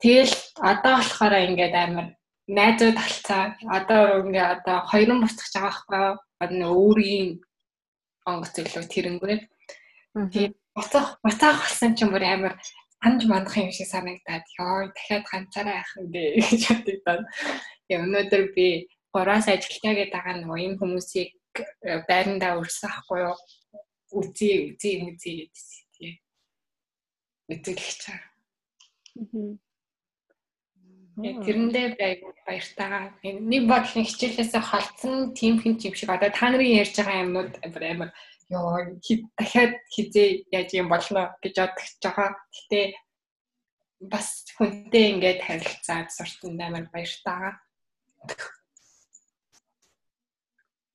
Тэгэл 0.02 0.34
одоо 0.70 0.92
болохоор 0.98 1.34
ингээд 1.48 1.74
амар 1.74 2.06
найзууд 2.48 2.96
талцаа 2.98 3.44
одоо 3.78 4.26
ингээ 4.26 4.46
одоо 4.56 4.78
хоёрын 4.90 5.22
буцах 5.22 5.48
байгаа 5.54 6.18
байхгүй 6.40 6.62
өөрийн 6.66 7.28
онгоц 8.26 8.54
илүү 8.58 8.84
тэрэнгүй. 8.90 9.34
Тэгээд 10.32 10.54
буцах 10.74 11.06
буцаах 11.22 11.58
болсон 11.62 11.94
ч 11.94 12.02
юм 12.02 12.14
уу 12.14 12.22
амар 12.22 12.54
ханж 13.02 13.22
мандах 13.30 13.56
юм 13.58 13.70
шиг 13.74 13.86
санагдаад 13.90 14.46
ёо 14.58 14.90
дахиад 14.94 15.24
ганцаараа 15.30 15.80
яах 15.82 15.92
юм 15.98 16.06
бэ 16.14 16.22
гэж 16.38 16.62
боддог. 16.70 17.20
Тэгээ 17.86 18.02
өнөөдөр 18.04 18.44
би 18.54 18.66
гураас 19.14 19.46
ажилтаа 19.48 19.94
гэдэг 19.94 20.14
байгаа 20.14 20.36
нөгөө 20.38 20.58
энэ 20.66 20.78
хүмүүсийг 20.80 21.30
э, 21.86 22.02
байрандаа 22.08 22.58
өрсөн 22.62 22.90
ахгүй 22.90 23.20
юу? 23.26 23.36
Үзий, 24.18 24.54
үзий, 24.72 24.94
үзий 25.08 25.34
гэдсэн 25.46 25.84
тийм. 25.94 26.14
Үзүүлэх 27.52 27.90
чаа. 31.16 31.44
Тэрэндээ 31.44 31.86
баяртайгаа 32.46 33.04
нэг 33.22 33.62
бодлын 33.68 34.08
хичээлээсээ 34.08 34.62
холцсон 34.64 35.34
тим 35.36 35.60
хэн 35.60 35.76
юм 35.76 35.94
шиг 35.94 36.10
одоо 36.10 36.30
та 36.32 36.48
нарын 36.48 36.78
ярьж 36.82 36.96
байгаа 36.96 37.22
юмнууд 37.24 37.52
амар 37.64 38.10
ёо 38.52 38.76
дахиад 39.38 39.72
хизээ 39.94 40.28
яаж 40.56 40.70
юм 40.80 40.88
болно 40.88 41.36
гэж 41.42 41.54
бодож 41.60 41.92
байгаа. 42.02 42.30
Гэтэ 42.56 42.80
бас 44.12 44.28
хүнтэй 44.56 45.04
ингээд 45.12 45.40
харилцаад 45.46 46.08
суртанд 46.10 46.60
амар 46.60 46.86
баяртайгаа. 46.92 47.54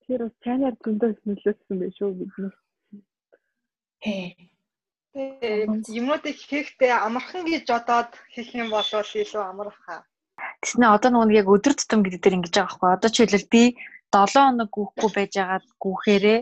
Тэр 0.05 0.21
чанар 0.43 0.75
зөндөөс 0.83 1.17
нөлөөсөн 1.27 1.75
байх 1.79 1.93
шүү 1.97 2.11
биднээс. 2.19 2.57
Ээ. 4.01 4.56
Юмнуудыг 5.15 6.37
хийхдээ 6.49 6.93
амархан 7.07 7.43
гэж 7.47 7.65
бодоод 7.69 8.11
хийх 8.33 8.49
юм 8.55 8.69
бол 8.69 8.83
илүү 8.83 9.43
амархан. 9.51 10.01
Тэснэ 10.61 10.85
одоо 10.95 11.09
нөгөө 11.11 11.37
яг 11.41 11.47
өдөр 11.49 11.73
тутам 11.77 12.01
гэдэг 12.03 12.21
дээр 12.21 12.37
ингэж 12.37 12.53
байгаа 12.53 12.67
байхгүй. 12.67 12.89
Одоо 12.93 13.09
жишээлбэл 13.09 13.53
би 13.53 13.63
7 14.13 14.35
хоног 14.35 14.69
гүйхгүй 14.73 15.09
байж 15.15 15.31
байгаад 15.37 15.65
гүйхээрээ 15.83 16.39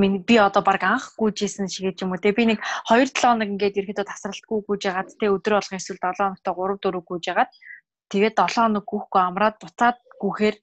минь 0.00 0.18
би 0.28 0.34
одоо 0.38 0.62
баг 0.66 0.82
анх 0.82 1.06
гүйжсэн 1.18 1.68
шигээ 1.72 1.94
ч 1.96 2.02
юм 2.04 2.12
уу 2.12 2.20
те 2.20 2.32
би 2.36 2.44
нэг 2.50 2.58
2 2.90 3.06
7 3.08 3.22
хоног 3.22 3.48
ингээд 3.52 3.78
ерөөдөө 3.80 4.06
тасралтгүй 4.10 4.58
гүйж 4.66 4.82
ягаад 4.90 5.08
те 5.20 5.26
өдөр 5.34 5.52
болгон 5.56 5.78
эсвэл 5.80 6.00
7 6.02 6.20
хоногтой 6.20 6.52
3 6.52 6.78
4 6.82 7.08
гүйж 7.08 7.24
ягаад 7.32 7.50
тэгээд 8.10 8.34
7 8.40 8.60
хоног 8.60 8.84
гүйхгүй 8.90 9.20
амраад 9.24 9.56
буцаад 9.62 9.98
гүйхээр 10.22 10.56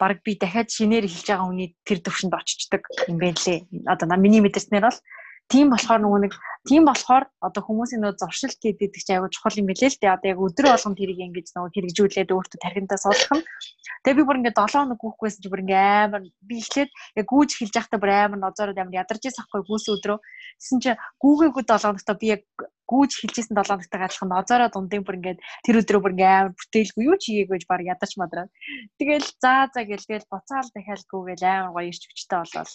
баг 0.00 0.18
би 0.26 0.32
дахиад 0.34 0.68
шинээр 0.76 1.06
эхэлж 1.06 1.28
байгаа 1.30 1.46
хүний 1.46 1.68
тэр 1.86 1.98
төвшөнд 2.02 2.34
очичдаг 2.34 2.82
юм 3.06 3.18
байна 3.22 3.38
лээ. 3.38 3.58
Одоо 3.86 4.06
миний 4.18 4.42
мэдэрснээр 4.42 4.84
бол 4.88 4.98
тийм 5.52 5.70
болохоор 5.70 6.00
нөгөө 6.02 6.20
нэг 6.26 6.34
тийм 6.66 6.82
болохоор 6.90 7.24
одоо 7.38 7.62
хүмүүсийн 7.62 8.02
нөгөө 8.02 8.18
зуршилт 8.18 8.58
гэдэг 8.58 8.98
чинь 8.98 9.14
аягүй 9.14 9.30
чухал 9.30 9.58
юм 9.62 9.70
билээ 9.70 9.90
л 9.94 10.00
дээ. 10.02 10.14
Одоо 10.18 10.28
яг 10.34 10.40
өдөр 10.42 10.66
болгон 10.74 10.98
тэрийг 10.98 11.20
ингэж 11.22 11.46
нөгөө 11.54 11.70
хэрэгжүүлээд 11.70 12.34
өөртөө 12.34 12.58
тархинтаа 12.58 12.98
суулгах 12.98 13.38
нь. 13.38 13.46
Тэгээ 14.02 14.18
би 14.18 14.26
бүр 14.26 14.38
ингээд 14.42 14.58
7 14.58 14.74
хоног 14.74 14.98
гүйхгүйсэн 14.98 15.40
чи 15.46 15.48
бүр 15.50 15.62
ингээд 15.62 15.86
амар 16.10 16.22
би 16.42 16.54
эхлээд 16.58 16.90
яг 16.90 17.26
гүйж 17.30 17.50
эхэлж 17.54 17.74
байхдаа 17.78 18.00
бүр 18.02 18.10
амар 18.10 18.40
нозоороод 18.42 18.80
амар 18.82 18.98
ядарч 18.98 19.22
ирсэн 19.22 19.42
ахгүй 19.46 19.62
гүйсэн 19.62 19.94
өдрөө. 19.94 20.18
Тэсэн 20.58 20.78
чи 20.82 20.90
гүүгээгүй 21.22 21.62
7 21.62 21.86
хоногтой 21.86 22.16
би 22.18 22.26
яг 22.34 22.42
гүйж 22.90 23.10
эхэлжсэн 23.14 23.54
7 23.54 23.70
хоногтой 23.70 23.98
адилхан 24.02 24.30
нозоороо 24.34 24.68
дундын 24.74 25.06
бүр 25.06 25.18
ингээд 25.22 25.38
тэр 25.62 25.78
өдрөө 25.82 26.02
бүр 26.02 26.14
ингээд 26.18 26.34
амар 26.34 26.54
бүтээлгүй 26.58 27.02
юу 27.06 27.16
ч 27.22 27.24
хийгээгүй 27.30 27.70
баг 27.70 27.86
ядарч 27.86 28.12
мадраад. 28.18 28.50
Тэгэл 28.98 29.26
заа 29.38 29.70
заа 29.70 29.84
гэлгээл 29.86 30.30
буцаал 30.30 30.70
дахиад 30.74 31.06
гүүгээл 31.06 31.46
амар 31.46 31.74
гоё 31.74 31.90
ирч 31.90 32.02
хүчтэй 32.10 32.38
болоод 32.42 32.70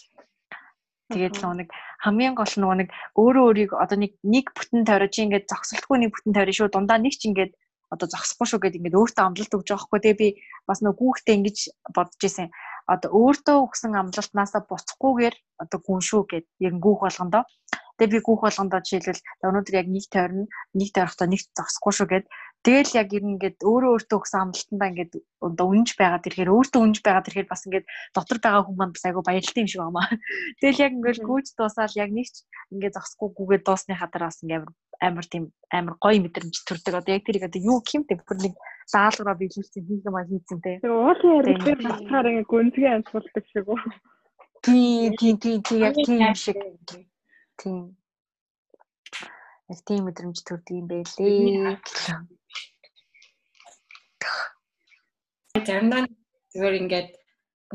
Тэгээд 1.11 1.35
л 1.43 1.53
нэг 1.59 1.69
хамгийн 2.03 2.35
гол 2.35 2.53
нөгөө 2.57 2.77
нэг 2.81 2.89
өөрөө 3.19 3.43
өөрийг 3.47 3.71
одоо 3.75 3.97
нэг 3.99 4.11
нэг 4.23 4.45
бүтэн 4.55 4.87
тавиаж 4.87 5.15
ингээд 5.19 5.45
зогсолтгүй 5.51 5.97
нэг 5.99 6.11
бүтэн 6.15 6.33
тавиаж 6.35 6.55
шүү. 6.57 6.73
Дундаа 6.73 6.97
нэг 6.97 7.13
ч 7.19 7.29
ингээд 7.29 7.51
одоо 7.91 8.07
зогсохгүй 8.07 8.47
шүү 8.47 8.59
гэдээ 8.63 8.79
ингээд 8.79 8.99
өөртөө 8.99 9.23
амлалт 9.27 9.55
өгж 9.55 9.67
байгаа 9.67 9.83
хгүй 9.83 9.99
тэгээ 9.99 10.21
би 10.21 10.27
бас 10.67 10.79
нөгөө 10.79 10.99
гүүхтэй 10.99 11.35
ингэж 11.37 11.57
бодож 11.91 12.21
исэн 12.23 12.47
одоо 12.87 13.09
өөртөө 13.11 13.57
өгсөн 13.67 13.93
амлалтнаасаа 13.99 14.61
буцахгүйгээр 14.65 15.35
одоо 15.63 15.79
гүн 15.85 16.01
шүү 16.01 16.23
гэд. 16.31 16.45
Яг 16.63 16.75
гүүх 16.79 16.99
болгондоо 17.03 17.43
тэгээ 17.99 18.13
би 18.15 18.19
гүүх 18.25 18.41
болгондоо 18.47 18.79
жишээлбэл 18.81 19.21
өнөөдөр 19.45 19.75
яг 19.77 19.87
нэг 19.91 20.05
тойрно 20.09 20.45
нэг 20.73 20.89
тойрохдоо 20.95 21.27
нэг 21.29 21.41
зогсохгүй 21.53 21.93
шүү 21.93 22.07
гэд 22.09 22.25
Тэгэл 22.61 22.93
яг 22.93 23.09
ер 23.17 23.23
нь 23.25 23.33
ингээд 23.41 23.65
өөрөө 23.65 23.91
өөртөө 23.97 24.17
өгсөн 24.21 24.41
амлалтандаа 24.45 24.89
ингээд 24.93 25.13
үнж 25.41 25.89
байгаад 25.97 26.27
ирэхээр 26.29 26.53
өөртөө 26.53 26.81
үнж 26.85 26.97
байгаад 27.01 27.27
ирэхээр 27.33 27.49
бас 27.49 27.65
ингээд 27.65 27.85
дотор 28.13 28.37
байгаа 28.37 28.61
хүмүүс 28.69 28.77
маань 28.77 28.93
бас 28.93 29.05
айгүй 29.09 29.23
баярлалтай 29.25 29.61
юм 29.65 29.71
шиг 29.71 29.81
байна. 29.81 30.05
Тэгэл 30.61 30.83
яг 30.85 30.93
ингээд 30.93 31.19
гүйж 31.25 31.45
дуусаад 31.57 31.93
яг 31.97 32.09
нэг 32.13 32.27
ч 32.29 32.45
ингээд 32.69 32.95
зогсохгүй 33.01 33.29
гүгээд 33.33 33.65
дуусны 33.65 33.97
хатар 33.97 34.29
бас 34.29 34.45
ингээд 34.45 34.69
амар 35.01 35.25
тийм 35.25 35.43
амар 35.73 35.95
гоё 35.97 36.21
мэдрэмж 36.21 36.55
төрдөг. 36.61 37.01
Одоо 37.01 37.13
яг 37.17 37.25
тэрийг 37.25 37.49
одоо 37.49 37.61
юу 37.65 37.81
бүр 37.81 38.37
нэг 38.45 38.53
даалгавраа 38.93 39.41
биелүүлсэн 39.41 39.81
хийх 39.87 40.05
юм 40.05 40.15
аа 40.21 40.29
хийцэн 40.29 40.59
те. 40.61 40.77
Тэгээ 40.85 41.01
уулын 41.01 41.41
ярилцгаар 41.41 41.81
батгаар 41.81 42.29
ингээд 42.29 42.51
гүнзгий 42.51 42.89
амсгалдаг 42.93 43.45
шиг 43.49 43.65
үү. 43.73 43.81
Тийм 44.61 45.11
тийм 45.17 45.35
тийм 45.41 45.79
яг 45.81 45.95
тийм 45.97 46.21
шиг. 46.37 46.57
Тийм. 47.57 47.97
Яг 49.71 49.79
тийм 49.87 50.01
мэдрэмж 50.05 50.37
төрдөг 50.45 50.75
юм 50.77 50.85
байлээ. 50.85 51.81
Заримдаа 55.51 56.07
зүгээр 56.55 56.75
ингээд 56.81 57.09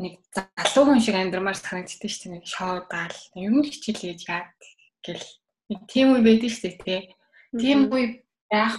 нэг 0.00 0.14
залуу 0.32 0.84
хүн 0.88 1.00
шиг 1.04 1.16
амьдрмаар 1.16 1.56
санагддаг 1.60 2.08
шүү 2.08 2.22
дээ. 2.24 2.34
Нэг 2.40 2.46
шоудаал. 2.48 3.18
Юм 3.36 3.60
хичээлээж 3.60 4.20
яад 4.28 4.56
гэл 5.04 5.26
нэг 5.68 5.80
тийм 5.90 6.16
үе 6.16 6.20
байдаг 6.24 6.50
шүү 6.52 6.62
дээ 6.64 6.76
тий. 6.84 7.00
Тийм 7.60 7.78
үе 7.92 8.24
байх 8.48 8.76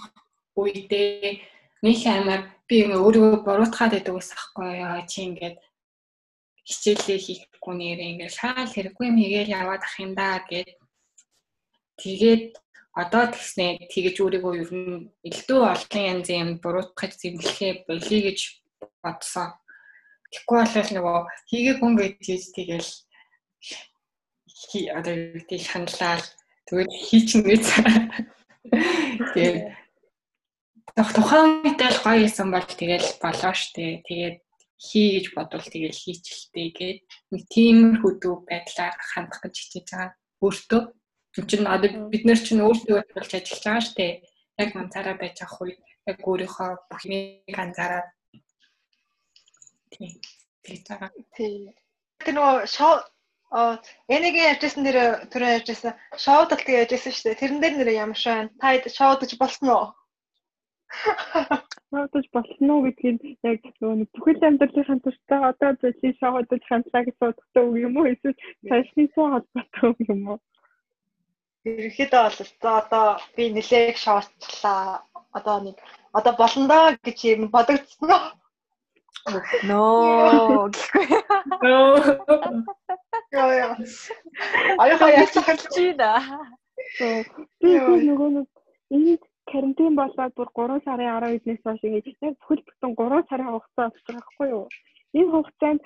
үедээ 0.58 1.46
нэг 1.86 1.98
амар 2.10 2.42
би 2.66 2.78
өөрөө 2.90 3.46
буруутгаад 3.46 3.94
байдаг 3.94 4.16
ус 4.18 4.34
ахгүй 4.34 4.82
яа 4.82 5.06
чи 5.06 5.30
ингээд 5.30 5.58
хичээлээ 6.66 7.20
хийхгүй 7.22 7.74
нэрээ 7.78 8.12
ингээд 8.18 8.34
шаал 8.34 8.70
хэрэггүй 8.74 9.06
юм 9.08 9.18
хийгээл 9.22 9.56
яваад 9.62 9.84
ах 9.86 9.96
юм 10.02 10.12
да 10.18 10.42
гэд 10.50 10.74
тэгээд 12.02 12.44
одоо 12.98 13.24
тэгснэ 13.30 13.88
тэгэж 13.94 14.16
өөрийгөө 14.20 14.54
ер 14.58 14.72
нь 14.74 15.08
элдв 15.22 15.62
олон 15.62 16.04
янзын 16.12 16.42
юм 16.44 16.52
буруутгаж 16.64 17.12
зэмлэхээ 17.22 17.72
болиё 17.88 18.20
гэж 18.26 18.40
бодсон. 19.04 19.56
Тэгэхгүй 20.32 20.58
бол 20.60 20.92
нөгөө 20.96 21.18
хийгээ 21.50 21.76
хүн 21.80 21.94
гэж 21.96 22.42
тэгэл 22.56 22.92
хий 24.48 24.86
одоо 24.92 25.14
юу 25.14 25.42
шаналал 25.62 26.26
тэгвэл 26.68 26.92
хийчихнэ 26.92 27.48
гэж. 27.48 27.66
Тэгээд 29.34 29.58
тухайн 30.98 31.64
үедээ 31.64 31.92
л 31.94 32.04
гоё 32.04 32.28
юм 32.28 32.50
бол 32.52 32.68
тэгэл 32.68 33.10
болоо 33.22 33.54
штэ. 33.54 34.04
Тэгээд 34.04 34.38
хий 34.82 35.08
гэж 35.16 35.26
бодвол 35.38 35.64
тэгэл 35.64 35.96
хийчихэлтэй 35.96 36.68
гээд 36.74 37.00
нэг 37.32 37.42
тиймэрхүү 37.54 38.12
дүү 38.22 38.36
байдлаар 38.50 38.96
хандах 39.14 39.42
гэж 39.46 39.56
хичээж 39.58 39.88
байгаа. 39.94 40.12
Өөртөө 40.44 40.82
чинь 41.50 41.70
одоо 41.70 41.90
бид 42.12 42.24
нар 42.26 42.40
чинь 42.42 42.66
өөртөө 42.66 42.98
болж 43.14 43.32
ажиллаж 43.34 43.64
байгаа 43.64 43.86
штэ. 43.86 44.08
Яг 44.58 44.70
ганцаараа 44.74 45.16
байж 45.22 45.38
авах 45.46 45.62
үед 45.62 45.80
яг 46.10 46.18
өөрийнхөө 46.22 46.70
бүх 46.90 47.02
юмыг 47.06 47.54
ганцаараа 47.54 48.04
Тийм. 49.98 50.14
Тэгж 50.64 50.84
байгаа. 50.90 51.12
Тийм. 51.36 51.74
Тэр 52.22 52.34
нөгөө 52.38 52.66
шоу 52.78 52.94
а 53.58 53.80
энэгийн 54.16 54.50
ярьжсэн 54.54 54.84
нэр 54.84 54.98
түрүү 55.32 55.50
ярьжсэн 55.58 55.94
шоудал 56.24 56.62
тэг 56.62 56.76
ярьжсэн 56.84 57.14
шүү 57.14 57.26
дээ. 57.26 57.42
Тэрэн 57.42 57.60
дээр 57.62 57.76
нэр 57.78 57.92
ямар 58.04 58.20
шоу 58.20 58.52
та 58.62 58.68
шоудаж 58.98 59.32
болсон 59.40 59.68
уу? 59.72 59.88
Шоудаж 61.92 62.26
болсон 62.36 62.68
уу 62.72 62.84
гэдгийг 62.86 63.40
яг 63.44 63.64
нөгөө 63.80 64.08
бүхэл 64.14 64.48
амьдралынхаа 64.48 65.00
туршдаа 65.04 65.42
одоо 65.52 65.72
зөвлөлийн 65.80 66.20
шоудаж 66.20 66.62
хандлаа 66.68 67.04
гэж 67.04 67.16
боддог 67.20 67.68
юм 67.88 67.94
уу? 67.98 68.12
Эсвэл 68.12 68.42
цаашны 68.68 69.04
суу 69.16 69.28
холбоотой 69.32 69.94
юм 70.14 70.22
уу? 70.32 70.40
Ерөнхийдөө 71.68 72.24
бол 72.28 72.72
одоо 72.82 73.08
би 73.36 73.44
нэлээх 73.56 73.98
шоучлаа. 74.06 75.04
Одоо 75.38 75.58
нэг 75.66 75.78
одоо 76.18 76.34
болно 76.42 76.66
доо 76.72 76.86
гэж 77.06 77.18
юм 77.34 77.42
бодогдсон 77.56 78.12
уу? 78.16 78.24
Ноо 79.70 80.70
гэхгүй. 80.72 81.06
Яа 83.34 83.54
яа. 83.60 83.74
Аяха 84.84 85.08
яаж 85.12 85.36
хэлж 85.48 85.64
байна. 85.76 86.12
Би 87.62 87.72
нөгөө 88.08 88.30
нэг 88.36 88.48
энэ 88.96 89.18
карантин 89.52 89.96
болоод 90.00 90.34
бүр 90.38 90.50
3 90.60 90.84
сарын 90.86 91.12
12-ээс 91.24 91.62
хойш 91.64 91.82
ингэж 91.84 92.06
яг 92.28 92.36
бүхэл 92.40 92.64
бүтэн 92.68 92.94
3 93.00 93.28
сарын 93.30 93.52
хугацаа 93.54 93.90
байгаа 93.90 94.14
байхгүй 94.20 94.48
юу? 94.56 94.66
Энэ 95.20 95.32
хугацаанд 95.34 95.82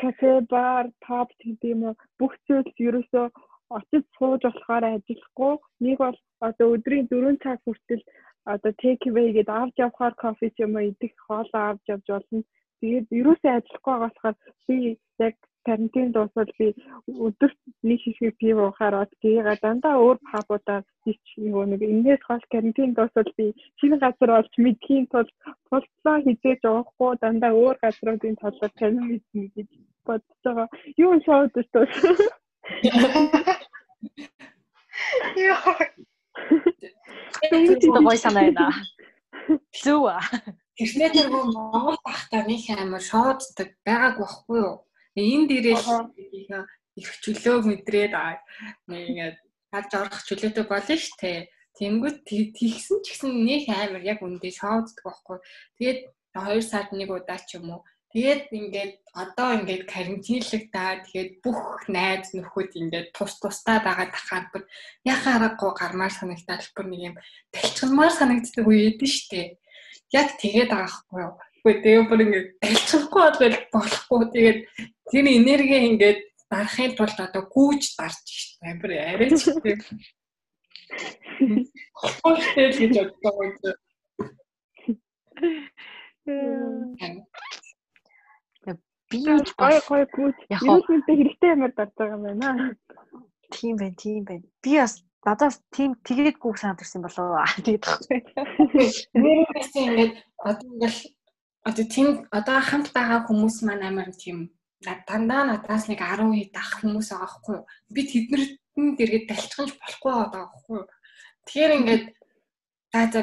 кафе, 0.00 0.32
бар, 0.52 0.86
паб 1.04 1.28
тийм 1.42 1.80
бүх 2.18 2.32
зүйл 2.46 2.68
ерөөсөө 2.86 3.26
очиж 3.76 4.04
сууж 4.16 4.42
болохоор 4.46 4.84
ажиллахгүй. 4.90 5.52
Нэг 5.84 5.98
бол 6.02 6.18
одоо 6.48 6.66
өдрийн 6.74 7.06
4 7.10 7.42
цаг 7.42 7.58
хүртэл 7.64 8.02
одоо 8.44 8.72
take 8.82 9.04
away 9.10 9.28
гэдэг 9.32 9.54
авч 9.54 9.74
явахаар 9.78 10.14
кофе 10.22 10.48
ч 10.50 10.56
юм 10.64 10.74
уу 10.76 10.88
идэх 10.90 11.12
хоолоо 11.26 11.62
авч 11.70 11.84
явж 11.94 12.06
болно. 12.08 12.42
Тэгээд 12.80 13.06
ерөөсөө 13.20 13.52
ажиллахгүй 13.56 13.92
байгаа 13.92 14.08
болохоор 14.08 14.36
би 14.66 14.76
яг 15.26 15.36
карантин 15.66 16.12
дуусвал 16.12 16.52
би 16.58 16.68
өдөрт 17.26 17.58
нэг 17.88 17.98
шишгэ 18.04 18.30
пив 18.40 18.56
уухаар 18.64 18.94
од 19.02 19.12
гээга 19.22 19.54
дандаа 19.64 20.00
өөр 20.04 20.18
пабуудаар 20.30 20.84
хийч 21.04 21.24
нөгөө 21.44 21.64
нэг 21.72 21.82
энэс 21.92 22.22
хол 22.24 22.44
карантин 22.52 22.90
дуусвал 22.96 23.30
би 23.36 23.46
шинэ 23.78 23.96
газар 24.04 24.30
олж 24.38 24.52
мэдхийн 24.64 25.06
тулд 25.12 25.30
тулцлаа 25.68 26.18
хизээж 26.24 26.62
уухгүй 26.64 27.12
дандаа 27.22 27.52
өөр 27.62 27.76
газруудын 27.84 28.40
талаар 28.42 28.72
танин 28.80 29.04
мэднэ 29.10 29.44
гэж 29.56 29.68
бодож 30.06 30.38
байгаа. 30.44 30.68
Юу 31.04 31.12
шоуд 31.26 31.52
өстөө. 31.60 31.84
Яа. 35.36 35.74
Тэгвэл 37.50 38.04
гоё 38.04 38.18
санаа 38.18 38.50
байна. 38.50 38.70
Зүг. 39.82 40.06
тэрнээ 40.76 41.10
тэргүй 41.12 41.44
Монгол 41.52 41.98
тахтаа 42.04 42.42
нэг 42.46 42.64
амар 42.72 43.02
шооддаг 43.02 43.68
байгааг 43.86 44.16
байхгүй 44.20 44.58
юу? 44.64 44.76
Энд 45.16 45.50
ирээл 45.50 46.08
их 47.00 47.10
чөлөө 47.22 47.56
мэдрээд 47.68 48.14
нэг 48.88 49.02
ингээд 49.10 49.36
гадж 49.72 49.90
орох 49.98 50.22
чөлөөтэй 50.26 50.64
болно 50.66 50.96
штэ. 50.96 51.48
Тэнгүүд 51.78 52.16
тэгсэн 52.26 52.98
ч 53.04 53.06
гэсэн 53.14 53.30
нэг 53.46 53.68
амар 53.70 54.02
яг 54.02 54.20
үндэ 54.24 54.50
шооддаг 54.50 55.04
байхгүй. 55.04 55.38
Тэгээд 55.78 56.00
2 56.34 56.62
сард 56.62 56.90
нэг 56.94 57.10
удаа 57.10 57.38
ч 57.38 57.58
юм 57.58 57.74
уу 57.74 57.80
Тэгээд 58.10 58.50
ингээд 58.50 58.94
одоо 59.14 59.62
ингээд 59.62 59.86
карантинлагдаа 59.86 61.06
тэгээд 61.06 61.30
бүх 61.46 61.86
найз 61.86 62.34
нөхөд 62.34 62.74
ингээд 62.74 63.14
тус 63.14 63.38
тустай 63.38 63.78
байгаа 63.78 64.10
тахаар 64.10 64.50
бүр 64.50 64.66
яхаа 65.06 65.38
аргагүй 65.38 65.70
гармаар 65.78 66.10
санагдаад 66.10 66.66
бүр 66.74 66.86
нэг 66.90 67.02
юм 67.06 67.16
талчгамаар 67.54 68.10
санагддаг 68.10 68.66
үе 68.66 68.90
эдэн 68.90 69.10
штэ. 69.14 69.54
Яг 70.10 70.42
тэгээд 70.42 70.74
байгаа 70.74 70.90
хгүй 70.90 71.22
юу. 71.22 71.38
Үгүй 71.62 71.74
тэгээ 71.86 72.04
бүр 72.10 72.20
ингээд 72.26 72.48
талчгахгүй 72.58 73.22
бол 73.30 73.58
болохгүй 73.78 74.22
тэгээд 74.34 74.58
тэр 75.06 75.26
энерги 75.30 75.78
ингээд 75.94 76.20
дарахын 76.50 76.98
тулд 76.98 77.14
одоо 77.14 77.42
гүүж 77.46 77.94
дарж 77.94 78.26
штэ. 78.26 78.74
Амар 78.74 78.90
арай 79.06 79.30
ч 79.38 79.54
тийм. 79.54 79.78
Хөөстэй 81.94 82.74
гэж 82.74 83.06
боддог 83.22 83.78
юм. 86.26 87.22
Би 89.10 89.18
гой 89.26 89.76
гой 89.90 90.02
гүйж 90.14 90.36
юу 90.62 90.78
нэгтэй 90.86 91.16
хэрэгтэй 91.18 91.50
юмар 91.54 91.72
дадж 91.74 91.92
байгаа 91.98 92.16
юм 92.16 92.24
байна. 92.24 92.76
Тийм 93.50 93.74
байна, 93.76 93.96
тийм 93.98 94.24
байна. 94.24 94.46
Би 94.62 94.78
бас 94.78 95.02
надаас 95.26 95.60
тийм 95.74 95.98
тэгээд 96.06 96.36
гүг 96.38 96.56
санаад 96.58 96.80
ирсэн 96.80 97.02
болоо 97.02 97.42
тэгээд 97.66 97.84
тахгүй. 97.84 98.18
Нэрээс 99.18 99.72
ингээд 99.74 100.14
одоо 100.38 100.66
ингээл 100.70 101.00
одоо 101.68 101.84
тийм 101.94 102.08
одоо 102.30 102.58
хамт 102.62 102.88
байгаа 102.96 103.20
хүмүүс 103.26 103.56
маань 103.66 103.86
амар 103.88 104.10
тийм 104.14 104.38
дандаа 104.80 105.42
надаас 105.44 105.84
нэг 105.90 106.00
10 106.00 106.30
хэд 106.32 106.56
ах 106.56 106.72
хүмүүс 106.80 107.08
байгаа 107.12 107.30
хгүй 107.34 107.54
юу. 107.58 107.66
Би 107.92 108.00
тэднэрт 108.08 108.52
дэргээд 108.98 109.28
далчханж 109.28 109.70
болохгүй 109.76 110.12
байгаа 110.14 110.46
хгүй 110.56 110.76
юу. 110.80 110.88
Тэгэхээр 111.44 111.76
ингээд 111.78 112.04
за 112.92 113.00
за 113.12 113.20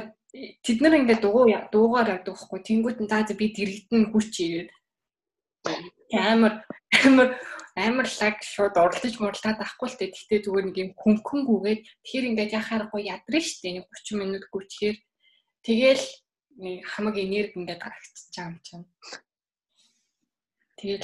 тэд 0.62 0.80
нар 0.82 0.94
ингээд 1.02 1.24
дуугуу 1.26 1.48
дуугаар 1.74 2.14
яддаг 2.14 2.38
хгүй. 2.38 2.60
Тэнгүүт 2.62 3.00
нь 3.02 3.10
за 3.10 3.26
за 3.26 3.34
би 3.34 3.46
дэрэгдэн 3.58 4.14
хүч 4.14 4.34
игээд 4.46 4.70
амар 6.14 6.54
амар 7.06 7.30
амар 7.78 8.08
лаг 8.20 8.38
шууд 8.42 8.74
уралдаж 8.74 9.14
мурлаад 9.22 9.60
авахгүй 9.62 9.88
л 9.90 9.98
тээ. 10.00 10.10
Тэгтээ 10.16 10.40
зүгээр 10.46 10.66
нэг 10.66 10.78
юм 10.82 10.92
хөнгөнгүүгээд 10.98 11.82
тэгэхээр 12.02 12.28
ингээд 12.34 12.56
яхаарахгүй 12.58 13.02
ядрын 13.06 13.46
штэ 13.46 13.70
нэг 13.78 13.86
30 13.94 14.18
минут 14.18 14.44
гүчээр 14.50 14.98
тэгэл 15.62 16.06
нэг 16.58 16.82
хамаг 16.90 17.16
энерги 17.22 17.54
ингээд 17.62 17.84
гарагчиж 17.84 18.34
байгаа 18.34 18.50
юм 18.50 18.58
чинь. 18.66 18.88
Тэгээд 20.82 21.04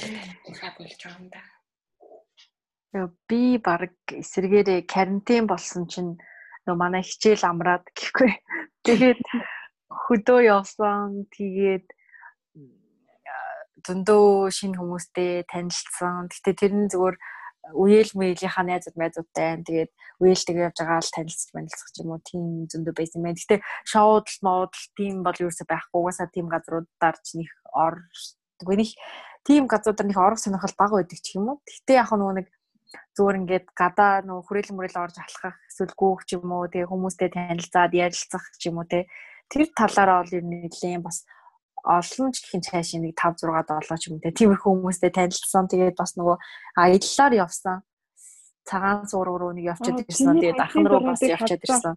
хаа 0.58 0.72
болж 0.78 0.98
байгаа 0.98 1.18
юм 1.22 1.28
да. 1.30 1.42
Би 3.26 3.58
баг 3.58 3.94
эсэргээрээ 4.10 4.86
карантин 4.90 5.46
болсон 5.46 5.86
чинь 5.86 6.18
нөө 6.66 6.76
манай 6.78 7.02
хичээл 7.06 7.46
амраад 7.46 7.86
гэхгүй. 7.94 8.30
Тэгээд 8.86 9.22
хөдөө 10.06 10.40
явсан. 10.58 11.26
Тэгээд 11.34 11.86
зөндөө 13.86 14.50
шинэ 14.50 14.76
хүмүүстэй 14.80 15.44
танилцсан. 15.48 16.32
Гэтэ 16.32 16.52
тэр 16.56 16.72
нь 16.74 16.90
зүгээр 16.92 17.16
үеэл 17.72 18.12
мэйлийнхаа 18.16 18.64
найзууд 18.64 18.96
найзуудтай. 18.96 19.60
Тэгээд 19.64 19.92
үеэлтэйг 20.20 20.56
явж 20.68 20.76
байгаа 20.80 21.00
л 21.00 21.14
танилцж 21.16 21.48
манилцах 21.56 21.90
ч 21.92 21.96
юм 22.04 22.12
уу 22.12 22.20
тийм 22.20 22.68
зөндөө 22.68 22.94
байсан 22.96 23.20
байна. 23.24 23.40
Гэтэ 23.40 23.64
шоуд 23.88 24.28
мод 24.44 24.72
тийм 24.96 25.24
бол 25.24 25.36
ч 25.36 25.60
байхгүй. 25.64 25.96
Угаасаа 26.00 26.28
тийм 26.28 26.46
газруудаар 26.52 27.16
ч 27.24 27.28
них 27.40 27.52
ор 27.72 28.04
них 28.68 28.92
тийм 29.44 29.64
газруудаар 29.68 30.08
них 30.08 30.20
орох 30.20 30.40
сонирхол 30.40 30.76
бага 30.76 31.00
байдаг 31.00 31.20
ч 31.24 31.36
юм 31.36 31.48
уу. 31.48 31.60
Гэтэ 31.64 31.92
яг 32.00 32.12
нөгөө 32.12 32.36
нэг 32.40 32.48
зүгээр 33.16 33.38
ингээд 33.40 33.66
гадаа 33.74 34.22
нөгөө 34.26 34.44
хүрээлэн 34.46 34.76
мөрөл 34.76 35.02
орж 35.04 35.16
алхах 35.18 35.56
эсвэл 35.70 35.94
гүүх 35.98 36.20
ч 36.28 36.38
юм 36.38 36.50
уу 36.50 36.70
тэгээ 36.70 36.90
хүмүүстэй 36.90 37.30
танилцаад 37.34 37.92
ярилцах 37.94 38.44
ч 38.58 38.70
юм 38.70 38.78
уу 38.82 38.86
те 38.86 39.06
тэр 39.50 39.70
талаараа 39.74 40.22
бол 40.22 40.36
ер 40.36 40.44
нь 40.46 40.66
нэлээд 40.66 41.02
бас 41.02 41.26
олон 41.84 42.32
ч 42.32 42.40
гэх 42.40 42.56
юм 42.56 42.62
цааш 42.64 42.88
нэг 42.96 43.12
5 43.12 43.44
6 43.44 43.68
7 43.84 44.00
ч 44.00 44.04
юм 44.08 44.16
те 44.24 44.32
тиймэрхүү 44.32 44.72
хүмүүстэй 44.72 45.12
танилцсан. 45.12 45.68
Тэгээд 45.68 46.00
бас 46.00 46.16
нөгөө 46.16 46.36
аяллаар 46.80 47.32
явсан. 47.44 47.76
Цагаан 48.64 49.04
суур 49.04 49.28
руу 49.28 49.52
нэг 49.52 49.76
явчихад 49.76 50.08
ирсэн. 50.08 50.40
Тэгээд 50.40 50.64
ахын 50.64 50.88
руу 50.88 51.04
бас 51.04 51.20
явчихад 51.20 51.60
ирсэн. 51.60 51.94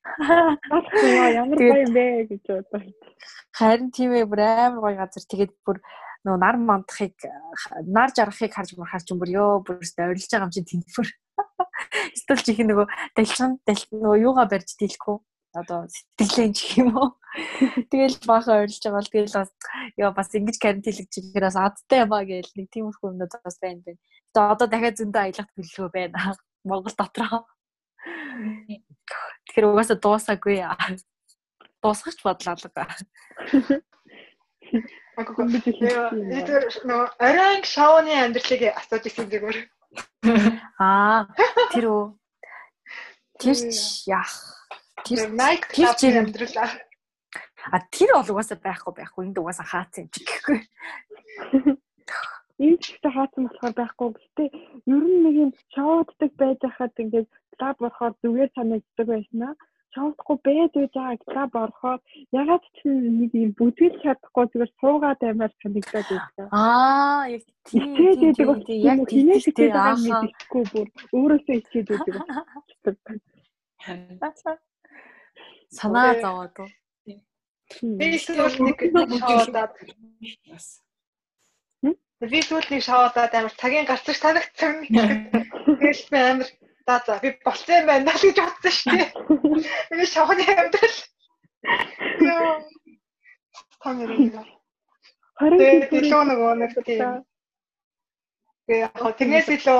Ямар 1.40 1.56
гоё 1.56 1.80
юм 1.88 1.92
бэ 1.96 2.04
гэж 2.28 2.44
бодлоо. 2.44 2.92
Харин 3.56 3.88
тийм 3.88 4.12
ээ 4.12 4.28
бүр 4.28 4.40
амар 4.44 4.80
гоё 4.84 4.96
газар. 5.00 5.24
Тэгээд 5.24 5.52
бүр 5.64 5.80
нөгөө 6.28 6.40
нар 6.44 6.56
мандахыг 6.60 7.16
нар 7.88 8.12
жаргахыг 8.12 8.52
харж 8.52 8.76
мархаар 8.76 9.00
ч 9.00 9.16
юм 9.16 9.20
бүр 9.20 9.32
ёо 9.32 9.64
бүр 9.64 9.80
ойрлож 9.80 10.28
байгаа 10.28 10.44
юм 10.44 10.52
чинь 10.52 10.68
тэнцвэр. 10.68 11.08
Эсвэл 12.16 12.44
чих 12.44 12.60
нөгөө 12.60 12.86
далчин 13.16 13.56
дал 13.64 13.82
нөгөө 13.88 14.20
юугаа 14.28 14.44
барьж 14.44 14.76
дийлэхгүй 14.76 15.16
одоо 15.52 15.86
сэтгэлэн 15.90 16.52
ч 16.54 16.78
юм 16.78 16.94
уу. 16.94 17.10
Тэгэл 17.90 18.22
баахан 18.26 18.66
ойрлж 18.66 18.78
байгаа 18.82 18.98
бол 19.02 19.10
тэгэл 19.10 19.34
бас 19.34 19.50
яа 19.98 20.10
бас 20.14 20.30
ингэж 20.34 20.56
карантинлэгч 20.62 21.12
ихээр 21.18 21.46
бас 21.46 21.58
адтай 21.58 22.06
юм 22.06 22.12
аа 22.14 22.24
гээл 22.26 22.54
нэг 22.54 22.66
тиймэрхүү 22.70 23.10
юмнууд 23.10 23.34
бас 23.42 23.56
байна 23.58 23.82
байна. 23.82 23.98
Тэгээ 24.30 24.52
одоо 24.54 24.66
дахиад 24.70 24.98
зөндөө 24.98 25.22
аялах 25.22 25.48
төлөвлөгөө 25.54 25.90
байна. 25.90 26.18
Монгол 26.68 26.94
дотроо. 26.94 27.38
Тэгэхээр 29.46 29.66
угаасаа 29.66 29.98
дуусаагүй 29.98 30.54
яа. 30.62 30.78
Дуусгах 31.82 32.14
ч 32.14 32.20
бодлоо 32.22 32.54
л 32.54 32.66
га. 32.70 32.86
Агуу 35.18 35.44
нөө 35.50 37.02
оройн 37.18 37.62
шоуны 37.66 38.14
амьдралыг 38.14 38.62
асууж 38.70 39.04
ирсэн 39.10 39.26
зүгээр. 39.26 39.58
Аа 40.78 41.26
тэр 41.74 41.86
үү. 41.90 42.04
Тэр 43.40 43.56
ч 43.72 44.06
яах 44.06 44.60
Тэр 45.04 45.30
найк 45.32 45.68
клуб 45.68 45.96
амьдралаа. 46.00 46.70
А 47.72 47.78
тэр 47.92 48.10
бол 48.16 48.30
угаасаа 48.32 48.58
байхгүй 48.58 48.92
байхгүй 48.96 49.22
энд 49.26 49.38
угаасаа 49.38 49.66
хаацсан 49.68 50.04
юм 50.04 50.10
чи 50.14 50.20
гэхгүй. 50.24 50.60
Энд 52.64 52.78
ч 52.80 52.84
ихтэй 52.92 53.12
хаацсан 53.12 53.42
болохоор 53.46 53.74
байхгүй. 53.76 54.08
Гэтэ 54.16 54.44
ер 54.94 55.04
нь 55.04 55.22
нэг 55.24 55.34
юм 55.44 55.50
шоуддаг 55.74 56.30
байж 56.40 56.60
хахад 56.64 56.96
ингээд 57.02 57.28
клуб 57.56 57.78
орохоор 57.84 58.14
зүгээр 58.22 58.50
санагддаг 58.56 59.06
байснаа 59.08 59.52
шоудахгүй 59.94 60.38
байж 60.46 60.72
байж 60.74 60.92
байгаа 60.94 61.18
клуб 61.26 61.52
орохоор 61.64 62.00
ягаад 62.40 62.64
ч 62.76 62.78
нэг 62.86 63.30
юм 63.44 63.50
бүтгэл 63.58 64.02
чадахгүй 64.02 64.44
зүгээр 64.48 64.72
суугаад 64.80 65.20
аймаар 65.26 65.52
санагдаад 65.60 66.08
байсан. 66.10 66.46
Аа 66.54 67.22
яг 67.34 67.42
тийм 67.68 67.90
тийм 68.36 68.48
яг 68.90 69.00
тийм 69.10 69.32
мэдхгүй 70.06 70.64
бүр 70.72 70.86
өөрөөсөө 71.16 71.56
ичээд 71.60 71.88
байдаг 71.90 72.14
санаа 75.78 76.20
зовоод 76.22 76.56
уу. 76.60 76.70
Би 77.98 78.18
сүүл 78.18 78.56
нэг 78.66 78.78
шоудаад 79.22 79.72
Би 82.20 82.40
сүүл 82.44 82.68
нэг 82.70 82.82
шоудаад 82.84 83.32
амар 83.34 83.54
цагийн 83.60 83.86
гарцж 83.88 84.18
танагдсан. 84.20 84.84
Тэгэл 84.90 86.02
би 86.10 86.18
амар 86.18 86.48
за 86.86 86.94
за 87.06 87.14
би 87.22 87.30
болцсон 87.44 87.76
юм 87.80 87.86
байна 87.86 88.12
гэж 88.12 88.36
бодсон 88.36 88.74
шүү 88.76 88.94
дээ. 88.98 89.10
Би 89.96 90.04
шоуны 90.14 90.44
амьдрал. 90.44 90.98
Тамир 93.80 94.10
юм. 94.18 94.30
Тэгээд 95.40 95.92
илүү 95.98 96.22
нөгөө 96.28 96.52
нэг 96.60 96.72
тийм 96.84 97.24
Тэгээ 98.70 98.86
яг 98.86 99.02
тэрнээс 99.18 99.48
илүү 99.50 99.78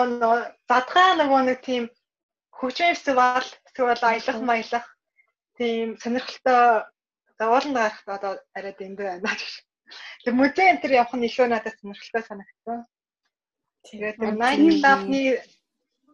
задгаа 0.67 1.11
нөгөө 1.19 1.41
нэг 1.47 1.59
тийм 1.63 1.85
хөгжим 2.59 2.91
фестивал 2.91 3.47
эсвэл 3.71 4.03
аялах 4.03 4.39
маялах 4.43 4.87
тийм 5.61 6.01
сонирхолтой 6.01 6.89
зовоолн 7.37 7.75
гарах 7.77 8.01
одоо 8.09 8.33
арай 8.57 8.73
дэндүү 8.81 9.07
байна 9.13 9.29
гэж. 9.29 9.53
Тэгээ 10.25 10.39
музей 10.41 10.67
энэ 10.73 10.81
төр 10.81 10.93
явах 10.97 11.13
нь 11.21 11.29
илүү 11.29 11.47
надад 11.53 11.77
сонирхолтой 11.77 12.23
санагдсан. 12.25 12.81
Тэгээд 13.85 14.17
Night 14.41 14.61
Club-ны 14.81 15.23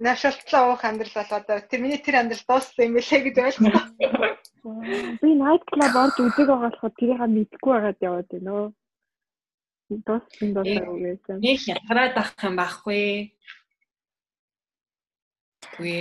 наашилтлаа 0.02 0.62
уух 0.74 0.82
амьдрал 0.82 1.14
бол 1.14 1.32
одоо 1.38 1.56
тэр 1.62 1.80
миний 1.82 2.02
тэр 2.02 2.26
амьдрал 2.26 2.42
дууссан 2.42 2.90
юм 2.90 2.98
билээ 2.98 3.20
гэж 3.22 3.36
ойлгосон. 3.38 3.70
Би 5.22 5.30
Night 5.38 5.62
Club 5.70 5.94
орж 5.94 6.16
үзег 6.18 6.46
байгаа 6.50 6.66
болохоор 6.66 6.94
тэрийг 6.98 7.22
мэдгүй 7.22 7.70
байгаад 7.70 8.02
яваад 8.02 8.28
байна 8.34 8.50
өө. 8.50 8.68
Дууссан 10.06 10.48
дуусаагүй 10.58 10.98
байсан. 11.06 11.36
Нэг 11.38 11.58
ялгараад 11.70 12.14
авах 12.18 12.42
юм 12.42 12.54
байхгүй. 12.58 13.02
Би 15.78 15.94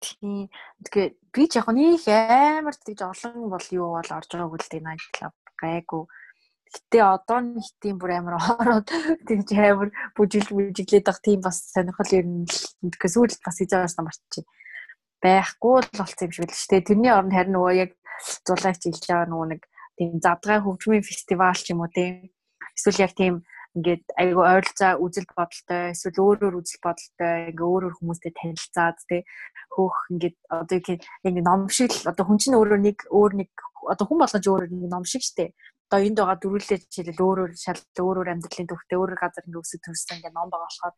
Тийм. 0.00 0.48
Тэгээ 0.84 1.08
би 1.32 1.42
ч 1.46 1.60
яг 1.60 1.68
нэг 1.68 2.04
амар 2.08 2.74
тэгж 2.74 3.00
олон 3.04 3.52
бол 3.52 3.66
юу 3.68 3.88
бол 4.00 4.10
орж 4.16 4.28
байгаагүй 4.32 4.58
л 4.60 4.72
тийм 4.72 4.84
night 4.88 5.06
club 5.12 5.34
гайгүй. 5.60 6.04
Гэтэ 6.72 6.98
одоо 7.04 7.38
нэг 7.44 7.68
тийм 7.82 8.00
бүр 8.00 8.16
амар 8.16 8.40
ороод 8.40 8.88
тэгж 9.28 9.48
амар 9.60 9.90
бүжиглж 10.16 10.48
бүжиглээд 10.56 11.04
байх 11.04 11.20
тийм 11.20 11.40
бас 11.44 11.60
сонирхол 11.68 12.16
ер 12.16 12.24
нь 12.24 12.48
тэгэхээр 12.48 13.14
сүүлд 13.14 13.40
бас 13.44 13.56
хийж 13.60 13.70
байгаас 13.76 13.96
марч 14.00 14.20
чи 14.32 14.40
байхгүй 15.20 15.76
л 15.84 15.98
болсон 16.00 16.24
юм 16.24 16.32
шиг 16.32 16.48
л 16.48 16.56
шүү 16.56 16.70
дээ. 16.72 16.88
Тэрний 16.88 17.12
оронд 17.12 17.36
харин 17.36 17.54
нөгөө 17.54 17.72
яг 17.76 17.90
зулаагч 18.48 18.82
илж 18.88 19.04
байгаа 19.04 19.28
нөгөө 19.28 19.48
нэг 19.52 19.62
тийм 20.00 20.10
задгай 20.24 20.58
хөгжмийн 20.64 21.04
фестивал 21.04 21.60
ч 21.60 21.76
юм 21.76 21.84
уу 21.84 21.92
тийм 21.92 22.32
эсвэл 22.72 23.04
яг 23.04 23.12
тийм 23.12 23.44
ингээд 23.78 24.04
айгу 24.18 24.42
ойролцоо 24.42 24.98
үзэл 24.98 25.28
бодолтой 25.30 25.94
эсвэл 25.94 26.18
өөрөөр 26.18 26.54
үзэл 26.58 26.82
бодолтой 26.82 27.34
ингээ 27.54 27.70
өөрөөр 27.70 27.94
хүмүүстэй 27.98 28.32
танилцаад 28.34 28.98
тий 29.06 29.22
хөөх 29.70 29.96
ингээд 30.10 30.36
одоо 30.50 30.78
яг 30.78 31.36
ном 31.46 31.70
шиг 31.70 31.94
л 31.94 32.10
одоо 32.10 32.24
хүн 32.26 32.38
чинь 32.42 32.58
өөрөө 32.58 32.80
нэг 32.82 32.98
өөр 33.14 33.32
нэг 33.38 33.50
одоо 33.86 34.04
хүн 34.06 34.18
болгож 34.20 34.44
өөрөөр 34.46 34.70
нэг 34.74 34.90
ном 34.90 35.04
шиг 35.06 35.22
штэ. 35.22 35.54
Одоо 35.90 36.00
энд 36.06 36.18
байгаа 36.18 36.38
дөрвөлээ 36.38 36.78
жишээлбэл 36.86 37.26
өөрөөр 37.26 37.52
шал 37.58 37.80
өөрөөр 37.98 38.28
амьдралын 38.30 38.70
төвхтэй 38.70 38.98
өөрөөр 38.98 39.18
газар 39.22 39.46
ингээ 39.46 39.62
өсөж 39.62 39.80
төрсөн 39.82 40.18
ингээ 40.18 40.34
ном 40.34 40.50
байгаа 40.50 40.66
болохоор 40.70 40.94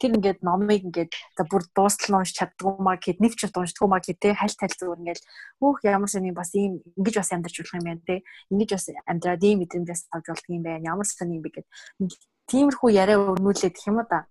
тэр 0.00 0.10
ингээд 0.18 0.40
номыг 0.42 0.82
ингээд 0.84 1.12
за 1.38 1.42
бүр 1.46 1.62
дуустал 1.70 2.10
нь 2.10 2.18
уншиж 2.18 2.36
чаддгүй 2.38 2.72
маа 2.82 2.98
гэд 2.98 3.22
нэг 3.22 3.38
ч 3.38 3.46
уншдаггүй 3.46 3.88
маа 3.88 4.02
гэдэг 4.02 4.34
хальт 4.34 4.58
хальт 4.58 4.78
зүгээр 4.78 5.00
ингээд 5.00 5.22
хөөх 5.62 5.78
ямар 5.86 6.10
сони 6.10 6.34
бас 6.34 6.50
ийм 6.54 6.82
ингэж 6.98 7.14
бас 7.22 7.30
амьдарч 7.30 7.56
болох 7.62 7.76
юм 7.78 7.86
байна 7.86 8.02
те 8.02 8.16
ингэж 8.50 8.70
бас 8.74 8.86
амьдраад 9.06 9.42
ийм 9.46 9.58
мэдрэмжээс 9.62 10.02
авч 10.10 10.26
болох 10.28 10.48
юм 10.50 10.62
байна 10.66 10.90
ямар 10.90 11.06
сони 11.06 11.38
юм 11.38 11.42
бэ? 11.46 11.50
гэд. 11.54 11.66
Тиймэрхүү 12.50 12.90
яриа 12.90 13.18
өрнүүлээд 13.22 13.74
гэх 13.78 13.88
юм 13.88 14.02
уу 14.02 14.08
да 14.10 14.26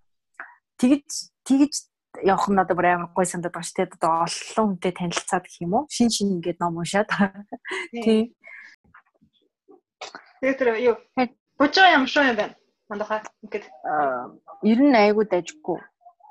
тэгж 0.77 1.09
тэгж 1.47 1.73
явах 2.21 2.47
нь 2.51 2.61
одоо 2.61 2.75
бүр 2.75 2.87
амар 2.91 3.09
гой 3.15 3.25
сандаад 3.25 3.55
байгаа 3.55 3.65
шүү 3.65 3.77
дээ 3.79 3.93
одоо 3.97 4.11
олон 4.27 4.65
хүнтэй 4.67 4.93
танилцаад 4.93 5.43
гэх 5.47 5.63
юм 5.65 5.73
уу? 5.73 5.83
Шин 5.89 6.09
шин 6.13 6.37
ингээд 6.37 6.59
ном 6.61 6.77
уншаад. 6.77 7.09
Тий. 7.89 8.35
Тэгээд 10.43 10.59
тэр 10.59 10.69
юу? 10.77 10.95
Бужаа 11.57 11.97
юм 11.97 12.05
шүү 12.05 12.35
юм 12.35 12.37
байна 12.37 12.55
мандахаа 12.93 13.25
ингээд 13.43 13.65
ер 14.69 14.79
нь 14.85 14.95
айгуу 15.01 15.25
дайжгүй. 15.25 15.79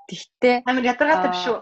Тэгтээ 0.09 0.55
амар 0.71 0.85
ядаргаатай 0.87 1.31
биш 1.35 1.47
үү? 1.51 1.59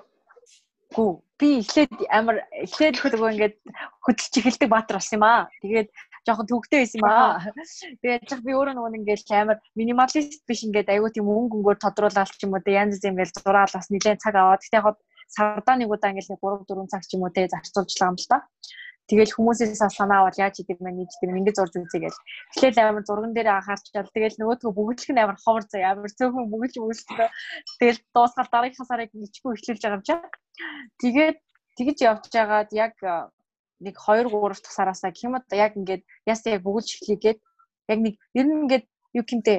Гүү 0.94 1.10
би 1.40 1.48
эхлээд 1.64 1.92
амар 2.12 2.44
эхлээд 2.52 3.00
нөгөө 3.00 3.32
ингээд 3.32 3.56
хөдөлж 4.04 4.34
эхэлдэг 4.36 4.68
баатар 4.68 5.00
болсон 5.00 5.16
юм 5.16 5.24
аа. 5.24 5.48
Тэгээд 5.64 5.88
жоохон 6.28 6.48
төвгтэй 6.48 6.80
байсан 6.84 7.00
юм 7.00 7.08
аа. 7.08 7.40
Тэгээд 8.04 8.28
яг 8.28 8.40
би 8.44 8.52
өөрөө 8.52 8.74
нөгөө 8.76 8.98
ингээд 9.00 9.24
амар 9.40 9.58
минималист 9.72 10.44
биш 10.44 10.60
ингээд 10.68 10.92
айгуу 10.92 11.08
тийм 11.08 11.32
өнгө 11.32 11.56
өнгөөр 11.56 11.78
тодруулаад 11.80 12.28
ч 12.36 12.44
юм 12.44 12.52
уу 12.52 12.60
янз 12.60 12.76
янз 12.76 13.00
ингээд 13.00 13.40
зураал 13.40 13.72
бас 13.72 13.88
нэлээд 13.88 14.20
цаг 14.20 14.36
аваад. 14.36 14.60
Тэгтээ 14.60 14.80
яг 14.84 15.00
сардаа 15.32 15.76
нэг 15.80 15.88
удаа 15.88 16.12
ингээд 16.12 16.28
3 16.28 16.68
4 16.68 16.92
цаг 16.92 17.02
ч 17.08 17.16
юм 17.16 17.24
уу 17.24 17.32
те 17.32 17.48
зарцуулжлаа 17.48 18.12
юм 18.12 18.18
л 18.20 18.28
та. 18.28 18.38
Тэгэл 19.10 19.34
хүмүүсээс 19.34 19.82
санаа 19.90 20.22
аваад 20.22 20.38
яаж 20.38 20.62
идэг 20.62 20.78
мэн 20.78 21.02
ийж 21.02 21.18
идэг 21.18 21.34
ингэж 21.34 21.56
зурж 21.58 21.74
үзье 21.82 21.98
гэл. 22.06 22.22
Эхлээл 22.54 22.78
амар 22.78 23.02
зурган 23.02 23.34
дээр 23.34 23.58
анхаарчаал 23.58 24.14
тэгэл 24.14 24.38
нөгөөдгөө 24.38 24.70
бүгдлэх 24.70 25.10
нь 25.10 25.18
амар 25.18 25.38
ховор 25.42 25.64
заяа 25.66 25.98
амар 25.98 26.14
цөөхөн 26.14 26.46
бүгдж 26.46 26.74
өгсөндөө 26.78 27.28
тэгэл 27.82 28.00
дуусгаар 28.14 28.48
дараагийнхаа 28.54 28.86
сарыг 28.86 29.10
ичгүй 29.10 29.50
эхлүүлж 29.58 29.82
байгаа 29.82 29.98
юм 29.98 30.06
чаа. 30.06 30.22
Тэгээд 31.02 31.38
тэгж 31.74 31.98
явж 32.06 32.24
байгаад 32.30 32.70
яг 32.70 32.94
нэг 33.82 33.94
2 33.98 34.30
3 34.30 34.62
дахь 34.62 34.76
сараасаа 34.78 35.10
гэх 35.10 35.26
юм 35.26 35.34
уу 35.34 35.58
яг 35.58 35.72
ингээд 35.74 36.02
яс 36.30 36.40
яг 36.46 36.62
бүгэлж 36.62 36.88
эхлэгээд 36.94 37.38
яг 37.90 37.98
нэг 37.98 38.14
ер 38.38 38.46
нь 38.46 38.58
ингээд 38.62 38.86
юу 39.18 39.24
гэмтэй 39.26 39.58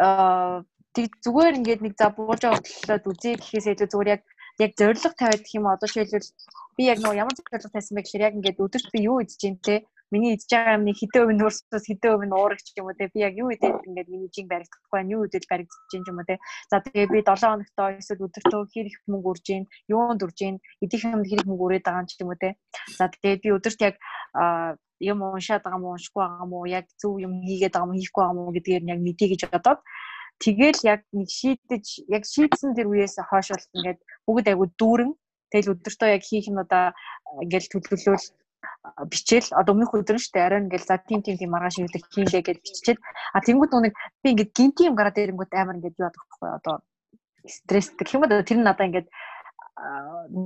аа 0.00 0.64
тэг 0.96 1.12
зүгээр 1.20 1.58
ингээд 1.60 1.80
нэг 1.84 1.94
за 2.00 2.08
бууж 2.08 2.40
байгаа 2.40 2.56
хөтлөлөд 2.56 3.04
үзье 3.10 3.32
гэхээс 3.36 3.66
илүү 3.68 3.88
зүгээр 3.92 4.14
яг 4.16 4.22
яг 4.58 4.72
зориг 4.78 5.14
тавиад 5.16 5.42
гэх 5.42 5.56
юм 5.58 5.66
одоо 5.68 5.88
жишээлбэл 5.88 6.30
би 6.76 6.82
яг 6.92 6.98
нөгөө 7.00 7.20
ямар 7.20 7.34
зориг 7.36 7.72
тавьсан 7.72 7.94
бэ 7.96 8.02
гэхээр 8.04 8.26
яг 8.28 8.34
ингээд 8.36 8.62
өдөрт 8.64 8.88
би 8.92 8.98
юу 9.04 9.20
идэж 9.20 9.40
юм 9.48 9.56
те? 9.60 9.84
Миний 10.14 10.38
идэж 10.38 10.46
байгаа 10.46 10.76
юмны 10.78 10.92
хэдэн 10.94 11.22
өв 11.24 11.30
нь 11.34 11.40
нуурсаас 11.42 11.84
хэдэн 11.88 12.14
өв 12.14 12.22
нь 12.24 12.36
уурах 12.36 12.62
юм 12.78 12.86
уу 12.86 12.94
те? 12.94 13.10
Би 13.10 13.18
яг 13.26 13.34
юу 13.34 13.50
идээд 13.50 13.84
ингээд 13.88 14.08
миний 14.12 14.30
жин 14.30 14.46
баригдахгүй 14.46 14.94
байна? 14.96 15.12
Юу 15.16 15.26
идэл 15.26 15.50
баригдаж 15.50 15.92
юм 15.92 16.18
уу 16.20 16.28
те? 16.30 16.38
За 16.70 16.78
тэгээ 16.78 17.06
би 17.10 17.18
7 17.26 17.42
хоногтоо 17.42 17.88
эсвэл 17.98 18.24
өдөртөө 18.26 18.62
хэр 18.70 18.86
их 18.86 18.98
мөнгө 19.10 19.28
үрж 19.34 19.44
гин 19.50 19.64
юунд 19.90 20.20
үрж 20.22 20.36
гин 20.38 20.56
идэх 20.84 21.02
юм 21.04 21.26
хэр 21.26 21.42
их 21.42 21.48
мөнгө 21.50 21.64
үрээд 21.66 21.86
байгаа 21.90 22.06
юм 22.22 22.30
уу 22.30 22.38
те? 22.38 22.54
За 22.94 23.10
тэгээ 23.10 23.34
би 23.42 23.48
өдөрт 23.56 23.80
яг 23.82 23.94
юм 25.00 25.18
уншаад 25.22 25.62
байгаа 25.62 25.78
юм 25.78 25.84
уу 25.84 25.96
уншихгүй 25.96 26.22
байгаа 26.22 26.44
юм 26.46 26.52
уу 26.54 26.66
яг 26.70 26.86
зөв 27.00 27.18
юм 27.20 27.32
хийгээд 27.44 27.74
байгаа 27.74 27.86
юм 27.86 27.92
уу 27.92 28.00
хийхгүй 28.00 28.22
байгаа 28.22 28.34
юм 28.36 28.40
уу 28.46 28.54
гэдгээр 28.56 28.84
нь 28.84 28.92
яг 28.94 29.00
мэдээ 29.04 29.28
гэж 29.28 29.42
бодоод 29.52 29.80
Тэгэл 30.42 30.80
яг 30.84 31.00
нэг 31.16 31.28
шийдэж 31.32 31.84
яг 32.12 32.24
шийдсэн 32.28 32.76
тэр 32.76 32.92
үеэс 32.92 33.16
хойш 33.24 33.48
бол 33.56 33.68
ингээд 33.76 34.00
бүгд 34.28 34.46
айгу 34.52 34.66
дүүрэн. 34.76 35.12
Тэгэл 35.50 35.72
өдөртөө 35.72 36.08
яг 36.12 36.22
хийх 36.28 36.46
юм 36.52 36.60
удаа 36.60 36.92
ингээд 37.40 37.72
төлөвлөл 37.72 38.26
бичээл. 39.08 39.56
Одоо 39.56 39.72
өмнөх 39.72 39.96
өдөр 39.96 40.16
нь 40.20 40.24
штэ 40.24 40.44
арай 40.44 40.60
ингээл 40.60 40.88
за 40.88 41.00
тим 41.00 41.20
тим 41.24 41.36
тим 41.40 41.50
маргааш 41.56 41.80
шивлэг 41.80 42.04
хийлээ 42.12 42.42
гэж 42.44 42.58
биччихээд 42.60 42.98
а 43.32 43.38
тэнгууд 43.40 43.72
нүг 43.72 43.94
би 44.22 44.26
ингээд 44.32 44.52
гинти 44.52 44.82
юм 44.88 44.94
гараад 44.98 45.16
ирэнгүүт 45.16 45.52
амар 45.56 45.78
ингээд 45.80 45.98
юу 46.00 46.06
бодох 46.12 46.36
вэ 46.40 46.48
одоо 46.58 46.74
стресстэй 47.46 48.06
юм. 48.14 48.28
Да 48.28 48.44
тэр 48.44 48.58
нь 48.60 48.66
надаа 48.66 48.86
ингээд 48.86 49.08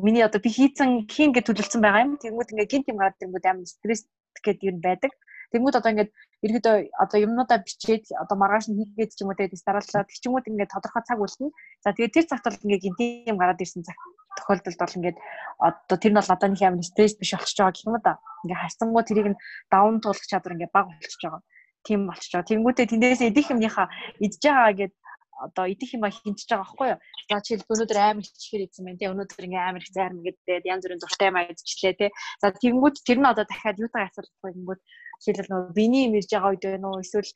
миний 0.07 0.23
одоо 0.23 0.41
би 0.41 0.51
хийцэн 0.55 1.11
хийн 1.11 1.35
гэж 1.35 1.45
төлөвлөсөн 1.51 1.83
байгаа 1.83 2.05
юм. 2.07 2.15
Тэнгууд 2.23 2.53
ингээд 2.53 2.73
гинти 2.73 2.91
юм 2.93 3.01
гараад 3.01 3.21
ирэнгүүт 3.21 3.47
амар 3.51 3.67
стресс 3.67 4.07
гэдэг 4.39 4.69
юм 4.71 4.79
байдаг 4.79 5.13
Тэнгүүд 5.53 5.79
одоо 5.79 5.91
ингээд 5.93 6.11
ерөөдөө 6.47 6.77
одоо 7.05 7.19
юмнуудаа 7.27 7.59
бичээд 7.67 8.05
одоо 8.23 8.37
маргааш 8.39 8.67
нь 8.71 8.79
хийгээд 8.79 9.11
ч 9.15 9.19
юм 9.23 9.31
уу 9.31 9.39
тэгээд 9.39 9.67
дарааллаа 9.67 10.07
тэг 10.07 10.19
ч 10.19 10.25
юм 10.27 10.35
уу 10.35 10.43
ингээд 10.47 10.75
тодорхой 10.75 11.03
цаг 11.05 11.19
үлдэнэ. 11.21 11.55
За 11.85 11.91
тэгээд 11.93 12.15
тэр 12.15 12.27
цагт 12.31 12.47
бол 12.47 12.65
ингээд 12.65 12.85
юм 13.31 13.37
гараад 13.39 13.63
ирсэн 13.63 13.83
цаг 13.83 13.99
тохиолдолд 14.39 14.79
бол 14.79 14.99
ингээд 14.99 15.19
одоо 15.59 15.97
тэр 15.99 16.13
нь 16.13 16.19
бол 16.19 16.31
нэг 16.31 16.63
амар 16.63 16.87
стресс 16.87 17.15
биш 17.19 17.33
болчихж 17.35 17.59
байгаа 17.59 17.75
гэх 17.75 17.87
юм 17.87 17.97
да. 17.99 18.15
Ингээд 18.45 18.63
харцсангуу 18.63 19.03
тэрийг 19.05 19.29
нь 19.35 19.41
даван 19.71 20.01
туулах 20.01 20.27
чадвар 20.31 20.55
ингээд 20.55 20.77
бага 20.77 20.91
болчихж 20.95 21.23
байгаа. 21.23 21.43
Тийм 21.87 22.01
болчихж 22.07 22.33
байгаа. 22.33 22.51
Тэнгүүтээ 22.51 22.87
тэндээс 22.91 23.21
идэх 23.27 23.53
юмныхаа 23.53 23.87
идж 24.25 24.39
байгаа 24.39 24.73
гэд 24.79 24.93
одоо 25.41 25.65
идэх 25.67 25.91
юм 25.97 26.05
а 26.05 26.11
хинчиж 26.13 26.49
байгаа 26.49 26.65
байхгүй 26.69 26.89
юу. 26.93 27.01
За 27.31 27.41
жишээл 27.41 27.65
өнөөдөр 27.73 27.99
амар 27.99 28.27
хичгээр 28.29 28.65
идсэн 28.69 28.85
байна 28.85 28.99
тий. 29.01 29.09
Өнөөдөр 29.09 29.47
ингээм 29.47 29.69
амар 29.69 29.83
их 29.83 29.95
зарим 29.97 30.21
гэдэг 30.21 30.69
янз 30.69 30.83
бүрийн 30.85 31.01
дуртай 31.01 31.29
юм 31.31 31.39
а 31.41 31.49
идчихлээ 31.49 31.95
тий. 31.97 32.11
За 32.43 32.47
тэгэнгүүт 32.53 32.97
тэр 33.07 33.19
нь 33.21 33.31
одоо 33.33 33.45
дахиад 33.49 33.81
юутай 33.81 34.05
асуулахгүй 34.05 34.51
гингүүт 34.53 34.81
жишээлбэл 35.21 35.53
нөгөө 35.53 35.77
биений 35.79 36.03
юм 36.09 36.15
ирж 36.19 36.31
байгаа 36.33 36.51
үед 36.53 36.65
байна 36.65 36.89
уу 36.91 37.05
эсвэл 37.05 37.31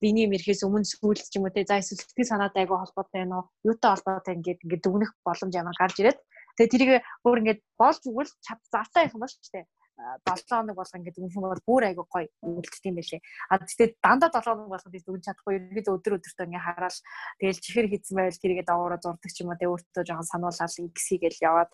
биений 0.00 0.24
юм 0.26 0.34
ирэхээс 0.36 0.64
өмнө 0.64 0.86
сүүлд 0.88 1.28
ч 1.28 1.34
юм 1.36 1.44
уу 1.44 1.54
те 1.54 1.64
за 1.64 1.80
эсвэл 1.80 2.00
сэтгэл 2.00 2.32
санаатай 2.32 2.64
айгаа 2.64 2.84
холбоотой 2.84 3.18
байна 3.20 3.34
уу 3.40 3.44
юутай 3.68 3.90
холбоотой 3.92 4.34
ингээд 4.38 4.64
ингээд 4.64 4.84
дүгнэх 4.84 5.10
боломж 5.26 5.52
ямар 5.56 5.76
гарч 5.76 5.96
ирээд 6.00 6.18
тэгээ 6.56 6.72
тэрийг 6.72 6.90
бүр 7.24 7.40
ингээд 7.40 7.60
болж 7.80 8.00
өгвөл 8.08 8.32
чад 8.44 8.60
завтай 8.72 9.08
юм 9.12 9.20
ба 9.20 9.28
шүү 9.28 9.52
дээ 9.52 9.66
7 10.00 10.48
хоног 10.48 10.76
болго 10.76 10.96
ингээд 10.96 11.16
дүгнэх 11.16 11.36
юм 11.36 11.44
бол 11.44 11.64
бүр 11.68 11.82
айгаа 11.88 12.06
гоё 12.08 12.28
үлддэг 12.40 12.88
юм 12.88 12.96
байлээ. 12.96 13.20
А 13.52 13.60
тэгтээ 13.60 13.88
дандаа 14.00 14.30
7 14.32 14.48
хоног 14.48 14.72
болгоход 14.72 14.96
дүгнэж 14.96 15.24
чадахгүй 15.28 15.54
ерөөдөө 15.60 15.94
өдөр 15.96 16.16
өдөртөө 16.16 16.46
ингээ 16.48 16.64
хараал 16.64 16.98
тэгэл 17.40 17.64
чихэр 17.64 17.86
хийцэн 17.92 18.16
байвал 18.16 18.40
тэрийгээ 18.40 18.66
даваараа 18.68 19.00
зурдаг 19.04 19.30
ч 19.30 19.36
юм 19.44 19.52
уу 19.52 19.58
тэгээ 19.60 19.72
өөртөө 19.72 20.04
жоохон 20.08 20.30
сануулаад 20.32 20.72
x 20.72 20.96
хийгээл 21.04 21.44
яваад 21.44 21.70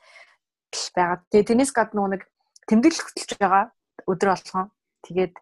байгаа. 0.96 1.18
Тэгээ 1.30 1.48
тэрнээс 1.48 1.72
гадна 1.72 2.02
нэг 2.10 2.22
тэмдэглэл 2.66 3.04
хөтлөж 3.06 3.30
байгаа 3.38 3.64
өдөр 4.10 4.28
болгон. 4.34 4.66
Тэгээд 5.06 5.34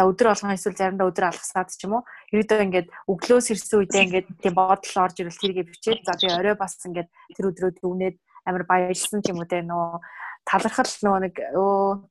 за 0.00 0.08
өдөр 0.08 0.32
болгон 0.32 0.56
эсвэл 0.56 0.80
заримдаа 0.80 1.12
өдөр 1.12 1.28
алгасаад 1.28 1.68
ч 1.68 1.84
юм 1.84 2.00
уу? 2.00 2.08
Ерөөдөө 2.32 2.64
ингээд 2.64 2.88
өглөөс 3.04 3.46
ирсэн 3.52 3.84
үедээ 3.84 4.04
ингээд 4.08 4.28
тийм 4.40 4.54
бодол 4.56 4.96
орж 5.04 5.16
ирэл 5.20 5.36
тэргээ 5.44 5.68
бичээд 5.68 6.00
за 6.08 6.16
би 6.16 6.32
орой 6.32 6.56
бас 6.56 6.80
ингээд 6.88 7.08
тэр 7.36 7.48
өдрөө 7.52 7.70
дүгнээд 7.76 8.16
амар 8.48 8.64
баярлсан 8.64 9.20
ч 9.20 9.28
юм 9.28 9.44
уу 9.44 9.50
те 9.52 9.60
нөө 9.60 10.00
талархал 10.48 10.88
нөө 11.04 11.16
нэг 11.28 11.34
өө 11.52 12.08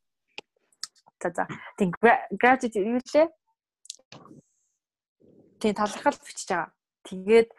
за 1.18 1.30
за. 1.34 1.44
Тийм 1.82 1.90
gratitude 2.38 2.86
юу 2.86 3.02
лээ 3.02 3.28
тийм 5.58 5.74
талархал 5.74 6.18
бичиж 6.22 6.46
байгаа. 6.46 6.70
Тэгээд 7.10 7.50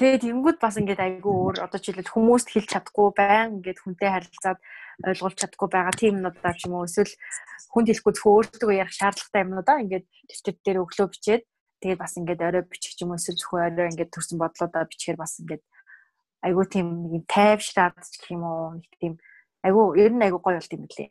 Тэгээд 0.00 0.24
тэнгууд 0.24 0.58
бас 0.58 0.76
ингээд 0.80 1.00
айгүй 1.04 1.34
өөр 1.36 1.56
одоо 1.68 1.78
жишээлбэл 1.78 2.14
хүмүүст 2.16 2.48
хэлж 2.48 2.68
чадахгүй 2.72 3.08
байн 3.12 3.60
ингээд 3.60 3.78
хүнтэй 3.84 4.08
харилцаад 4.08 4.58
ойлгуулж 5.04 5.36
чадахгүй 5.36 5.68
байгаа 5.68 5.94
тийм 5.94 6.16
юмнуудаа 6.16 6.54
ч 6.56 6.64
юм 6.64 6.80
уу. 6.80 6.88
Эсвэл 6.88 7.12
хүнд 7.72 7.88
хэлэхгүй 7.92 8.12
зөвхөн 8.16 8.32
өөртөө 8.32 8.72
ярих 8.72 8.96
шаардлагатай 8.96 9.42
юмнуудаа 9.44 9.76
ингээд 9.84 10.06
дэвтэр 10.32 10.56
дээр 10.64 10.82
өглөө 10.84 11.08
бичээд 11.12 11.42
тэгээд 11.84 12.00
бас 12.00 12.12
ингээд 12.16 12.40
орой 12.40 12.64
бичих 12.64 12.96
юм 13.04 13.12
эсвэл 13.12 13.36
зөвхөн 13.36 13.64
орой 13.68 13.88
ингээд 13.92 14.14
төрсэн 14.16 14.38
бодлоодаа 14.40 14.88
бичгээр 14.88 15.18
бас 15.20 15.32
ингээд 15.44 15.62
айгүй 16.40 16.66
тийм 16.72 16.86
нэг 17.12 17.24
тайвшраад 17.28 17.96
гэх 18.00 18.32
юм 18.32 18.42
уу 18.48 18.80
нэг 18.80 18.92
тийм 18.96 19.14
айгүй 19.60 19.84
ер 20.02 20.12
нь 20.16 20.24
айгүй 20.24 20.40
гоё 20.40 20.56
болт 20.58 20.72
юм 20.72 20.84
лээ. 20.88 21.10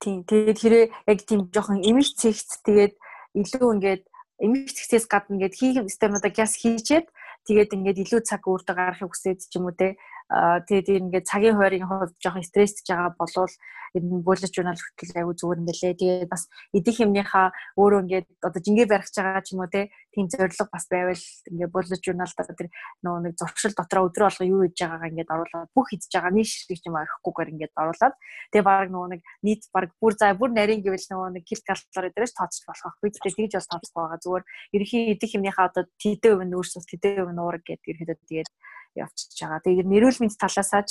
Тийм 0.00 0.16
тэгээд 0.28 0.58
хэрэг 0.60 0.84
яг 1.10 1.18
тийм 1.26 1.40
жоохон 1.50 1.80
имиж 1.82 2.16
цэгц 2.16 2.60
тэгээд 2.64 2.94
илүү 3.34 3.68
ингээд 3.76 4.02
цэгцээс 4.40 5.06
гадна 5.06 5.38
ингээд 5.38 5.54
хийх 5.54 5.76
системуудаа 5.86 6.32
яс 6.34 6.58
хийчээд 6.58 7.06
тэгээд 7.46 7.74
ингээд 7.76 8.02
илүү 8.04 8.20
цаг 8.26 8.42
өөртөө 8.48 8.74
гаргахыг 8.74 9.10
хүсээд 9.12 9.38
ч 9.46 9.52
юм 9.58 9.70
уу 9.70 9.76
те 9.76 9.94
тэгээд 10.32 10.88
ингээд 10.88 11.28
цагийн 11.28 11.56
хуваарийн 11.56 11.88
хувьд 11.88 12.16
жоохон 12.22 12.44
стрессж 12.48 12.84
байгаа 12.88 13.12
болвол 13.18 13.54
энэ 13.94 14.26
bullet 14.26 14.50
journal 14.50 14.74
хүртэл 14.74 15.14
аягүй 15.14 15.34
зүгээр 15.38 15.60
юм 15.62 15.68
бэлээ. 15.70 15.94
Тэгээд 15.94 16.32
бас 16.32 16.50
идэх 16.74 16.98
юмныхаа 16.98 17.54
өөрөө 17.78 18.00
ингээд 18.02 18.26
одоо 18.42 18.60
жингээ 18.60 18.90
барих 18.90 19.10
байгаа 19.14 19.42
ч 19.46 19.54
юм 19.54 19.62
уу 19.62 19.70
те 19.70 19.94
тийм 20.10 20.26
зорилго 20.26 20.66
бас 20.66 20.84
байвал 20.90 21.24
ингээд 21.46 22.02
journal 22.02 22.30
дээр 22.34 22.58
тэр 22.58 22.68
нөгөө 23.06 23.20
нэг 23.22 23.34
зуршил 23.38 23.74
дотроо 23.78 24.10
өдрө 24.10 24.26
болго 24.26 24.44
юу 24.50 24.60
хийж 24.66 24.78
байгаагаа 24.82 25.10
ингээд 25.14 25.30
оруулаад 25.30 25.70
бүх 25.78 25.88
идж 25.94 26.10
байгаа 26.10 26.32
нэг 26.34 26.46
шиг 26.50 26.82
юм 26.82 26.98
арихгүйгээр 26.98 27.52
ингээд 27.54 27.74
оруулаад 27.78 28.14
тэгээд 28.50 28.66
баг 28.66 28.88
нөгөө 28.90 29.08
нэг 29.14 29.20
нийт 29.46 29.62
баг 29.70 29.90
бүр 30.02 30.14
за 30.18 30.34
бүр 30.34 30.50
нарийн 30.50 30.82
гэвэл 30.82 31.06
нөгөө 31.14 31.28
нэг 31.38 31.44
кил 31.46 31.62
калори 31.62 32.10
дээрээс 32.10 32.34
тооцож 32.34 32.62
болох 32.66 32.98
байхгүй. 32.98 33.10
Тэгээд 33.14 33.38
тэгж 33.38 33.54
бас 33.62 33.70
тооцох 33.70 33.94
байгаа. 33.94 34.18
Зүгээр 34.24 34.44
ерхий 34.74 35.02
идэх 35.14 35.30
юмныхаа 35.38 35.70
одоо 35.70 35.86
тэдэн 36.02 36.34
өв 36.34 36.40
нь 36.42 36.56
өөрсөс 36.58 36.86
тэдэн 36.90 37.22
өв 37.22 37.30
нь 37.30 37.42
уураг 37.42 37.62
гэдэг 37.62 37.86
ерхэдөө 37.94 38.18
тэгээд 38.26 38.50
явчихж 38.96 39.38
байгаа. 39.42 39.60
Тэгээд 39.66 39.88
нэрүүл 39.90 40.18
мэнд 40.22 40.38
талаасаач 40.38 40.88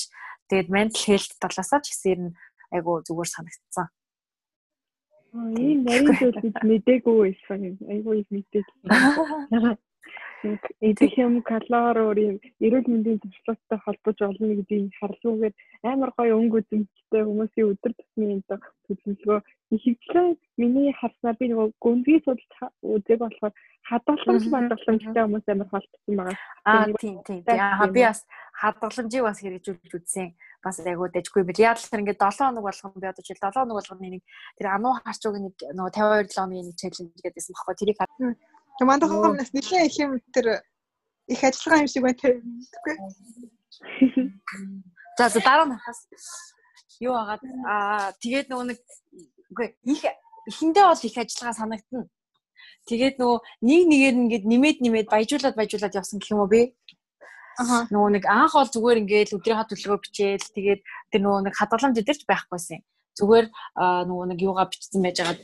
тэгээд 0.49 0.69
mental 0.69 1.01
health 1.07 1.33
талаасаач 1.39 1.85
гэсэн 1.89 2.35
айгу 2.75 3.01
зүгээр 3.07 3.29
санагдсан. 3.31 3.87
Аа, 5.33 5.49
ийм 5.57 5.79
нарийн 5.87 6.13
зүйл 6.19 6.37
бид 6.43 6.57
мэдээгүй 6.61 7.15
байсан. 7.23 7.59
Айгүй 7.89 8.15
их 8.21 8.29
мэдээ. 8.29 8.63
Идэх 10.43 11.13
юм 11.17 11.41
калороор 11.41 12.17
юм 12.19 12.37
эрүүл 12.59 12.87
мэндийн 12.91 13.19
туршлагатай 13.23 13.79
холбож 13.79 14.17
олно 14.27 14.45
гэдгийг 14.59 14.91
харлуугаар 14.99 15.53
амар 15.83 16.11
гоё 16.17 16.35
өнгө 16.39 16.57
үзэмжтэй 16.59 17.23
хүмүүсийн 17.23 17.69
өдөр 17.71 17.93
тутмын 17.95 18.33
энэ 18.35 18.59
төлөвлөгөө 18.85 19.39
ихэвчлэн 19.75 20.27
миний 20.59 20.91
харснаар 20.99 21.37
би 21.39 21.47
нөгөө 21.47 21.67
гүнзгий 21.79 22.19
судалж 22.23 22.51
үзэг 22.83 23.19
болохоор 23.23 23.53
хадгаламж 23.89 24.43
хадгаламжтай 24.51 25.23
хүмүүс 25.23 25.47
амар 25.47 25.69
холбогдсон 25.71 26.15
байгаа. 26.19 26.37
Аа 26.67 26.87
тийм 26.99 27.15
тийм. 27.27 27.41
Аа 27.47 27.87
би 27.87 28.01
бас 28.03 28.27
хадгаламжийг 28.61 29.23
бас 29.23 29.39
хэрэгжүүлж 29.43 29.91
үзсэн. 29.95 30.35
Бас 30.63 30.79
айгуу 30.79 31.11
дэжгүй 31.11 31.43
бил. 31.43 31.59
Л 31.59 31.91
тэр 31.91 32.03
ингээд 32.03 32.23
7 32.23 32.47
хоног 32.47 32.63
болгон 32.63 32.95
би 32.95 33.07
одоо 33.11 33.23
жил 33.23 33.39
7 33.39 33.51
хоног 33.51 33.75
болгоны 33.79 34.07
нэг 34.15 34.23
тэр 34.55 34.67
ануу 34.71 34.95
харчууг 35.03 35.35
нэг 35.35 35.55
нөгөө 35.75 35.91
52 35.91 36.31
7 36.31 36.39
хоногийн 36.39 36.67
нэг 36.71 36.77
чиглэл 36.79 37.11
гэдээсэн 37.19 37.55
баггүй. 37.55 37.75
Тэрийг 37.75 37.99
Тэг 37.99 38.52
мандах 38.81 39.13
хүмүүс 39.13 39.53
нэлийн 39.53 39.85
их 39.85 39.97
юм 40.01 40.17
тэр 40.33 40.65
их 41.29 41.43
ажиллагаа 41.43 41.85
юм 41.85 41.87
шиг 41.87 42.03
байна 42.03 42.21
тэр. 42.21 42.41
За 45.17 45.29
за 45.29 45.39
дараа 45.45 45.65
нь 45.69 45.77
хас 45.77 46.09
юу 46.99 47.13
агаад 47.13 47.41
аа 47.69 48.17
тэгээд 48.17 48.49
нөгөө 48.49 48.65
нэг 48.73 48.79
үгүй 49.53 49.67
их 49.93 50.01
эхэндээ 50.49 50.85
бол 50.89 51.05
их 51.05 51.17
ажиллагаа 51.21 51.53
санагдана. 51.53 52.09
Тэгээд 52.89 53.21
нөгөө 53.21 53.39
нэг 53.61 53.81
нэгээр 53.93 54.15
ингээд 54.25 54.45
нэмээд 54.49 54.77
нэмээд 54.81 55.13
баяжуулаад 55.13 55.55
баяжуулаад 55.55 55.97
явсан 56.01 56.17
гэх 56.17 56.33
юм 56.33 56.41
уу 56.41 56.49
би. 56.49 56.73
Аа. 57.61 57.85
Нөгөө 57.93 58.09
нэг 58.17 58.25
анх 58.25 58.57
бол 58.57 58.73
зүгээр 58.73 59.01
ингээд 59.05 59.37
өдрийнхаа 59.37 59.69
төлөвлөгөө 59.69 60.01
бичээл 60.01 60.49
тэгээд 60.57 60.81
тэр 61.13 61.21
нөгөө 61.21 61.41
нэг 61.45 61.53
хадгаламж 61.53 62.01
өдөрч 62.01 62.25
байхгүйсэн 62.25 62.81
зүгээр 63.17 63.45
нөгөө 64.09 64.25
нэг 64.33 64.39
юугаа 64.41 64.65
бичсэн 64.69 65.01
байж 65.05 65.21
байгаа 65.21 65.37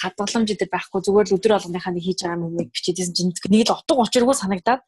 хадгаламж 0.00 0.48
дээр 0.52 0.70
байхгүй 0.72 1.00
зүгээр 1.02 1.26
л 1.30 1.36
өдөр 1.36 1.52
болгоныхаа 1.56 1.92
нэг 1.94 2.04
хийж 2.04 2.20
байгаа 2.22 2.38
юм 2.42 2.56
бичээдсэн 2.56 3.14
чинь 3.16 3.32
нэг 3.32 3.68
л 3.68 3.76
утга 3.76 4.02
учиргүй 4.02 4.36
санагдаад 4.36 4.82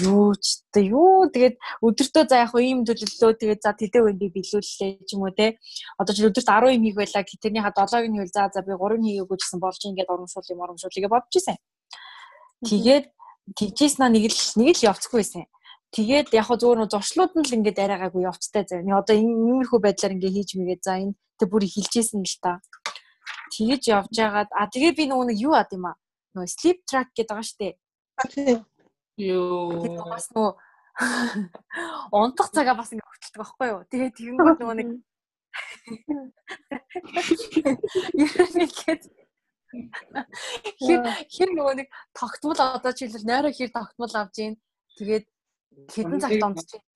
юу 0.00 0.34
ч 0.36 0.60
та 0.72 0.80
юу? 0.80 1.28
Тэгээд 1.32 1.56
өдөртөө 1.80 2.24
за 2.28 2.36
яг 2.44 2.52
ийм 2.60 2.84
төлөвлөлөө 2.84 3.32
тэгээд 3.40 3.60
за 3.64 3.72
тэдээ 3.72 4.02
үндийг 4.04 4.32
биелүүллээ 4.36 4.90
ч 5.08 5.10
юм 5.16 5.24
уу 5.24 5.32
те. 5.32 5.56
Одоо 5.96 6.12
ч 6.12 6.20
өдөрт 6.20 6.48
10 6.48 6.76
юм 6.76 6.84
хийх 6.84 6.96
байлаа 7.00 7.24
тэрнийхээ 7.24 7.72
7-ыг 7.72 8.06
нь 8.12 8.18
хэл 8.20 8.34
за 8.34 8.42
за 8.52 8.60
би 8.60 8.72
3 8.76 9.00
хийгээгүй 9.00 9.36
гэсэн 9.40 9.60
болж 9.60 9.80
ингээд 9.88 10.12
урамшуул 10.12 10.52
юм 10.52 10.60
урамшуулъя 10.60 11.08
бодож 11.08 11.34
исэн. 11.40 11.56
Тэгээд 12.66 13.04
тэгжээснаа 13.56 14.10
нэг 14.12 14.24
л 14.28 14.40
нэг 14.60 14.68
л 14.76 14.86
явцгүй 14.90 15.18
байсан. 15.22 15.44
Тэгээд 15.94 16.28
яг 16.34 16.44
хөө 16.44 16.58
зүгээр 16.60 16.78
нөө 16.82 16.92
зуршлууд 16.92 17.32
нь 17.40 17.46
л 17.46 17.56
ингээд 17.56 17.78
арайгаагүй 17.80 18.22
явцтай 18.28 18.64
зав. 18.68 18.84
Нэг 18.84 18.96
одоо 19.00 19.16
иймэрхүү 19.16 19.80
байдлаар 19.80 20.14
ингээд 20.18 20.36
хийж 20.36 20.50
мэгээ. 20.60 20.78
За 20.82 21.00
энэ 21.00 21.16
тэг 21.40 21.48
бүр 21.48 21.64
хилжсэн 21.64 22.20
л 22.20 22.36
та. 22.42 22.60
Тэгэж 23.52 23.82
явж 23.90 24.14
байгаад 24.16 24.50
а 24.50 24.66
тэгээ 24.70 24.92
би 24.96 25.04
нөгөө 25.10 25.26
нэг 25.30 25.38
юу 25.38 25.54
ад 25.54 25.70
юм 25.72 25.86
а. 25.90 25.94
Нөгөө 26.34 26.50
sleep 26.50 26.78
track 26.88 27.08
гэдэг 27.14 27.30
байгаа 27.30 27.46
штэ. 27.46 27.68
Юу. 29.16 29.82
Тэгээд 29.82 30.02
бас 30.02 30.26
нөгөө 30.34 30.52
унтах 32.16 32.50
цагаа 32.50 32.76
бас 32.76 32.92
ингээд 32.92 33.06
хөтэлдэг 33.06 33.40
байхгүй 33.40 33.66
юу. 33.70 33.80
Тэгээд 33.90 34.16
тэгэнгүүт 34.16 34.60
нөгөө 34.60 34.76
нэг 34.80 34.88
Яагаад 38.16 39.02
хэр 40.80 41.00
хэр 41.32 41.50
нөгөө 41.52 41.74
нэг 41.80 41.88
тогтмол 42.16 42.60
одоо 42.60 42.92
жишээлбэл 42.92 43.28
нойроо 43.28 43.52
хэр 43.52 43.70
тогтмол 43.72 44.14
авж 44.16 44.36
ийн 44.40 44.54
тэгээд 44.96 45.24
хэдэн 45.92 46.20
цагт 46.22 46.46
унтж 46.46 46.70
би 46.72 46.95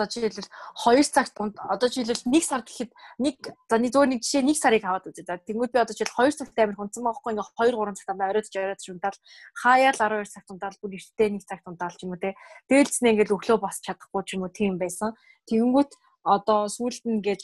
одоо 0.00 0.08
жишээлбэл 0.08 0.48
2 0.48 1.04
цагт 1.04 1.36
одоо 1.36 1.88
жишээлбэл 1.92 2.32
1 2.32 2.40
сар 2.40 2.64
гэхэд 2.64 2.90
нэг 3.20 3.36
за 3.68 3.76
нэг 3.76 3.92
зөөр 3.92 4.08
нэг 4.08 4.20
жишээ 4.24 4.48
1 4.48 4.56
сарыг 4.56 4.84
аваад 4.88 5.12
үзье. 5.12 5.28
За 5.28 5.36
тэгмүүд 5.36 5.72
би 5.76 5.78
одоо 5.84 5.92
жишээл 5.92 6.16
2 6.16 6.40
цагт 6.40 6.56
амир 6.56 6.80
хунцсан 6.80 7.04
байхгүй 7.04 7.36
ингээ 7.36 7.52
2 7.60 7.76
3 7.76 7.98
цагт 8.00 8.10
амир 8.16 8.30
оройд 8.32 8.48
оройд 8.48 8.80
шунтаал 8.80 9.18
хаяал 9.60 9.98
12 10.00 10.32
цагт 10.32 10.48
унтаал 10.48 10.76
бүр 10.80 10.96
эртээ 10.96 11.28
1 11.36 11.44
цагт 11.44 11.68
унтаал 11.68 11.92
ч 11.92 12.00
юм 12.08 12.16
уу 12.16 12.22
те. 12.24 12.32
Тэгэлцснээ 12.72 13.12
ингээл 13.12 13.36
өглөө 13.36 13.58
босч 13.60 13.80
чадахгүй 13.84 14.22
ч 14.24 14.28
юм 14.40 14.48
уу 14.48 14.52
тийм 14.56 14.80
байсан. 14.80 15.12
Тэгэнгүүт 15.44 15.92
одоо 16.24 16.60
сүүлд 16.72 17.04
нь 17.04 17.20
ингээд 17.20 17.42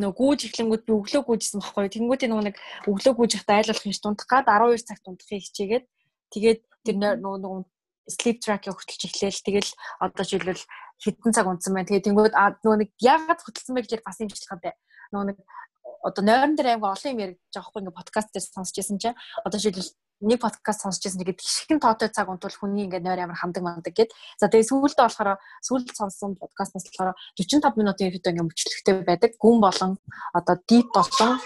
нөгөө 0.00 0.16
гүүж 0.16 0.40
эхлэнгүүд 0.48 0.82
би 0.86 0.92
өглөө 0.96 1.22
гүүжсэн 1.28 1.60
байхгүй. 1.60 1.90
Тэнгүүдийн 1.92 2.30
нөгөө 2.30 2.46
нэг 2.46 2.56
өглөө 2.86 3.14
гүүж 3.18 3.32
ихтэй 3.36 3.56
айлуулах 3.58 3.84
юм 3.84 3.94
ш 3.96 4.00
тунтах 4.00 4.28
гад 4.30 4.46
12 4.46 4.86
цагт 4.86 5.04
унтахыг 5.10 5.42
хичээгээд 5.44 5.84
тэгээд 6.30 6.60
тэр 6.86 6.96
нөгөө 6.96 7.38
нөгөө 7.42 7.62
sleep 8.10 8.38
track-ийг 8.42 8.74
хөтөлж 8.74 9.02
эхлээл 9.06 9.44
тэгэл 9.46 9.70
одоо 10.00 10.24
жишээлбэл 10.24 10.64
хэдэн 11.00 11.32
цаг 11.32 11.46
унтсан 11.48 11.74
байна. 11.74 11.88
Тэгээд 11.88 12.06
тэнгууд 12.06 12.34
нөгөө 12.36 12.78
нэг 12.84 12.90
яагаад 13.00 13.40
хөтөлсөн 13.40 13.74
бэ 13.74 13.82
гэж 13.84 14.04
бас 14.04 14.20
юм 14.20 14.28
юм. 14.30 14.76
Нөгөө 15.10 15.26
нэг 15.32 15.38
одоо 16.02 16.22
нойрон 16.24 16.56
дээр 16.56 16.76
аймаг 16.76 16.96
олон 16.96 17.12
юм 17.12 17.20
яригдж 17.24 17.52
байгаа 17.52 17.68
хгүй 17.68 17.80
ингээ 17.84 18.00
подкаст 18.00 18.30
дээр 18.32 18.44
сонсч 18.44 18.74
байсан 18.76 18.98
чинь 19.00 19.18
одоо 19.44 19.58
жишээлбэл 19.60 19.92
нэг 20.20 20.40
подкаст 20.40 20.80
сонсч 20.84 21.00
байсан 21.04 21.20
тэгээд 21.20 21.40
хишгэн 21.40 21.80
тоотой 21.80 22.08
цаг 22.12 22.28
унтвал 22.28 22.56
хүний 22.56 22.84
ингээ 22.88 23.04
нойр 23.04 23.20
амар 23.24 23.40
хамдаг 23.40 23.62
мандаг 23.64 23.92
гэд. 23.96 24.12
За 24.40 24.48
тэгээд 24.48 24.68
сүүлдээ 24.68 25.04
болохоор 25.04 25.40
сүүлд 25.64 25.88
сонссон 25.96 26.36
подкастнаас 26.40 26.84
болохоор 26.88 27.16
45 27.36 27.80
минутын 27.80 28.08
ерөөдөө 28.08 28.32
ингээ 28.32 28.48
мөчлөгтэй 28.48 28.94
байдаг. 29.04 29.30
Гүн 29.40 29.58
болон 29.60 29.92
одоо 30.36 30.56
deep 30.68 30.88
болон 30.92 31.40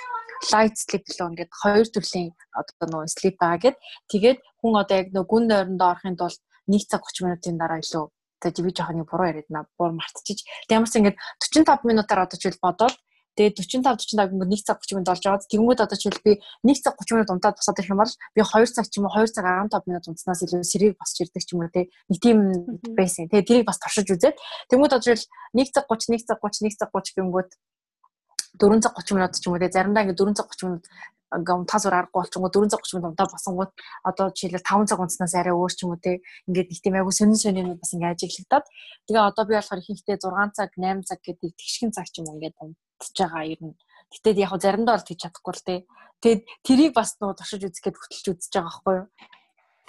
light 0.52 0.76
sleep 0.78 1.04
лөө 1.06 1.30
ингээд 1.30 1.52
хоёр 1.62 1.86
төрлийн 1.90 2.30
одоо 2.54 2.86
нөгөө 2.90 3.10
sleep 3.10 3.36
байгаа 3.38 3.62
гэд. 3.62 3.76
Тэгээд 4.10 4.38
хүн 4.62 4.74
одоо 4.82 4.96
яг 4.98 5.08
нөгөө 5.14 5.30
гүн 5.30 5.44
нойронд 5.50 5.82
орохын 5.82 6.18
тулд 6.18 6.40
1 6.66 6.90
цаг 6.90 7.02
30 7.06 7.26
минутын 7.26 7.58
дараа 7.58 7.78
илүү 7.82 8.06
би 8.50 8.74
жоохон 8.74 8.96
нэг 9.00 9.08
буруу 9.08 9.28
яриад 9.30 9.48
наа 9.48 9.64
буур 9.78 9.92
мартчих. 9.96 10.44
Тэгээ 10.68 10.76
ямарч 10.76 10.94
ингээд 10.98 11.16
45 11.40 11.88
минутаар 11.88 12.28
одоо 12.28 12.36
жишээл 12.36 12.60
бодоод 12.60 12.96
тэгээ 13.34 13.52
45 13.56 13.82
45 13.82 14.30
ингээд 14.34 14.52
1 14.52 14.66
цаг 14.66 14.78
30 14.78 14.94
минут 14.94 15.08
болж 15.10 15.22
байгаа. 15.24 15.48
Тэгмүүд 15.50 15.80
одоо 15.82 15.98
жишээл 15.98 16.22
би 16.22 16.32
1 16.62 16.82
цаг 16.84 16.94
30 17.00 17.14
минут 17.18 17.30
унтаад 17.34 17.56
босоод 17.58 17.78
ирэх 17.82 17.90
юм 17.90 18.00
бол 18.00 18.14
би 18.34 18.40
2 18.42 18.74
цаг 18.74 18.86
ч 18.86 18.94
юм 18.98 19.06
уу 19.06 19.14
2 19.14 19.34
цаг 19.34 19.44
15 19.44 19.88
минут 19.90 20.04
унтснаас 20.06 20.40
илүү 20.44 20.62
сэргийг 20.62 20.94
босч 21.00 21.16
ирдэг 21.18 21.42
ч 21.42 21.50
юм 21.54 21.66
уу 21.66 21.70
те. 21.74 21.90
Нэг 22.10 22.18
тийм 22.22 22.38
байсан. 22.94 23.26
Тэгээ 23.26 23.48
тэрийг 23.48 23.66
бас 23.66 23.82
туршиж 23.82 24.06
үзээд 24.06 24.38
тэгмүүд 24.70 24.92
одоо 24.94 25.02
жишээл 25.02 25.26
1 25.58 25.74
цаг 25.74 25.84
30 25.90 26.14
1 26.14 26.28
цаг 26.30 26.38
30 26.38 26.68
1 26.68 26.78
цаг 26.78 26.90
30 26.94 27.16
гингүүд 27.18 27.50
4 28.62 28.82
цаг 28.86 28.92
30 28.94 29.16
минут 29.18 29.34
ч 29.34 29.42
юм 29.50 29.52
уу 29.54 29.62
те. 29.62 29.74
Заримдаа 29.74 30.02
ингээд 30.06 30.20
4 30.22 30.38
цаг 30.38 30.46
30 30.54 30.66
минут 30.70 30.84
ингээм 31.32 31.64
тас 31.64 31.84
уур 31.86 31.96
аргагүй 31.96 32.20
болчихгоо 32.20 32.50
430 32.52 32.96
минут 32.98 33.08
унтаа 33.14 33.28
босонгууд 33.32 33.72
одоо 34.04 34.26
жишээлбэл 34.34 34.68
5 34.68 34.90
цаг 34.90 35.00
унтснаас 35.00 35.34
арай 35.34 35.54
өөр 35.56 35.72
ч 35.72 35.80
юм 35.84 35.94
уу 35.94 36.00
те 36.02 36.20
ингээд 36.48 36.68
нэг 36.70 36.80
тийм 36.84 36.94
айгу 37.00 37.12
сонин 37.14 37.38
сонин 37.40 37.68
бас 37.80 37.90
ингээд 37.94 38.14
ажиглагдаад 38.14 38.66
тэгээ 39.06 39.28
одоо 39.30 39.44
би 39.48 39.52
болохоор 39.56 39.80
ихэнхдээ 39.80 40.16
6 40.20 40.56
цаг 40.58 40.70
8 40.76 41.08
цаг 41.08 41.20
гэдэг 41.24 41.50
тэгшгэн 41.56 41.90
цаг 41.96 42.06
ч 42.12 42.14
юм 42.20 42.26
уу 42.28 42.36
ингээд 42.36 42.56
унтж 42.60 43.16
байгаа 43.18 43.44
ер 43.48 43.60
нь 43.64 43.74
Гэтэл 44.14 44.46
яг 44.46 44.54
заримдаа 44.62 44.94
бол 44.94 45.06
тийч 45.06 45.26
чадахгүй 45.26 45.54
л 45.58 45.66
те. 45.66 45.74
Тэгээд 46.22 46.42
тэрийг 46.62 46.92
бас 46.94 47.18
нуу 47.18 47.34
туршиж 47.34 47.66
үзэх 47.66 47.82
гээд 47.82 47.98
хөтөлж 47.98 48.26
үзэж 48.30 48.52
байгаа 48.54 48.70
байхгүй 48.70 48.94
юу. 48.94 49.06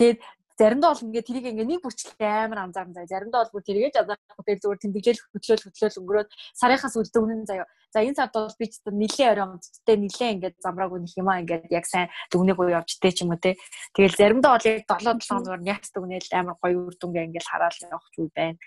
Тэгээд 0.02 0.20
заримдаа 0.56 0.90
бол 0.96 1.06
ингээд 1.06 1.28
тэрийг 1.28 1.46
ингээд 1.52 1.72
нэг 1.72 1.82
бүрчлээ 1.84 2.48
амар 2.48 2.60
анзаарна 2.64 2.96
заяа. 2.96 3.12
Заримдаа 3.12 3.44
бол 3.44 3.54
бүр 3.60 3.64
тэрийгэж 3.68 3.96
анзаарахгүй 4.00 4.56
зүгээр 4.56 4.82
тэмдэглэл 4.82 5.24
хөтлөөл 5.36 5.64
хөтлөөл 5.68 6.00
өнгөрөөд 6.00 6.30
сарынхаас 6.56 6.96
үлдээ 6.96 7.22
үнэн 7.24 7.44
заяа. 7.44 7.68
За 7.92 8.00
энэ 8.04 8.16
сард 8.16 8.34
бол 8.36 8.60
би 8.60 8.68
ч 8.72 8.74
нилээ 8.88 9.28
орой 9.36 9.46
амттай 9.52 9.96
нилээ 10.00 10.30
ингээд 10.36 10.56
замраагүй 10.64 11.00
нөх 11.04 11.16
юм 11.20 11.28
аа 11.28 11.44
ингээд 11.44 11.72
яг 11.76 11.86
сайн 11.88 12.08
дүгнээг 12.32 12.60
уу 12.60 12.72
явжтэй 12.72 13.12
ч 13.12 13.28
юм 13.28 13.36
уу 13.36 13.40
те. 13.40 13.60
Тэгэл 13.96 14.16
заримдаа 14.16 14.56
бол 14.56 14.68
яг 14.68 14.84
7 14.88 15.20
7 15.20 15.28
хоногор 15.28 15.62
нягс 15.64 15.90
дүгнээл 15.92 16.32
амар 16.40 16.56
гоё 16.60 16.88
үр 16.88 16.96
дүнгээ 16.96 17.28
ингээд 17.36 17.50
хараал 17.52 17.80
явах 17.88 18.08
үе 18.16 18.32
байна. 18.32 18.60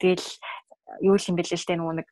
Тэгэл 0.00 0.26
юу 1.04 1.16
юм 1.16 1.36
бэлээ 1.36 1.60
л 1.60 1.68
те 1.68 1.74
нөгөө 1.76 1.94
нэг 2.00 2.08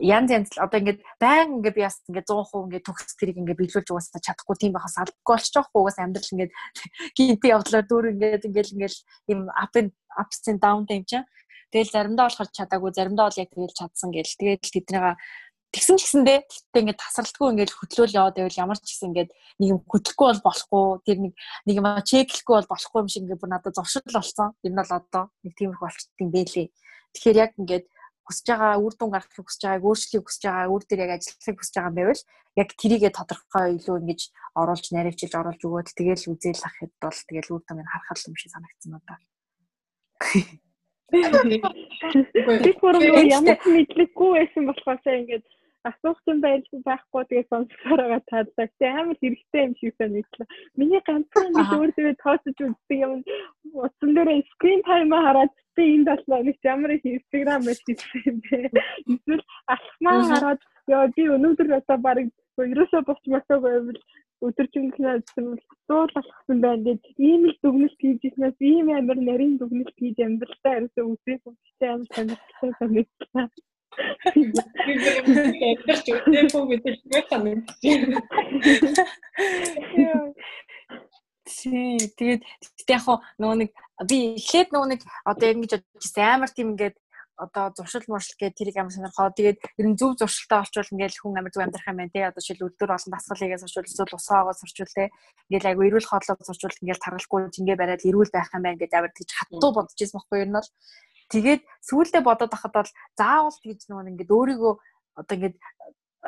янз 0.00 0.30
янз 0.30 0.48
л 0.54 0.62
одоо 0.62 0.78
ингээд 0.78 1.00
баян 1.18 1.58
ингээд 1.58 1.74
би 1.74 1.82
бас 1.82 1.98
ингээд 2.06 2.30
100% 2.30 2.66
ингээд 2.70 2.86
төгс 2.86 3.14
тэрийг 3.18 3.38
ингээд 3.42 3.60
биелүүлж 3.60 3.88
угаасаа 3.90 4.22
чадахгүй 4.22 4.56
тийм 4.58 4.72
байхаас 4.74 4.96
албагүй 5.02 5.26
болчих 5.26 5.54
жоохгүй 5.54 5.80
угаасаа 5.82 6.04
амьдрал 6.06 6.32
ингээд 6.34 6.52
гинти 7.18 7.46
явдлаар 7.50 7.86
дүүр 7.90 8.06
ингээд 8.14 8.46
ингээд 8.46 8.72
ингээд 8.74 8.96
юм 9.32 9.40
up 9.50 9.74
and 9.74 9.90
ups 10.14 10.46
and 10.46 10.62
down 10.62 10.86
юм 10.86 11.04
чинь. 11.04 11.26
Тэгэл 11.74 11.92
заримдаа 11.92 12.30
болохоор 12.30 12.48
чадаагүй 12.48 12.90
заримдаа 12.94 13.28
бол 13.28 13.42
яг 13.42 13.50
тэгэл 13.52 13.76
чадсан 13.76 14.10
гэл. 14.14 14.38
Тэгэл 14.38 14.62
тэднийга 14.62 15.20
тэгсэн 15.68 15.96
гэсэндээ 16.00 16.38
тэгтээ 16.48 16.80
ингээд 16.80 17.02
тасралтгүй 17.02 17.48
ингээд 17.52 17.76
хөтлөөл 17.76 18.16
яваад 18.16 18.36
байвал 18.40 18.62
ямар 18.64 18.78
ч 18.80 18.88
гэсэн 18.88 19.08
ингээд 19.12 19.30
нэг 19.60 19.68
юм 19.68 19.80
хөтлөхгүй 19.84 20.26
бол 20.32 20.46
болохгүй. 20.48 20.84
Тэр 21.04 21.18
нэг 21.28 21.32
нэг 21.68 21.76
юм 21.76 21.88
чеклэхгүй 22.08 22.54
бол 22.56 22.72
болохгүй 22.72 22.98
юм 23.04 23.10
шиг 23.12 23.22
ингээд 23.28 23.42
бүр 23.44 23.52
надад 23.52 23.76
зуршил 23.76 24.08
болсон. 24.08 24.56
Энэ 24.64 24.80
бол 24.80 24.92
одоо 24.96 25.24
нэг 25.44 25.52
тиймэрхүү 25.60 25.84
болчихдیں۔ 25.84 26.32
бэлээ. 26.32 26.66
Тэгэхээр 27.12 27.36
яг 27.36 27.52
ингээд 27.60 27.84
хүсэж 28.28 28.46
байгаа 28.52 28.76
үр 28.84 28.94
дүн 28.94 29.10
гаргахыг 29.16 29.46
хүсэж 29.48 29.62
байгааг 29.64 29.88
өөрчлөхийг 29.88 30.24
хүсэж 30.28 30.42
байгаа 30.44 30.68
үр 30.68 30.84
дээр 30.84 31.04
яг 31.08 31.12
ажиллахыг 31.16 31.56
хүсэж 31.58 31.74
байгаа 31.74 31.90
юм 31.90 31.98
байвал 31.98 32.22
яг 32.60 32.68
тэрийгэ 32.76 33.10
тодорхой 33.16 33.68
илүү 33.80 33.96
ингэж 34.04 34.20
оруулж 34.60 34.86
наривчилж 34.92 35.34
оруулж 35.40 35.62
өгөөд 35.64 35.88
тэгэл 35.96 36.28
үзэл 36.28 36.66
ахад 36.68 36.92
бол 37.00 37.18
тэгэл 37.28 37.52
үр 37.56 37.62
дүнг 37.64 37.88
харахад 37.88 38.28
юм 38.28 38.36
шиг 38.36 38.52
санагдсан 38.52 38.90
надаа. 38.92 39.18
Би 41.08 42.72
бүр 42.80 42.96
ямар 43.00 43.56
ч 43.56 43.64
мэдлэггүй 43.64 44.30
байсан 44.36 44.68
болохоор 44.68 44.98
сая 45.00 45.24
ингэж 45.24 45.44
асуух 45.90 46.18
юм 46.30 46.38
байлгүй 46.46 46.80
байхгүй 46.88 47.22
тэгээ 47.28 47.50
сонсохоор 47.50 48.00
байгаа 48.02 48.22
таалаг. 48.30 48.70
Тэ 48.78 48.86
амар 48.88 49.16
хэрэгтэй 49.20 49.62
юм 49.66 49.74
шиг 49.78 49.94
санагдлаа. 49.98 50.48
Миний 50.78 51.02
ганцхан 51.06 51.52
нэг 51.54 51.70
өөрөө 51.76 52.14
тооцож 52.22 52.58
үздэг 52.66 52.98
юм 53.06 53.22
утсан 53.84 54.10
дээр 54.14 54.30
скрин 54.52 54.82
тайм 54.88 55.12
хараад 55.14 55.52
би 55.76 55.82
энд 55.94 56.08
боллоо 56.10 56.40
нэг 56.42 56.56
ямар 56.64 56.92
инстаграм 56.98 57.62
байж 57.66 57.82
ирсэн 57.92 58.22
юм 58.30 58.38
бэ. 58.42 58.58
Эсвэл 59.12 59.44
алхмаа 59.74 60.18
хараад 60.32 60.60
Яа 60.88 61.08
би 61.16 61.26
өнөөдөр 61.34 61.68
одоо 61.76 61.98
баг 62.04 62.18
ерөөсөө 62.64 63.00
босч 63.08 63.24
мартаг 63.32 63.60
байвал 63.64 63.98
өдөржингөө 64.46 65.14
дуул 65.88 66.14
алхсан 66.20 66.62
байна 66.64 66.84
гэж 66.86 67.02
ийм 67.28 67.42
л 67.50 67.56
дүгнэлт 67.64 67.98
хийж 68.04 68.24
ирснээс 68.28 68.58
ийм 68.70 68.88
амар 68.96 69.20
нарийн 69.28 69.58
дүгнэлт 69.60 69.96
хийж 70.00 70.22
амьдралдаа 70.26 70.76
ерөөсөө 70.78 71.04
үсэх 71.12 71.40
хүмүүстэй 71.44 71.90
амар 71.92 72.08
сонирхолтой 72.14 72.72
санагдлаа. 72.78 73.46
Эдгэрч 75.72 76.06
үсэхгүй 76.14 76.64
гэдэг 76.70 76.94
нь 77.02 77.28
санагдчих. 77.30 78.00
Тий, 81.48 81.96
тэгээд 82.18 82.42
тэгтээ 82.44 82.96
яг 83.00 83.08
нөгөө 83.40 83.56
нэг 83.64 83.70
би 84.04 84.36
эхлээд 84.36 84.68
нөгөө 84.70 84.88
нэг 84.92 85.00
одоо 85.24 85.48
ингэж 85.48 85.70
бодчихсан 85.80 86.28
амар 86.28 86.52
тийм 86.52 86.76
ингээд 86.76 86.96
одоо 87.38 87.72
зуршил 87.76 88.02
муршил 88.08 88.36
гэдэг 88.36 88.58
тэрийг 88.58 88.76
амар 88.76 88.92
сонирхоо. 88.92 89.30
Тэгээд 89.30 89.58
ер 89.78 89.86
нь 89.86 89.96
зөв 89.96 90.18
зуршилтай 90.18 90.58
олчвол 90.60 90.92
ингээл 90.92 91.20
хүн 91.22 91.38
амар 91.38 91.52
зөв 91.54 91.62
амьдрах 91.62 91.86
юм 91.86 91.98
байна 92.02 92.12
тий. 92.12 92.24
Одоо 92.26 92.42
жишээл 92.42 92.66
өдөр 92.66 92.90
олон 92.98 93.12
дасгалыгээс 93.14 93.64
орчвол 93.64 93.88
эсвэл 93.88 94.18
усаагаа 94.18 94.54
сурчвал 94.58 94.92
тий. 94.92 95.08
Ингээл 95.48 95.68
айгу 95.70 95.86
эрүүл 95.86 96.10
хооллоо 96.10 96.36
сурчвал 96.42 96.82
ингээл 96.82 97.04
таргалгүй 97.04 97.40
жингээ 97.54 97.78
бариад 97.78 98.02
эрүүл 98.02 98.34
байх 98.34 98.50
юм 98.52 98.62
байна 98.66 98.80
гэж 98.82 98.90
амар 98.92 99.12
тийж 99.14 99.30
хатуу 99.38 99.70
бодож 99.70 99.98
ирсэн 100.02 100.18
байхгүй 100.18 100.38
ер 100.42 100.50
нь 100.50 100.56
бол 100.58 100.68
тэгээд 101.32 101.62
сүүлдээ 101.88 102.22
бодоод 102.24 102.52
ахад 102.54 102.72
бол 102.74 102.90
заавал 103.18 103.56
тэгж 103.62 103.82
нөгөө 103.88 104.10
ингээд 104.12 104.34
өөрийгөө 104.36 104.74
одоо 105.20 105.34
ингээд 105.36 105.56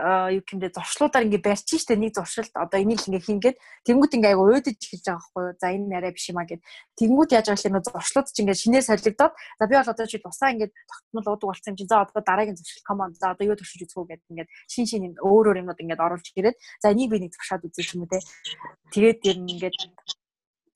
юу 0.01 0.43
гэмдэ 0.47 0.71
зуршлуудаар 0.71 1.27
ингээ 1.27 1.43
барьчих 1.43 1.83
штэ 1.83 1.99
нэг 1.99 2.15
зуршилд 2.15 2.55
одоо 2.55 2.79
энийг 2.79 3.03
ингээ 3.05 3.27
хийнгээд 3.27 3.57
тэнгуут 3.85 4.15
ингээ 4.15 4.33
айгу 4.33 4.47
өөдөж 4.47 4.79
эхэлж 4.79 5.05
байгаа 5.05 5.19
байхгүй 5.19 5.43
юу? 5.51 5.59
За 5.59 5.67
энэ 5.75 5.91
нарай 5.91 6.13
биш 6.15 6.31
юма 6.31 6.47
гэд. 6.47 6.63
Тэнгуут 6.95 7.35
яаж 7.35 7.47
байгаа 7.51 7.69
юм 7.69 7.83
зуршлууд 7.83 8.27
ч 8.31 8.37
ингээ 8.39 8.55
шинээр 8.55 8.87
солигдоод 8.87 9.35
за 9.35 9.65
би 9.67 9.75
бол 9.75 9.91
одоо 9.91 10.07
чи 10.07 10.19
тусаа 10.23 10.55
ингээ 10.55 10.71
тогтмол 10.71 11.27
уудаг 11.27 11.49
болсон 11.51 11.71
юм 11.75 11.79
чи 11.83 11.85
за 11.91 12.07
одоо 12.07 12.23
дараагийн 12.23 12.57
зуршил 12.57 12.87
команд 12.87 13.19
за 13.19 13.35
одоо 13.35 13.45
юу 13.51 13.59
төршиж 13.59 13.83
үзэх 13.83 13.99
үү 13.99 14.09
гэд 14.15 14.23
ингээ 14.31 14.47
шин 14.71 14.87
шин 14.87 15.05
юм 15.11 15.15
өөр 15.19 15.47
өөр 15.51 15.61
юмнууд 15.67 15.83
ингээ 15.83 15.99
оруулж 15.99 16.27
ирээд 16.39 16.57
за 16.81 16.87
энийг 16.95 17.11
би 17.11 17.19
нэг 17.27 17.35
зуршаад 17.35 17.67
үзэх 17.67 17.93
юм 17.99 18.07
үү 18.07 18.11
те. 18.15 18.19
Тэгээд 18.95 19.21
ер 19.27 19.39
нь 19.43 19.51
ингээ 19.59 19.75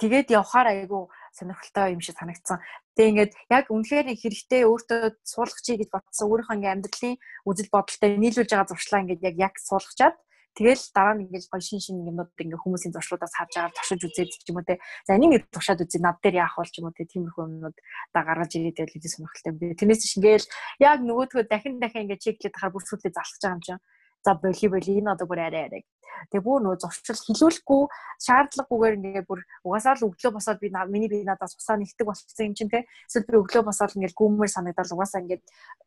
тэгээд 0.02 0.28
явхаар 0.34 0.74
айгу 0.74 1.06
сонирхолтой 1.34 1.92
юм 1.94 2.00
шиг 2.00 2.16
санагдсан. 2.16 2.58
Тэгээ 2.94 3.10
ингээд 3.10 3.32
яг 3.50 3.64
үнэхээр 3.74 4.06
хэрэгтэй 4.14 4.62
өөртөө 4.70 5.02
суулгах 5.26 5.62
чи 5.66 5.74
гэж 5.76 5.90
бодсон 5.90 6.26
өөрийнхөө 6.30 6.56
ингээд 6.56 6.74
амьдралын 6.78 7.14
үзэл 7.50 7.74
бодолтой 7.74 8.10
нийлүүлж 8.22 8.50
байгаа 8.54 8.70
зуршлаа 8.70 9.02
ингээд 9.02 9.26
яг 9.28 9.36
яг 9.36 9.54
суулгачаад 9.58 10.16
Тэгэл 10.54 10.82
дараа 10.94 11.18
нь 11.18 11.26
ингээд 11.26 11.50
гоё 11.50 11.58
шин 11.66 11.82
шин 11.82 12.06
юмнууд 12.06 12.30
ингээд 12.38 12.62
хүмүүсийн 12.62 12.94
зуршлуудаас 12.94 13.34
харж 13.34 13.58
байгаа 13.58 13.74
туршиж 13.74 14.06
үзээд 14.06 14.30
ч 14.30 14.46
юм 14.46 14.62
уу 14.62 14.66
те. 14.66 14.78
За 15.02 15.18
энийг 15.18 15.50
туршаад 15.50 15.82
үзье 15.82 15.98
над 15.98 16.22
дээр 16.22 16.46
яах 16.46 16.54
бол 16.54 16.70
ч 16.70 16.78
юм 16.78 16.86
уу 16.86 16.94
те. 16.94 17.10
Тиймэрхүү 17.10 17.42
юмнууд 17.42 17.76
да 18.14 18.20
гаргаж 18.22 18.54
ирээд 18.54 18.78
байл 18.78 18.94
гэж 18.94 19.02
сонирхолтой 19.18 19.50
юм 19.50 19.58
би. 19.58 19.74
Тэрнээс 19.74 20.02
чинь 20.06 20.22
ингээд 20.22 20.46
яг 20.78 20.98
нөгөөдгөө 21.02 21.42
дахин 21.50 21.82
дахин 21.82 22.06
ингээд 22.06 22.22
чеклээд 22.22 22.54
хахаар 22.54 22.70
бүр 22.70 22.86
сүлдээ 22.86 23.12
залхаж 23.18 23.42
байгаа 23.42 23.56
юм 23.58 23.62
чинь 23.66 23.82
за 24.24 24.34
боли 24.34 24.56
энэ 24.64 25.12
одоо 25.12 25.26
бүр 25.28 25.40
арай 25.44 25.64
арай. 25.68 25.82
Тэгээ 26.30 26.46
бүр 26.46 26.60
нөө 26.64 26.76
зурчил 26.80 27.18
хилүүлэхгүй 27.18 27.82
шаардлагагүйгээр 28.24 28.96
ингээд 28.96 29.28
бүр 29.28 29.40
угаасаа 29.66 29.98
л 29.98 30.06
өглөө 30.08 30.32
босоод 30.38 30.58
би 30.62 30.68
миний 30.88 31.10
би 31.10 31.24
надаас 31.26 31.58
усаа 31.58 31.76
нэгдэг 31.76 32.06
болчихсон 32.06 32.46
юм 32.48 32.54
чинь 32.54 32.72
те. 32.72 32.86
Эсвэл 33.10 33.28
би 33.28 33.36
өглөө 33.42 33.62
босоод 33.66 33.94
ингээд 33.98 34.16
гүмээр 34.16 34.50
санагдал 34.54 34.94
угаасаа 34.94 35.20
ингээд 35.20 35.42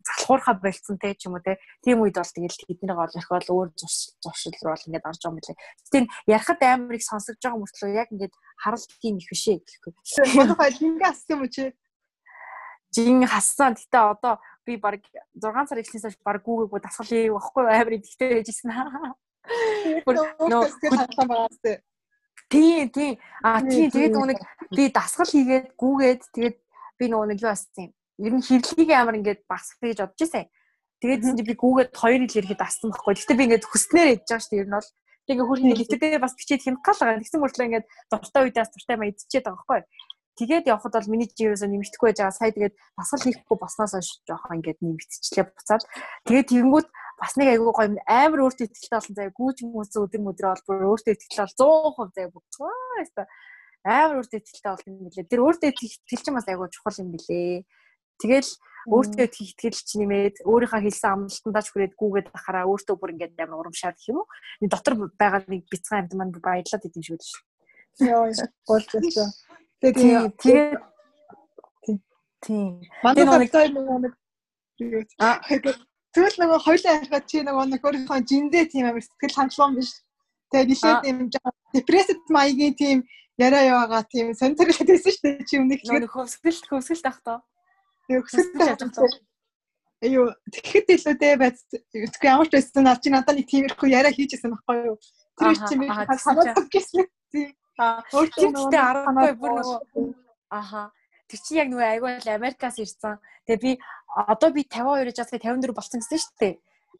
залхуурхаа 0.05 0.55
болцсон 0.61 0.97
те 1.01 1.15
ч 1.15 1.25
юм 1.25 1.39
уу 1.39 1.43
те. 1.43 1.57
Тийм 1.81 2.03
үед 2.03 2.19
бол 2.19 2.27
тэгэл 2.27 2.69
эднийг 2.69 2.97
ол 2.97 3.07
орхиол 3.07 3.47
өөр 3.49 3.69
зуршил 4.21 4.57
руу 4.61 4.73
бол 4.75 4.88
ингээд 4.88 5.07
орж 5.07 5.21
байгаа 5.23 5.33
юм 5.33 5.41
лээ. 5.41 5.57
Тийм 5.91 6.05
ярахад 6.27 6.61
амар 6.61 6.95
их 6.99 7.05
сонсогдож 7.07 7.41
байгаа 7.41 7.61
мөртлөө 7.63 7.91
яг 7.95 8.09
ингээд 8.13 8.35
харалт 8.61 8.91
тийм 9.01 9.17
их 9.17 9.27
бишээ 9.31 9.57
гэхгүй. 9.63 9.93
Манайхаа 10.38 10.69
ингээ 10.69 11.09
ассан 11.09 11.39
юм 11.39 11.49
чи 11.49 11.63
жин 12.93 13.25
хассан. 13.25 13.73
Гэтэ 13.75 13.97
одоо 13.97 14.39
би 14.68 14.76
баг 14.76 14.99
6 15.39 15.72
сар 15.72 15.80
эхлснээс 15.80 16.05
хойш 16.05 16.18
баг 16.22 16.43
гүүгээгүй 16.43 16.80
дасгал 16.84 17.07
хийв 17.07 17.39
байхгүй 17.39 17.63
амар 17.72 17.95
ихтэй 17.95 18.43
байжсэн. 18.43 18.76
Нөө 20.03 20.68
Тийм 22.49 22.89
тийм. 22.89 23.18
А 23.43 23.59
тийм 23.61 23.91
тэгээд 23.91 24.15
нэг 24.15 24.39
би 24.72 24.84
дасгал 24.91 25.28
хийгээд 25.28 25.76
гүүгээд 25.76 26.22
тэгээд 26.36 26.57
би 26.99 27.05
нөгөө 27.11 27.28
нэг 27.32 27.39
юу 27.43 27.51
ассан 27.51 27.91
юм. 27.91 27.91
Ер 28.24 28.34
нь 28.39 28.45
хэвлэлийг 28.47 28.91
амар 28.95 29.20
ингээд 29.20 29.43
басах 29.51 29.80
гэж 29.84 29.99
бодож 29.99 30.22
ирсэн. 30.24 30.47
Тэгээд 31.03 31.43
би 31.43 31.53
гүүгээд 31.59 31.91
хоёр 31.91 32.24
хил 32.24 32.39
ирэхэд 32.39 32.63
ассан 32.63 32.89
байхгүй. 32.95 33.20
Гэтэ 33.20 33.36
би 33.36 33.43
ингээд 33.51 33.68
хүснээр 33.68 34.07
ядж 34.15 34.28
байгаа 34.32 34.43
шүү 34.43 34.51
дээ. 34.55 34.63
Ер 34.63 34.70
нь 34.72 34.76
бол 34.80 34.89
тэгээ 35.28 35.43
хөрхний 35.43 35.76
хитүүдээ 35.76 36.24
бас 36.24 36.34
бичээд 36.39 36.63
хянах 36.63 36.84
гал 36.88 36.99
байгаа. 37.03 37.20
Тэгсэн 37.20 37.41
мөртлөө 37.43 37.68
ингээд 37.68 37.88
дуртай 38.09 38.41
үедээ 38.47 38.63
дуртай 38.63 38.95
маа 38.95 39.11
идчихээд 39.11 39.45
байгаа 39.45 39.59
байхгүй. 39.59 39.82
Тэгээд 40.38 40.69
явхад 40.69 40.93
бол 40.93 41.09
миний 41.09 41.25
жирөөсөө 41.33 41.65
нэмэгдэхгүй 41.65 42.07
байж 42.13 42.19
байгаа. 42.21 42.38
Сая 42.38 42.53
тэгээд 42.53 42.75
басгал 42.93 43.25
хийхгүй 43.25 43.57
баснаас 43.57 43.93
хойш 43.97 44.09
жоохон 44.29 44.61
ингээд 44.61 44.79
нэмэгдчихлээ 44.85 45.45
буцаад. 45.49 45.83
Тэгээд 46.29 46.49
тэгэнгүүт 46.53 46.88
бас 47.17 47.33
нэг 47.41 47.47
айгүй 47.57 47.73
гоё 47.73 47.89
амар 48.05 48.39
өөртөө 48.45 48.65
ихтэй 48.69 48.93
болсон 48.93 49.17
заяа 49.17 49.33
гүүж 49.33 49.57
хүмүүс 49.65 49.97
өдөр 49.97 50.21
мөдрөө 50.21 50.51
бол 50.53 50.65
бүр 50.69 50.89
өөртөө 50.93 51.13
ихтэй 51.17 51.41
бол 51.41 52.05
100% 52.05 52.13
заяа 52.13 52.29
бүгд 52.29 52.53
амар 53.81 54.21
өөртөө 54.21 54.39
ихтэй 54.45 54.69
болсон 54.69 54.93
юм 54.93 55.09
билээ. 55.09 55.25
Тэр 55.25 55.41
өөртөө 55.41 55.69
ихтэй 55.73 56.17
чинь 56.21 56.38
бас 56.38 56.45
айгүй 56.45 56.69
чухал 56.69 57.01
юм 57.01 57.09
билээ. 57.17 57.65
Тэгэл 58.21 58.51
өөртөө 58.88 59.25
итгэл 59.25 59.79
чинь 59.81 60.01
нэмээд 60.05 60.35
өөрийнхөө 60.47 60.81
хэлсэн 60.85 61.11
амлалтандаа 61.11 61.63
ч 61.63 61.67
хүрээд 61.73 61.93
гүүгээд 61.99 62.27
ахаараа 62.31 62.69
өөртөө 62.71 62.95
бүр 62.97 63.13
ингээд 63.13 63.41
амар 63.41 63.67
урамшаад 63.67 63.97
гэх 63.99 64.11
юм 64.11 64.23
уу. 64.23 64.27
Дотор 64.63 64.93
байгаа 65.17 65.43
нэг 65.51 65.67
бяцхан 65.67 66.07
амт 66.07 66.13
маань 66.15 66.31
баярлаад 66.31 66.88
идэв 66.88 67.03
шүү 67.03 67.17
дээ. 67.19 68.09
Йоо, 68.13 68.31
болж 68.63 68.88
байна. 68.93 69.25
Тэгээд 69.82 70.34
тэгээд 70.41 70.80
тийм. 72.41 72.82
Манай 73.03 73.25
нэг 73.25 74.13
нэг 74.80 75.07
аа 75.19 75.41
Тэгэл 76.17 76.38
нөгөө 76.41 76.59
хоёлаа 76.65 76.97
ярихад 76.97 77.25
чи 77.30 77.45
нөгөө 77.45 77.65
нэг 77.78 77.82
өөрийнхөө 77.86 78.19
жиндээ 78.25 78.65
тийм 78.73 78.89
амар 78.89 79.05
сэтгэл 79.05 79.38
хангалуун 79.38 79.78
биш. 79.78 80.01
Тэгээд 80.49 80.69
нишээд 80.73 81.03
юм 81.13 81.19
жаа 81.30 81.51
депрессэд 81.78 82.21
маягийн 82.34 82.73
тийм 82.73 82.97
яриа 83.38 83.61
яваага 83.69 84.01
тийм 84.09 84.34
сонирхолтой 84.34 84.97
байсан 84.97 85.13
шүү 85.13 85.23
дээ 85.30 85.45
чи 85.45 85.55
өмнөх 85.61 85.82
нөгөө 85.86 86.09
хөвсгөл 86.09 86.57
хөвсгөл 86.73 87.05
тахтаа. 87.05 87.38
Тэгээ 88.09 88.23
хөвсгөл 88.25 88.82
тахтаа. 88.82 89.09
Айюу 90.01 90.25
тэгэхэд 90.53 90.88
илүү 90.97 91.15
дээ 91.21 91.36
байц 91.38 91.57
үгүй 91.93 92.25
ямар 92.25 92.49
ч 92.49 92.53
байсан 92.57 92.82
наа 92.82 92.97
чи 92.97 93.13
надад 93.13 93.38
нэг 93.38 93.45
тиймэрхүү 93.45 93.88
яриа 93.93 94.09
хийжсэн 94.09 94.57
байхгүй 94.57 94.89
юу. 94.89 94.97
Тэр 95.38 95.53
чи 95.69 95.75
би 95.78 95.86
санаад 96.17 96.65
гэсэн. 96.65 97.05
Тийм. 97.30 97.53
Өөртөө 97.78 98.80
аргагүй 98.82 99.34
бүр 99.41 99.51
нөгөө 99.61 100.07
аха 100.49 100.89
Тэр 101.28 101.39
чинь 101.43 101.59
яг 101.59 101.67
нөгөө 101.67 101.88
айгүй 101.91 102.11
Америкаас 102.32 102.80
ирсэн. 102.80 103.19
Тэгээ 103.43 103.59
би 103.59 103.71
одоо 104.15 104.49
би 104.55 104.63
52 104.63 105.11
жаас 105.11 105.32
54 105.36 105.75
болсон 105.75 105.99
гэсэн 105.99 106.23
шүү 106.23 106.36
дээ. 106.39 106.53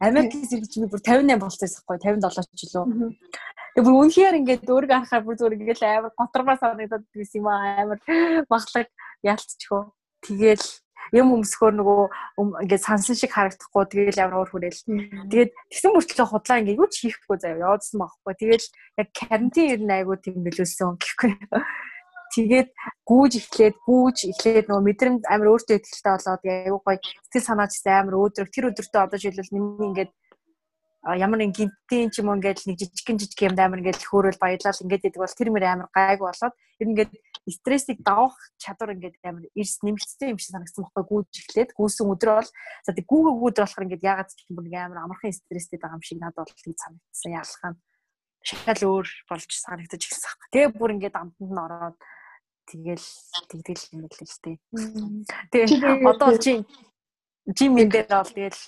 Америкээс 0.04 0.52
ирж 0.52 0.72
би 0.76 0.88
бүр 0.92 1.00
58 1.00 1.40
болчихсон 1.40 1.80
байхгүй 1.88 2.20
57 2.20 2.52
ч 2.52 2.68
илүү. 2.68 2.84
Тэгээ 3.72 3.86
бүр 3.88 3.96
үнэхээр 4.04 4.38
ингээд 4.44 4.68
өөрийгөө 4.68 4.98
харахаар 5.00 5.24
бүр 5.24 5.36
зүгээр 5.40 5.56
ингээд 5.56 5.80
амар 5.80 6.12
готрмаа 6.12 6.56
санагдаад 6.60 7.04
байсан 7.08 7.40
юм 7.40 7.48
аа 7.48 7.88
амар 7.88 7.98
махлаг 8.52 8.88
яалтчихөө. 9.24 9.82
Тэгээл 10.28 10.66
юм 11.12 11.36
өмсгөр 11.38 11.72
нөгөө 11.78 12.02
ингээд 12.64 12.82
сансан 12.84 13.16
шиг 13.16 13.32
харагдахгүй 13.32 13.84
тэгээл 13.88 14.22
амар 14.24 14.44
уур 14.44 14.50
хүрээл. 14.52 14.84
Тэгээд 15.32 15.50
тэгсэн 15.72 15.92
мөртлөө 15.94 16.26
худлаа 16.28 16.60
ингээд 16.60 16.80
юу 16.80 16.88
ч 16.88 16.94
хийхгүй 17.08 17.36
заяа 17.40 17.62
яваадсан 17.64 17.98
байхгүй. 18.00 18.34
Тэгээл 18.36 18.66
яг 19.00 19.08
карантин 19.16 19.66
ер 19.72 19.80
нь 19.84 19.94
айгүй 19.96 20.16
тийм 20.20 20.36
нөлөөсөн 20.44 20.96
гэхгүй. 21.00 21.32
Тэгээд 22.28 22.68
гүүж 23.08 23.32
эхлээд 23.40 23.76
гүүж 23.88 24.18
эхлээд 24.36 24.66
нөгөө 24.68 24.84
мэдрэмж 24.84 25.20
амар 25.32 25.48
өөртөө 25.48 25.76
ихтэй 25.80 26.12
болоод 26.12 26.42
аюу 26.44 26.80
гой 26.84 26.96
сэтгэл 27.00 27.48
санаач 27.48 27.72
амар 27.88 28.20
өөдрөг 28.20 28.52
тэр 28.52 28.68
өдөртөө 28.68 29.00
одоо 29.00 29.16
жишээлбэл 29.16 29.54
миний 29.56 29.88
ингээд 29.88 30.12
ямар 31.04 31.38
нэг 31.38 31.54
гинтийн 31.54 32.10
ч 32.10 32.18
юм 32.18 32.28
уу 32.28 32.38
ингээд 32.38 32.66
нэг 32.66 32.78
жижигэн 32.82 33.18
жижиг 33.22 33.40
юмд 33.46 33.60
амар 33.62 33.78
ингээд 33.78 34.02
хөөрөл 34.02 34.42
баялал 34.42 34.82
ингээд 34.82 35.06
идэг 35.06 35.22
бол 35.22 35.38
тэр 35.38 35.50
мөр 35.54 35.64
амар 35.64 35.88
гайг 35.94 36.18
болоод 36.18 36.54
ер 36.82 36.88
ингээд 36.90 37.12
стрессийг 37.46 37.98
давах 38.02 38.34
чадвар 38.58 38.98
ингээд 38.98 39.16
амар 39.22 39.46
эрс 39.54 39.78
нэмэгдсэн 39.86 40.34
юм 40.34 40.38
шиг 40.42 40.52
санагдсан 40.58 40.82
байхгүй 40.90 41.04
гүүж 41.06 41.30
эхлээд 41.38 41.70
гүүсэн 41.78 42.06
өдөр 42.12 42.30
бол 42.42 42.50
за 42.82 42.90
тэг 42.92 43.06
гүүгөө 43.06 43.34
өдөр 43.46 43.64
болохоор 43.64 43.86
ингээд 43.86 44.08
ягаад 44.10 44.30
ч 44.34 44.40
юм 44.50 44.54
бүр 44.58 44.66
амар 44.74 44.98
амархан 45.06 45.32
стресстэй 45.32 45.78
байгаа 45.78 45.98
юм 45.98 46.04
шиг 46.04 46.18
надад 46.18 46.42
бол 46.42 46.62
тийг 46.66 46.78
санагдсан 46.82 47.30
яалахаа 47.30 47.72
шал 48.42 48.82
өөр 48.82 49.06
болж 49.30 49.50
санагдаж 49.54 50.02
эхэлсэн 50.02 50.28
байхгүй. 50.28 50.50
Тэгээ 50.50 50.70
бүр 50.78 50.94
ингээд 50.98 51.14
амтанд 51.14 51.52
нь 51.52 51.62
ороод 51.62 51.98
Тэгэл 52.68 53.06
тэгдэл 53.48 53.84
юм 53.96 54.00
байл 54.04 54.20
л 54.28 54.40
тээ. 54.44 54.56
Тэгээ 55.48 56.04
одоо 56.04 56.36
чи 56.36 56.60
жим 57.56 57.80
энэ 57.80 57.92
дээр 58.04 58.08
бол 58.12 58.28
тэгэл 58.28 58.60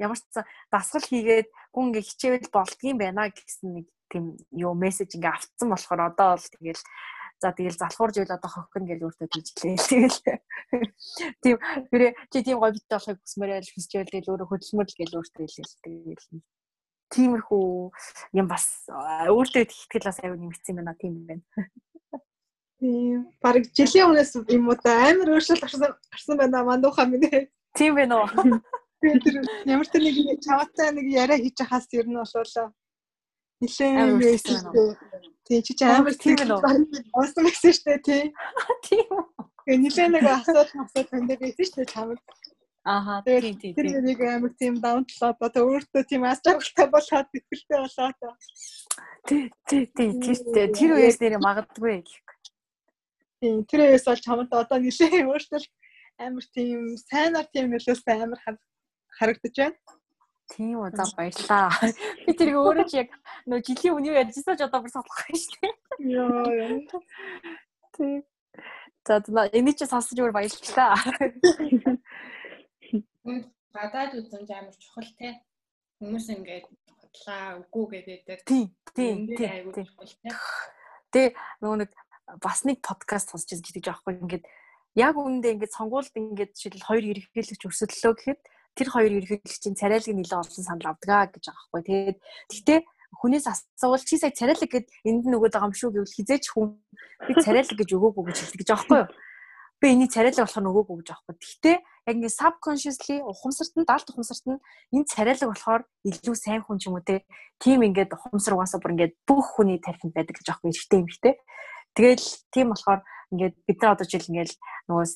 ямар 0.00 0.18
ч 0.18 0.24
дасгал 0.72 1.04
хийгээд 1.04 1.48
хүн 1.76 1.92
ингээ 1.92 2.08
хичээвэл 2.08 2.48
болдгийм 2.50 2.96
байна 2.98 3.28
гэсэн 3.28 3.68
нэг 3.76 3.86
тийм 4.10 4.24
юу 4.50 4.74
мессеж 4.74 5.14
ингээ 5.14 5.36
автсан 5.36 5.68
болохоор 5.70 6.10
одоо 6.10 6.34
бол 6.34 6.46
тэгэл 6.48 6.82
за 7.40 7.52
тэгэл 7.56 7.80
залхуурж 7.80 8.14
ийл 8.20 8.36
одоо 8.36 8.50
хохин 8.52 8.84
гэж 8.84 9.00
өөртөө 9.00 9.28
тийжлээ. 9.32 9.76
Тэгэл 9.88 10.18
тийм 11.40 11.56
хэрэг 11.88 12.12
чи 12.28 12.38
тийм 12.44 12.60
гоё 12.60 12.76
бит 12.76 12.84
болохыг 12.84 13.16
хүсмээрэл 13.16 13.72
хүсчээл 13.72 14.12
тэгэл 14.12 14.30
өөрөө 14.36 14.48
хөдөлмөрл 14.52 14.98
гэж 15.00 15.10
өөртөө 15.16 15.46
хэлээ. 15.48 15.80
Тэгэл 15.80 16.26
тиймэрхүү 17.16 17.66
юм 18.36 18.46
бас 18.46 18.84
өөртөө 18.92 19.62
итгэл 19.64 20.04
бас 20.04 20.20
аюу 20.20 20.36
нэмэгдсэн 20.36 20.76
байна 20.76 20.92
тийм 21.00 21.14
байна. 21.24 21.44
Тийм. 22.80 23.28
Бараг 23.40 23.64
жилийн 23.72 24.12
өмнөөс 24.12 24.36
юм 24.52 24.68
уу 24.68 24.76
та 24.76 25.08
амар 25.08 25.32
өөрчлөлт 25.32 25.64
гарсан 25.64 25.96
гарсан 26.12 26.36
байна 26.36 26.60
мандууха 26.64 27.08
минь. 27.08 27.48
Тийм 27.72 27.96
байна 27.96 28.20
уу? 28.20 28.28
Тэр 29.00 29.40
ямар 29.64 29.86
ч 29.88 29.92
нэг 29.96 30.40
чаваатай 30.44 30.88
нэг 30.92 31.06
яриа 31.08 31.38
хийж 31.40 31.58
хаас 31.64 31.88
ер 31.96 32.06
нь 32.08 32.20
болоо 32.20 32.68
нилээн 33.60 34.18
байсан. 34.20 34.96
Тий 35.44 35.62
чи 35.62 35.74
ч 35.74 35.82
амар 35.84 36.14
тийм 36.16 36.36
л 36.48 36.56
уусан 36.56 37.44
дээ 37.44 37.98
тий. 38.00 38.24
Тийм 38.88 39.08
үү. 39.12 39.24
Тэгээ 39.64 39.82
нилээн 39.84 40.12
нэг 40.16 40.24
асуулт 40.24 40.72
асуулт 40.72 41.08
танд 41.12 41.28
байсан 41.28 41.64
шүү 41.68 41.76
дээ 41.76 41.92
чамд. 41.92 42.20
Ааха 42.84 43.20
тийм 43.24 43.56
тийм. 43.60 43.74
Тэр 43.76 44.00
нэг 44.00 44.20
амар 44.24 44.52
тийм 44.56 44.74
даунтлоо 44.80 45.36
одоо 45.36 45.62
өөртөө 45.68 46.02
тийм 46.08 46.24
аз 46.24 46.40
жаргалтай 46.40 46.88
болоод 46.88 47.28
ихтэй 47.36 47.78
болоод. 47.84 48.16
Тий 49.28 49.52
тий 49.68 49.84
тий 49.92 50.10
тэр 50.56 50.68
тэр 50.72 50.90
үеэс 50.96 51.20
нэр 51.20 51.36
магадгүй 51.44 52.00
гэх. 52.00 52.24
Тийм 53.44 53.64
тэр 53.68 53.80
үеэс 53.92 54.08
бол 54.08 54.24
чамд 54.24 54.48
одоо 54.48 54.78
нилээн 54.80 55.28
өөртөө 55.28 55.60
амар 56.24 56.44
тийм 56.56 56.96
сайнаар 56.96 57.46
тийм 57.52 57.68
нөлөөсөө 57.76 58.16
амар 58.24 58.40
харагдаж 58.40 58.70
байна. 59.58 59.78
Тийм 60.50 60.82
үү 60.82 60.90
за 60.98 61.04
баярлаа. 61.14 61.70
Би 62.26 62.32
тэрийг 62.34 62.58
өөрөө 62.58 62.86
ч 62.90 62.92
яг 63.06 63.10
нөө 63.46 63.60
жилийн 63.62 63.94
өмнө 63.94 64.18
ярьжсэн 64.18 64.58
ч 64.58 64.62
одоо 64.66 64.82
бүр 64.82 64.90
сонсох 64.90 65.14
байх 65.14 65.38
шүү 65.38 65.58
дээ. 65.62 65.74
Йоо. 66.10 67.00
Тийм. 67.94 68.22
За 69.06 69.22
энэ 69.54 69.72
чи 69.78 69.86
сонсож 69.86 70.18
өөр 70.18 70.34
баярлалаа. 70.34 70.98
Гадаад 73.70 74.12
үзэмж 74.18 74.50
амар 74.50 74.74
чухал 74.74 75.10
те. 75.14 75.38
Хүмүүс 76.02 76.26
ингээд 76.34 76.66
бодлаа 76.98 77.62
үгүй 77.70 78.02
гэдэг. 78.10 78.42
Тийм 78.42 78.74
тийм 78.90 79.30
тийм. 79.38 79.70
Тэ 81.14 81.34
нөгөө 81.62 81.78
нэг 81.86 81.90
бас 82.42 82.66
нэг 82.66 82.82
подкаст 82.82 83.30
сонсч 83.30 83.54
байгаа 83.54 83.66
гэдэг 83.66 83.86
жоохгүй 83.86 84.14
ингээд 84.18 84.44
яг 84.98 85.14
үүндээ 85.14 85.54
ингээд 85.54 85.76
сонгуульд 85.78 86.14
ингээд 86.14 86.54
жишээл 86.54 86.86
хоёр 86.86 87.04
ерөнхийлөгч 87.10 87.62
өрсөлдлөө 87.66 88.14
гэхэд 88.14 88.40
тэр 88.78 88.88
хоёр 88.90 89.12
ерөнхийлөгчийн 89.18 89.78
царайлаг 89.78 90.14
нэлээд 90.14 90.40
олон 90.40 90.64
санал 90.64 90.90
авдаг 90.94 91.34
гэж 91.34 91.44
байгаа 91.48 91.66
байхгүй. 91.70 91.82
Тэгээд 91.86 92.18
гэхдээ 92.50 92.78
хүнээс 93.18 93.46
асуувал 93.50 94.04
чи 94.06 94.16
сая 94.18 94.30
царайлаг 94.30 94.70
гэд 94.70 94.86
энд 95.04 95.24
нь 95.26 95.36
өгöd 95.36 95.54
байгаа 95.54 95.70
юм 95.70 95.74
шүү 95.74 95.90
гэвэл 95.90 96.16
хизээч 96.16 96.44
хүн 96.54 96.78
би 97.26 97.32
царайлаг 97.34 97.76
гэж 97.76 97.90
өгөөгүй 97.90 98.24
гэж 98.30 98.36
хэлдэг 98.38 98.60
гэж 98.62 98.68
байгаа 98.70 98.86
байхгүй? 98.86 99.02
Би 99.80 99.86
энийг 99.90 100.10
царайлаг 100.14 100.44
болохоор 100.46 100.70
өгөөгүй 100.70 100.96
гэж 101.02 101.08
байгаа 101.10 101.26
байхгүй. 101.26 101.42
Гэхдээ 101.42 101.76
яг 102.06 102.16
ингэ 102.16 102.30
subconsciously 102.38 103.16
ухамсарт 103.26 103.74
нь 103.74 103.88
даалт 103.88 104.08
ухамсарт 104.08 104.44
нь 104.46 104.62
энэ 104.94 105.10
царайлаг 105.10 105.48
болохоор 105.50 105.82
илүү 106.06 106.34
сайн 106.38 106.62
хүн 106.62 106.78
ч 106.78 106.86
юм 106.86 106.96
уу 106.96 107.04
те. 107.04 107.26
Тим 107.58 107.82
ингээд 107.82 108.14
ухамсар 108.14 108.54
угаасаа 108.54 108.78
бүр 108.78 108.94
ингээд 108.94 109.14
бүх 109.26 109.58
хүний 109.58 109.82
тархинд 109.82 110.14
байдаг 110.14 110.38
гэж 110.38 110.46
байгаа 110.46 110.62
байхгүй 110.62 110.70
эргэтэй 110.70 111.00
юм 111.02 111.08
ихтэй. 111.10 111.34
Тэгэл 111.98 112.26
тийм 112.54 112.66
болохоор 112.70 113.00
ингээд 113.34 113.54
бид 113.66 113.78
нар 113.82 113.92
одоо 113.94 114.06
жишээл 114.06 114.30
ингээд 114.30 114.52
нөгөө 114.86 115.06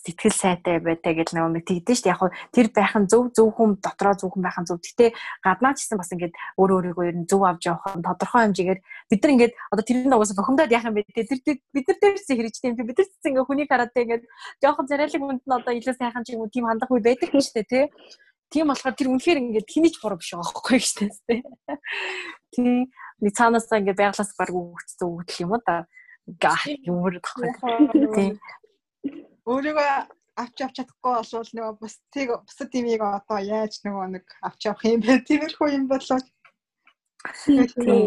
сэтгэл 0.00 0.32
сайтай 0.32 0.80
байдаг 0.80 1.12
гэж 1.12 1.36
нэг 1.36 1.64
тэгдэж 1.68 1.96
шүү 2.00 2.04
дээ. 2.08 2.16
Яг 2.16 2.32
тэр 2.56 2.66
байх 2.72 2.94
нь 2.96 3.08
зөв 3.08 3.28
зөв 3.36 3.52
хүн 3.52 3.76
дотроо 3.84 4.16
зөв 4.16 4.32
хүн 4.32 4.44
байх 4.48 4.56
нь 4.56 4.64
зөв. 4.64 4.80
Гэтэ 4.80 5.12
гаднаа 5.44 5.76
ч 5.76 5.84
гэсэн 5.84 6.00
бас 6.00 6.08
ингээд 6.16 6.34
өөр 6.56 6.70
өөрийгөө 6.96 7.04
ер 7.04 7.16
нь 7.20 7.28
зөв 7.28 7.44
авч 7.44 7.68
явах 7.68 7.84
нь 7.92 8.04
тодорхой 8.04 8.48
хэмжээгээр 8.48 8.80
бид 8.80 9.20
нар 9.20 9.32
ингээд 9.36 9.54
одоо 9.68 9.84
тэр 9.84 9.96
нь 10.00 10.14
угаасаа 10.16 10.38
бухимдаад 10.40 10.72
яах 10.72 10.88
юм 10.88 10.96
бэ. 10.96 11.04
Тэр 11.12 11.60
бид 11.60 11.86
нар 11.86 11.98
дээр 12.00 12.16
чинь 12.16 12.38
хэрэгжтэй 12.40 12.68
юм. 12.72 12.80
Бид 12.80 12.96
нар 12.96 13.08
чинь 13.12 13.28
ингээд 13.28 13.48
хүний 13.48 13.66
хараад 13.68 13.92
ингээд 13.92 14.24
жоохон 14.64 14.88
царайлаг 14.88 15.20
хүнд 15.20 15.42
нь 15.44 15.56
одоо 15.60 15.72
илүү 15.76 15.94
сайхан 16.00 16.24
ч 16.24 16.28
юм 16.32 16.40
уу 16.40 16.48
тийм 16.48 16.64
хандах 16.64 16.88
үе 16.88 17.04
байдаг 17.04 17.28
шүү 17.28 17.54
дээ 17.60 17.68
те. 17.68 17.80
Тийм 18.48 18.72
болохоор 18.72 18.96
тэр 18.96 19.08
үнэхээр 19.12 19.40
ингээд 19.44 19.68
хэний 19.68 19.92
ч 19.92 20.00
буруу 20.00 20.16
биш 20.16 20.32
байгаа 20.32 20.48
байхгүй 20.48 20.80
шүү 20.80 21.12
дээ. 21.28 21.40
Тийм. 22.56 22.88
Нэг 23.20 23.32
цаанаасаа 23.36 23.78
ингээд 23.84 24.00
байглаас 24.00 24.32
баг 24.32 24.48
өгч 24.48 24.88
зүгдэл 24.96 25.44
юм 25.44 25.52
уу 25.54 25.62
да. 25.62 25.84
Га 26.40 26.56
юмэр 26.66 27.20
тахгүй. 27.20 27.52
Тийм 28.16 28.32
өөрийгөө 29.46 29.90
авч 30.42 30.56
явж 30.64 30.74
чадахгүй 30.76 31.12
болвол 31.14 31.50
нөгөө 31.54 31.74
бусдыг 31.80 32.28
бусад 32.46 32.74
имийг 32.78 33.02
одоо 33.04 33.38
яаж 33.38 33.80
нөгөө 33.84 34.06
нэг 34.14 34.26
авч 34.46 34.60
явах 34.68 34.84
юм 34.88 35.00
бэ? 35.04 35.24
Тиймэрхүү 35.28 35.68
юм 35.76 35.84
болоо. 35.92 36.20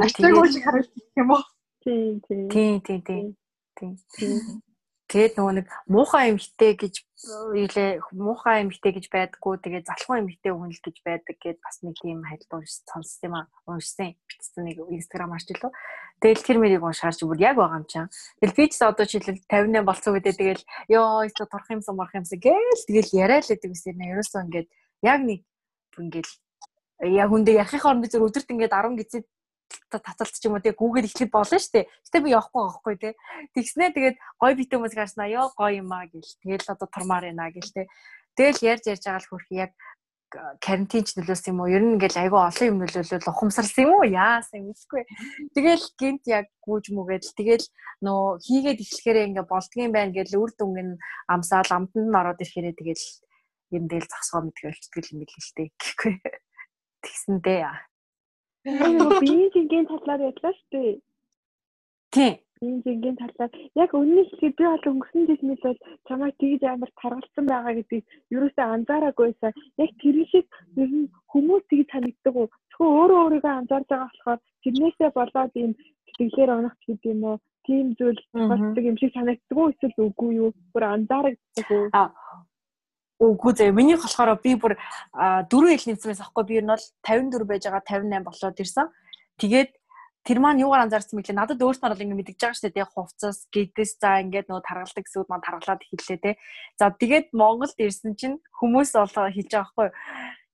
Ачаагүй 0.06 0.48
шиг 0.52 0.64
харагдчих 0.66 1.22
юм 1.22 1.30
уу? 1.36 1.44
Тийм 1.84 2.22
тийм. 2.26 2.46
Тийм 2.50 2.76
тийм 2.82 3.02
тийм. 3.08 3.26
Тийм. 4.18 4.64
Тэгээд 5.14 5.38
нөгөө 5.38 5.54
нэг 5.62 5.68
муухай 5.86 6.34
эмхтэй 6.34 6.74
гэж 6.74 7.06
юулээ 7.54 8.02
муухай 8.18 8.66
эмхтэй 8.66 8.98
гэж 8.98 9.06
байдаггүй 9.14 9.62
тэгээд 9.62 9.86
залхуу 9.86 10.18
эмхтэй 10.26 10.50
хүн 10.50 10.74
л 10.74 10.82
гэж 10.82 10.98
байдаг 11.06 11.38
гэд 11.38 11.62
бас 11.62 11.86
нэг 11.86 12.02
тийм 12.02 12.26
хайдлаа 12.26 12.66
сонссон 12.66 13.22
юм 13.30 13.36
аа 13.38 13.46
уншсан 13.70 14.18
бичсэн 14.26 14.66
нэг 14.66 14.82
инстаграм 14.90 15.38
харж 15.38 15.54
илүү. 15.54 15.70
Тэгэл 16.18 16.48
тэр 16.50 16.58
мэрийг 16.58 16.82
уншаарч 16.82 17.22
бүр 17.30 17.38
яг 17.46 17.62
байгаа 17.62 17.78
юм 17.78 17.86
чам. 17.86 18.10
Тэгэл 18.42 18.58
би 18.58 18.66
ч 18.74 18.82
одоо 18.82 19.06
жишээл 19.06 19.46
58 19.46 19.86
болцсон 19.86 20.18
үедээ 20.18 20.34
тэгэл 20.34 20.64
ёо 20.90 21.30
өстө 21.30 21.46
турах 21.46 21.70
юмсан 21.70 21.94
морох 21.94 22.18
юмсан 22.18 22.42
гээл 22.42 22.82
тэгэл 22.90 23.14
яриа 23.14 23.46
л 23.46 23.50
гэдэг 23.54 23.70
үсээр 23.70 23.98
нэ 24.02 24.18
ерөөсөө 24.18 24.42
ингээд 24.50 24.68
яг 25.06 25.22
нэг 25.22 25.40
ингээд 26.02 26.30
яг 27.22 27.30
үндэ 27.30 27.54
ярихын 27.62 27.82
хооронд 27.86 28.02
би 28.02 28.10
зөв 28.10 28.26
өдөрт 28.26 28.50
ингээд 28.50 28.74
10 28.74 28.98
гизээ 28.98 29.22
таталт 30.00 30.34
ч 30.34 30.46
юм 30.48 30.56
уу 30.58 30.64
тэгээ 30.64 30.80
гүүгээр 30.80 31.08
ихлэх 31.10 31.32
болно 31.34 31.58
шүү 31.60 31.74
дээ. 31.74 31.86
Гэтэ 31.90 32.20
би 32.24 32.30
явахгүй 32.34 32.62
байхгүй 32.64 32.96
тий. 32.98 33.14
Тэгснээ 33.54 33.90
тэгээд 33.94 34.16
гой 34.42 34.54
битэн 34.58 34.78
хүмүүс 34.80 34.96
гарснаа 34.98 35.28
ёо 35.30 35.52
гоё 35.54 35.82
юм 35.82 35.92
аа 35.94 36.08
гэл. 36.10 36.38
Тэгэл 36.42 36.72
одоо 36.74 36.88
турмаар 36.90 37.26
байна 37.30 37.52
гэл 37.54 37.70
тий. 37.76 37.86
Тэгэл 38.34 38.66
ярьж 38.66 38.84
ярьж 38.90 39.04
байгаа 39.06 39.22
л 39.22 39.30
хөрх 39.30 39.50
яг 39.54 39.72
карантинч 40.34 41.14
нөлөөс 41.14 41.44
юм 41.50 41.62
уу? 41.62 41.70
Ер 41.70 41.84
нь 41.86 41.94
ингээл 41.98 42.26
айгүй 42.26 42.42
олон 42.42 42.70
юм 42.74 42.78
нөлөөлөл 42.82 43.30
ухамсарлсан 43.30 43.86
юм 43.86 43.94
уу? 43.94 44.06
Яасан 44.10 44.66
мэдгүй. 44.66 45.04
Тэгэл 45.54 45.86
гинт 46.00 46.24
яг 46.26 46.50
гүүж 46.66 46.90
мүгээд 46.90 47.26
тэгэл 47.38 47.66
нөө 48.02 48.42
хийгээд 48.42 48.82
эхлэхээр 48.82 49.18
ингээ 49.30 49.46
болдгийм 49.46 49.92
байх 49.94 50.10
гэл 50.14 50.42
үр 50.42 50.52
дүнг 50.58 50.78
нь 50.82 50.94
амсаал 51.30 51.70
амтанд 51.70 52.10
нь 52.10 52.18
ороод 52.18 52.42
ирэхээрээ 52.42 52.76
тэгэл 52.82 53.06
юм 53.78 53.84
дээл 53.90 54.10
зогсгоо 54.10 54.42
мэдгээл 54.50 54.90
тэгэл 54.90 55.14
юм 55.14 55.22
л 55.22 55.34
л 55.38 55.52
тээ. 55.54 55.70
Гэхгүй. 55.78 56.14
Тэгсэндээ 57.04 57.62
Нөгөө 58.66 59.20
биеийн 59.24 59.52
жингийн 59.54 59.88
талаар 59.92 60.22
ярьлаа 60.30 60.54
шүү 60.56 60.70
дээ. 60.74 60.94
Тийм. 62.16 62.34
Биеийн 62.62 62.82
жингийн 62.86 63.18
талаар 63.22 63.52
яг 63.84 63.92
үнэн 64.00 64.24
хэлэхэд 64.24 64.56
би 64.58 64.66
бол 64.72 64.90
өнгөрсөн 64.92 65.28
жилмэл 65.30 65.66
бол 65.68 65.80
чамайг 66.08 66.36
тэгж 66.40 66.62
амар 66.64 66.92
таргалсан 67.02 67.46
байгаа 67.52 67.74
гэдгийг 67.78 68.06
ерөөсөө 68.36 68.66
анзаараагүйсаа 68.76 69.52
яг 69.84 69.92
тэр 70.02 70.18
шиг 70.32 70.46
ер 70.82 70.92
нь 71.00 71.12
хүмүүс 71.32 71.64
тэгж 71.68 71.88
санагддаг 71.92 72.36
уу? 72.36 72.48
Зөвхөн 72.72 72.96
өөрөө 73.00 73.20
өөрийгөө 73.24 73.54
анзаарж 73.60 73.88
байгаа 73.90 74.10
болохоор 74.12 74.40
тэрнээсээ 74.64 75.10
болоод 75.18 75.54
ийм 75.62 75.72
сэтгэлээр 76.08 76.52
унах 76.56 76.76
гэдэг 76.88 77.12
юм 77.14 77.24
уу? 77.30 77.38
тийм 77.66 77.96
зүйл 78.00 78.20
болдог 78.34 78.84
юм 78.84 78.98
шиг 79.00 79.12
санагддаг 79.16 79.58
уу 79.58 79.72
эсвэл 79.72 80.08
үгүй 80.08 80.32
юу? 80.42 80.50
Бүр 80.74 80.84
анзаарагддаг 80.96 81.68
уу? 81.72 81.88
Үгүй 83.22 83.54
зөө. 83.54 83.72
Миний 83.76 83.98
болохоор 83.98 84.40
би 84.42 84.56
бүр 84.56 84.74
дөрөв 85.14 85.72
ил 85.74 85.88
нэмсмээс 85.90 86.22
ахгүй 86.24 86.44
би 86.50 86.54
ер 86.60 86.66
нь 86.66 86.74
бол 86.74 86.86
54 87.06 87.46
байж 87.46 87.64
байгаа 87.70 87.84
58 87.86 88.26
болоод 88.26 88.58
ирсэн. 88.64 88.88
Тэгээд 89.38 89.72
тэр 90.24 90.38
маань 90.40 90.64
юугаар 90.64 90.88
анзаарсан 90.88 91.20
мэт 91.20 91.30
л 91.30 91.38
надад 91.38 91.62
өөртөө 91.62 91.90
бол 91.94 92.04
ингэ 92.04 92.18
мэдгэж 92.20 92.40
байгаа 92.42 92.58
шүү 92.58 92.74
дээ. 92.74 92.90
Хувцас, 92.90 93.38
гэдэс 93.54 93.92
за 94.00 94.24
ингээд 94.24 94.48
нөгөө 94.50 94.64
таргалдаг 94.66 95.04
гэсүүд 95.04 95.28
маань 95.30 95.46
таргалаад 95.46 95.84
эхэллээ 95.84 96.20
те. 96.24 96.32
За 96.80 96.90
тэгээд 96.90 97.36
Монголд 97.36 97.78
ирсэн 97.78 98.16
чинь 98.16 98.40
хүмүүс 98.56 98.96
болоо 98.96 99.28
хэлж 99.30 99.52
байгаа 99.52 99.72
байхгүй 99.78 99.90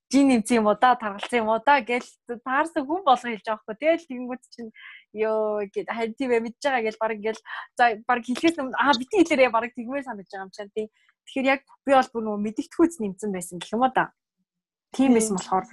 жин 0.10 0.28
нэмсэн 0.34 0.58
юм 0.58 0.68
уу 0.68 0.78
да 0.82 0.98
таргалсан 0.98 1.46
юм 1.46 1.50
уу 1.54 1.62
да 1.62 1.78
гэж 1.86 2.06
таарсан 2.42 2.82
хүн 2.86 3.06
болго 3.06 3.30
хэлж 3.30 3.46
байгаа 3.46 3.62
хгүй. 3.62 3.76
Тэгэл 3.78 4.10
тэгэнгүүт 4.10 4.44
чинь 4.50 4.72
ёо 5.14 5.62
гэд 5.70 5.86
харин 5.86 6.18
тийм 6.18 6.34
мэдж 6.34 6.58
байгаа 6.66 6.82
гэж 6.82 6.96
баг 6.98 7.14
ингээл 7.14 7.42
за 7.78 7.84
баг 8.10 8.20
хэлхээс 8.26 8.58
өмнө 8.58 8.74
аа 8.74 8.98
битгий 8.98 9.22
хэлээрээ 9.22 9.54
баг 9.54 9.70
тэгмээр 9.78 10.06
санагдаж 10.10 10.34
байгаа 10.34 10.48
юм 10.50 10.56
чам 10.58 10.70
тий. 10.74 10.90
Тэгэхээр 11.30 11.46
яг 11.46 11.62
би 11.86 11.94
бол 11.94 12.10
бүр 12.10 12.24
нөгөө 12.26 12.42
мэдгэдэггүйц 12.42 12.94
нэмсэн 12.98 13.30
байсан 13.30 13.62
гэх 13.62 13.74
юм 13.78 13.86
уу 13.86 13.94
да. 13.94 14.10
Тийм 14.98 15.14
байсан 15.14 15.38
болохоор 15.38 15.66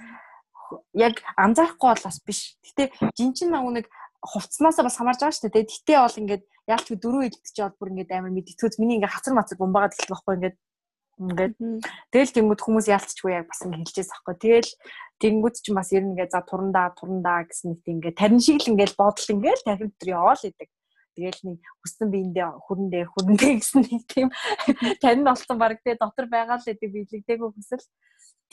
яг 0.93 1.25
анзаарахгүй 1.33 1.89
бол 1.89 2.05
бас 2.05 2.21
биш. 2.21 2.61
Гэтэ 2.61 2.93
жинчин 3.17 3.57
нэг 3.57 3.89
хувцснаасаа 4.21 4.85
бас 4.85 4.97
хамаарж 5.01 5.19
байгаа 5.25 5.33
шүү 5.33 5.49
дээ. 5.49 5.65
Гэтэ 5.65 5.93
бол 5.97 6.21
ингээд 6.21 6.43
яалч 6.69 6.87
дөрөв 6.93 7.25
илтгэж 7.25 7.57
бол 7.57 7.77
бүр 7.81 7.89
ингээд 7.97 8.13
амар 8.13 8.33
мэдгэдэггүйц 8.37 8.75
миний 8.77 9.01
ингээд 9.01 9.15
хацар 9.17 9.33
мацар 9.33 9.57
бомбагаад 9.57 9.97
эхэлэх 9.97 10.13
байхгүй 10.13 10.35
ингээд 10.37 10.57
ингээд 11.17 11.53
тэгэл 12.13 12.35
тэнгууд 12.37 12.61
хүмүүс 12.61 12.87
яалтчгүй 12.93 13.31
яг 13.33 13.49
бас 13.49 13.61
ингэ 13.65 13.81
хэлжээс 13.81 14.13
аахгүй. 14.13 14.35
Тэгэл 14.37 14.71
тэнгууд 15.17 15.55
ч 15.57 15.65
бас 15.73 15.89
ер 15.89 16.05
нь 16.05 16.13
ингээ 16.13 16.29
за 16.29 16.45
турандаа 16.45 16.93
турандаа 16.93 17.49
гэсэн 17.49 17.73
нэг 17.73 17.79
тийм 17.81 17.97
ингээ 17.97 18.13
тарин 18.13 18.41
шиг 18.43 18.61
л 18.61 18.71
ингээл 18.77 18.99
бодол 18.99 19.33
ингээл 19.33 19.65
тархин 19.65 19.89
дотор 19.89 20.09
яваал 20.13 20.43
идэг. 20.45 20.69
Тэгэл 21.17 21.41
нэг 21.49 21.59
хүссэн 21.81 22.13
биендээ 22.13 22.61
хүрэндээ 22.61 23.03
хүрэндээ 23.09 23.53
гэсэн 23.57 23.81
нэг 23.89 24.03
тийм 24.05 24.29
тарин 25.01 25.25
болсон 25.25 25.57
баг 25.57 25.81
те 25.81 25.97
дотор 25.97 26.29
байгаа 26.29 26.61
л 26.61 26.69
идэг 26.69 26.93
биелэгдээгүй 26.93 27.49
хүсэл. 27.57 27.81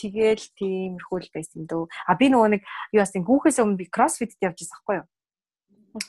Тэгэл 0.01 0.45
тиймэрхүү 0.57 1.19
л 1.21 1.35
байсан 1.37 1.69
дөө. 1.69 1.85
А 2.09 2.17
би 2.17 2.33
нөгөө 2.33 2.49
нэг 2.57 2.63
юу 2.97 3.05
яасан 3.05 3.29
хүүхээс 3.29 3.61
өмнө 3.61 3.85
би 3.85 3.87
кроссфит 3.93 4.33
явж 4.41 4.65
байсан 4.65 4.81
аахгүй 4.81 4.97
юу? 5.05 5.09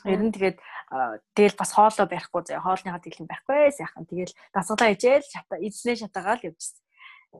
Ер 0.08 0.20
нь 0.24 0.32
тэгээд 0.32 0.58
тэгэл 1.36 1.60
бас 1.60 1.70
хоолоо 1.76 2.08
барихгүй 2.08 2.42
заяа 2.42 2.64
хоолныхаа 2.64 3.04
дэлгэн 3.04 3.28
байхгүй 3.28 3.70
сайхан 3.70 4.08
тэгэл 4.08 4.34
дасгалаа 4.50 4.96
ижээл 4.96 5.28
шата 5.28 5.60
эзнээ 5.60 5.96
шатаагаал 6.02 6.46
явжсэн. 6.48 6.82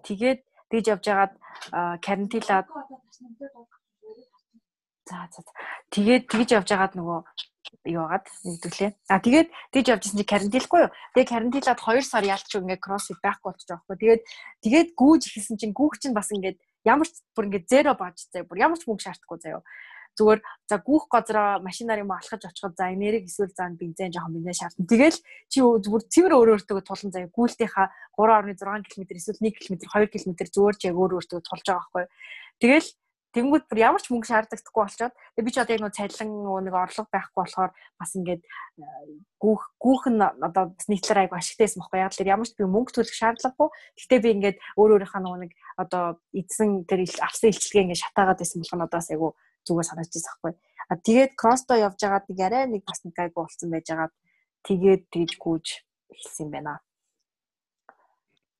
Тэгээд 0.07 0.41
тэгж 0.71 0.87
явж 0.93 1.05
байгаад 1.09 1.35
карантинлаад 2.05 2.67
За 5.07 5.29
за. 5.31 5.43
Тэгээд 5.95 6.27
тэгж 6.27 6.49
явж 6.59 6.69
байгаад 6.75 6.95
нөгөө 6.99 7.21
юу 7.87 8.03
агаад 8.07 8.27
нэгдвлээ. 8.43 8.91
А 9.07 9.23
тэгээд 9.23 9.49
тэгж 9.71 9.87
явж 9.95 10.03
исэн 10.07 10.19
чи 10.19 10.27
карантинлахгүй 10.27 10.81
юу? 10.87 10.95
Тэгээд 11.15 11.31
карантинлаад 11.31 11.79
2 11.79 12.03
сар 12.03 12.25
ялч 12.27 12.51
ингээ 12.51 12.83
кроссфит 12.83 13.23
байхгүй 13.23 13.55
болчих 13.55 13.71
жоохгүй. 13.71 13.97
Тэгээд 14.03 14.23
тэгээд 14.67 14.89
гүүж 14.99 15.23
ихсэн 15.31 15.57
чинь 15.63 15.75
гүүх 15.75 15.95
чинь 16.03 16.17
бас 16.17 16.31
ингээд 16.35 16.59
ямар 16.83 17.07
ч 17.07 17.23
бүр 17.35 17.47
ингээд 17.51 17.71
зеро 17.71 17.95
бааж 17.95 18.19
заяа. 18.19 18.47
Бүр 18.51 18.63
ямар 18.67 18.79
ч 18.79 18.87
мөнгө 18.87 19.07
шаардахгүй 19.07 19.39
заяа. 19.39 19.63
Зүгээр 20.17 20.41
за 20.67 20.77
гүүх 20.81 21.05
газараа 21.13 21.61
машинаар 21.61 22.01
юм 22.01 22.11
алхаж 22.11 22.43
очиход 22.49 22.75
за 22.75 22.89
энерги 22.89 23.29
эсвэл 23.29 23.53
заа 23.53 23.69
бензин 23.71 24.11
жоохон 24.11 24.41
бензин 24.41 24.57
шаардна. 24.57 24.89
Тэгэл 24.89 25.19
чи 25.53 25.59
зүгээр 25.61 26.05
цэвэр 26.09 26.33
өөр 26.35 26.51
өөртөө 26.57 26.81
тулан 26.83 27.13
заяа. 27.13 27.29
Гүүлтийнхаа 27.37 27.93
3.6 28.17 28.91
км 28.91 29.05
эсвэл 29.13 29.39
1 29.45 29.55
км 29.61 29.75
2 29.77 30.09
км 30.09 30.33
зүгээр 30.41 30.77
ч 30.81 30.83
яг 30.89 30.97
өөр 30.97 31.21
өөртөө 31.21 31.41
тулж 31.45 31.65
байгаа 31.69 31.85
байхгүй. 31.85 32.05
Тэгэл 32.65 32.89
Тэнгүүд 33.37 33.69
бүр 33.69 33.79
ямар 33.85 34.01
ч 34.01 34.09
мөнгө 34.09 34.33
шаардлагадаггүй 34.33 34.81
болчоод 34.81 35.13
би 35.37 35.51
ч 35.53 35.61
одоо 35.61 35.77
яг 35.77 35.83
нэг 35.85 35.93
цалин 35.93 36.31
нэг 36.65 36.73
орлого 36.73 37.09
байхгүй 37.13 37.37
болохоор 37.45 37.73
бас 38.01 38.11
ингээд 38.17 38.43
гүүх 39.37 39.63
гүүх 39.77 40.05
нь 40.09 40.25
одоо 40.25 40.73
бас 40.73 40.89
нийтлэр 40.89 41.29
айгу 41.29 41.37
ашигтайсэн 41.37 41.85
байхгүй 41.85 42.01
яг 42.01 42.17
л 42.17 42.33
ямар 42.33 42.49
ч 42.49 42.57
би 42.57 42.65
мөнгө 42.65 42.97
төлөх 42.97 43.13
шаардлагагүй. 43.13 43.69
Гэхдээ 44.01 44.21
би 44.25 44.31
ингээд 44.41 44.57
өөр 44.81 45.05
өөрийнхөө 45.05 45.37
нэг 45.45 45.53
одоо 45.77 46.17
эзэн 46.33 46.89
тэр 46.89 47.05
авсан 47.21 47.53
илчилгээ 47.53 47.85
ингээд 47.93 48.05
шатаагаад 48.09 48.41
байсан 48.41 48.65
болох 48.65 48.73
нь 48.73 48.87
одоо 48.89 48.99
бас 49.05 49.11
айгу 49.13 49.29
зүгээр 49.69 49.89
санагдчихсан 49.93 50.33
байхгүй. 50.33 50.53
А 50.89 50.95
тэгээд 50.97 51.33
кросто 51.37 51.77
явж 51.77 52.01
байгаад 52.01 52.27
нэг 52.33 52.41
арай 52.41 52.65
нэг 52.73 52.83
бас 52.89 53.05
нэг 53.05 53.17
айгу 53.21 53.45
болсон 53.45 53.69
байж 53.69 53.87
байгаад 53.93 54.15
тэгээд 54.65 55.03
тэгж 55.13 55.33
гүйж 55.37 55.67
эхэлсэн 56.09 56.49
юм 56.49 56.51
байна. 56.57 56.81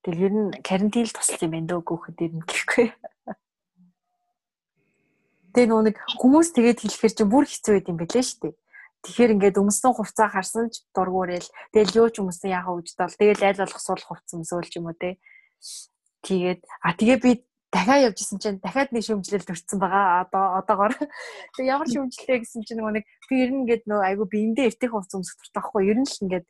Тэгэл 0.05 0.27
ер 0.27 0.35
нь 0.37 0.51
карантин 0.61 1.09
л 1.09 1.17
тусалсан 1.17 1.49
юм 1.49 1.55
байна 1.57 1.69
дөө 1.73 1.81
гүүхэд 1.81 2.25
ер 2.29 2.33
нь 2.37 2.45
гэхгүй. 2.45 2.87
Тэгээ 5.57 5.73
нөгөө 5.73 5.85
нэг 5.89 5.97
хүмүүс 6.21 6.49
тэгээд 6.53 6.79
хэлэхэр 6.85 7.13
чинь 7.17 7.33
бүр 7.33 7.49
хэцүү 7.49 7.73
байд 7.81 7.89
юм 7.89 7.97
бэлээ 7.97 8.25
шүү 8.29 8.41
дээ. 8.45 8.55
Тэгэхээр 9.09 9.35
ингээд 9.41 9.57
өмсөн 9.57 9.93
хувцаа 9.97 10.29
харсан 10.29 10.69
ч 10.69 10.85
дургуурэл 10.93 11.49
тэгэл 11.73 11.97
юу 11.97 12.09
ч 12.13 12.21
өмсөн 12.21 12.53
яхаа 12.53 12.77
үждэл 12.77 13.17
тэгэл 13.17 13.41
айл 13.41 13.65
болох 13.65 13.81
суулах 13.81 14.05
хувцсан 14.05 14.45
өмсөөл 14.45 14.69
ч 14.69 14.77
юм 14.77 14.93
уу 14.93 15.01
те. 15.01 15.17
Тэгээд 16.29 16.61
а 16.61 16.93
тэгээ 16.93 17.19
би 17.25 17.31
дахиад 17.73 18.13
явж 18.13 18.19
исэн 18.21 18.37
чинь 18.37 18.61
дахиад 18.61 18.93
нэг 18.93 19.05
шөмжлөл 19.09 19.49
төрсэн 19.49 19.81
байгаа. 19.81 20.29
Одоо 20.29 20.45
одоогоор. 20.61 20.93
Тэг 21.57 21.65
ямар 21.65 21.89
шөмжлөлтэй 21.89 22.45
гэсэн 22.45 22.61
чинь 22.61 22.77
нөгөө 22.77 22.95
нэг 23.01 23.05
би 23.33 23.35
ер 23.41 23.51
нь 23.53 23.61
ингээд 23.65 23.89
нөгөө 23.89 24.07
айгу 24.13 24.25
биендээ 24.29 24.77
эртэх 24.77 24.93
хувц 24.93 25.13
өмсөх 25.17 25.41
туртай 25.41 25.61
байхгүй. 25.65 25.83
Ер 25.89 25.99
нь 26.01 26.09
л 26.09 26.21
ингээд 26.21 26.47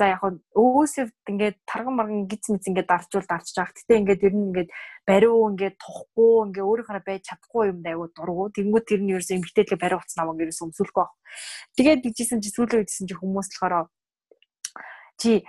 За 0.00 0.08
яг 0.08 0.24
нь 0.24 0.40
өөсөв 0.56 1.12
ингээд 1.28 1.56
тарган 1.68 1.94
марган 2.00 2.24
гиз 2.24 2.48
мэз 2.48 2.64
ингээд 2.72 2.88
дарчул 2.88 3.20
дарчж 3.20 3.52
байгаа. 3.52 3.76
Гэтэ 3.76 4.00
ингээд 4.00 4.24
ер 4.24 4.32
нь 4.32 4.48
ингээд 4.48 4.70
бариу 5.04 5.44
ингээд 5.52 5.76
тухгүй 5.76 6.32
ингээд 6.48 6.64
өөрийнхөө 6.64 7.04
байж 7.04 7.22
чадахгүй 7.28 7.64
юм 7.68 7.78
дайгуу 7.84 8.08
дургу. 8.16 8.48
Тэнгүүд 8.48 8.84
тэр 8.88 9.00
нь 9.04 9.12
ерөөсөө 9.12 9.36
эмгтээдлээ 9.36 9.76
бариу 9.76 10.00
утас 10.00 10.16
намайг 10.16 10.40
ерөөсөө 10.40 10.66
өмсүүлэхгүй 10.72 11.04
баг. 11.04 11.12
Тэгээд 11.76 12.00
дижсэн 12.16 12.40
чи 12.40 12.48
сүүлийн 12.48 12.80
үедсэн 12.80 13.06
чи 13.12 13.14
хүмүүс 13.20 13.48
болохоор 13.52 13.92
чи 15.20 15.44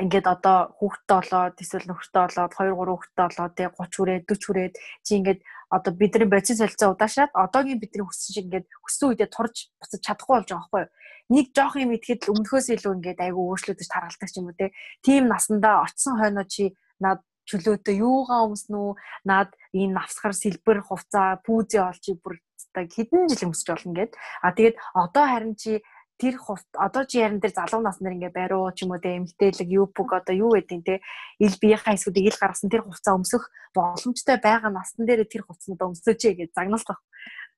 ингээд 0.00 0.26
одоо 0.26 0.58
хүүхдтэй 0.80 1.16
болоод 1.20 1.56
эсвэл 1.60 1.86
нөхөртэй 1.92 2.22
болоод 2.24 2.52
2 2.56 2.72
3 2.72 2.96
хүүхдтэй 2.96 3.26
болоод 3.28 3.52
тий 3.60 3.68
30 3.68 3.92
хүрээд 3.92 4.24
40 4.24 4.46
хүрээд 4.48 4.74
чи 5.04 5.12
ингээд 5.20 5.40
одоо 5.68 5.92
бидний 6.00 6.28
бодис 6.32 6.58
солилцоо 6.58 6.96
удаашаад 6.96 7.30
одоогийн 7.36 7.76
бидний 7.76 8.04
хүссэн 8.08 8.32
шиг 8.32 8.46
ингээд 8.48 8.66
хүссэн 8.72 9.08
үедээ 9.12 9.28
турж 9.28 9.56
буцаж 9.76 10.00
чадахгүй 10.00 10.32
болж 10.40 10.48
байгаа 10.48 10.64
байхгүй 10.64 10.80
юу 10.80 10.90
нэг 11.28 11.46
жоох 11.54 11.76
юм 11.78 11.94
идэхэд 11.94 12.26
л 12.26 12.32
өмнөхөөс 12.34 12.66
илүү 12.74 12.92
ингээд 12.98 13.20
айгүй 13.22 13.44
өөрчлөгдөж 13.46 13.88
таргалдаг 13.90 14.28
ч 14.30 14.36
юм 14.40 14.50
уу 14.50 14.56
те. 14.58 14.74
Тим 15.04 15.30
насандаа 15.30 15.86
очсон 15.86 16.18
хойноо 16.18 16.46
чи 16.48 16.74
над 16.98 17.22
чөлөөтэй 17.46 18.02
юугаа 18.02 18.46
өмснө 18.46 18.78
үү? 18.78 18.92
Над 19.26 19.48
энэ 19.74 19.96
навсгар 19.98 20.34
сэлбэр 20.34 20.82
хувцаа 20.86 21.42
пүүзээ 21.46 21.82
олчи 21.82 22.12
бүр 22.18 22.38
хэдэн 22.74 23.28
жил 23.28 23.50
өмсөж 23.50 23.68
болно 23.68 23.94
гэд. 23.98 24.12
А 24.40 24.54
тэгээд 24.54 24.76
одоо 24.94 25.24
харин 25.26 25.54
чи 25.58 25.82
тэр 26.22 26.38
хувт 26.38 26.66
одоо 26.78 27.02
чи 27.04 27.18
яран 27.18 27.42
дээр 27.42 27.50
залуу 27.50 27.82
наснаар 27.82 28.14
ингээ 28.14 28.30
бариу 28.30 28.70
ч 28.70 28.86
юм 28.86 28.94
уу 28.94 29.02
те 29.02 29.18
эмгтээлэг 29.18 29.68
юпг 29.68 30.06
одоо 30.06 30.34
юу 30.34 30.54
гэдэг 30.54 30.80
те 30.86 30.94
ил 31.42 31.54
биеийнхаа 31.58 31.98
эсвүүдийг 31.98 32.30
ил 32.30 32.38
гаргасан 32.38 32.70
тэр 32.70 32.86
хувцас 32.86 33.10
өмсөх 33.10 33.50
боломжтой 33.74 34.38
байгаа 34.38 34.70
настан 34.70 35.04
дээр 35.06 35.26
тэр 35.26 35.42
хувцсанд 35.42 35.82
өмсөөч 35.82 36.22
гэж 36.38 36.50
загнуулах. 36.54 37.02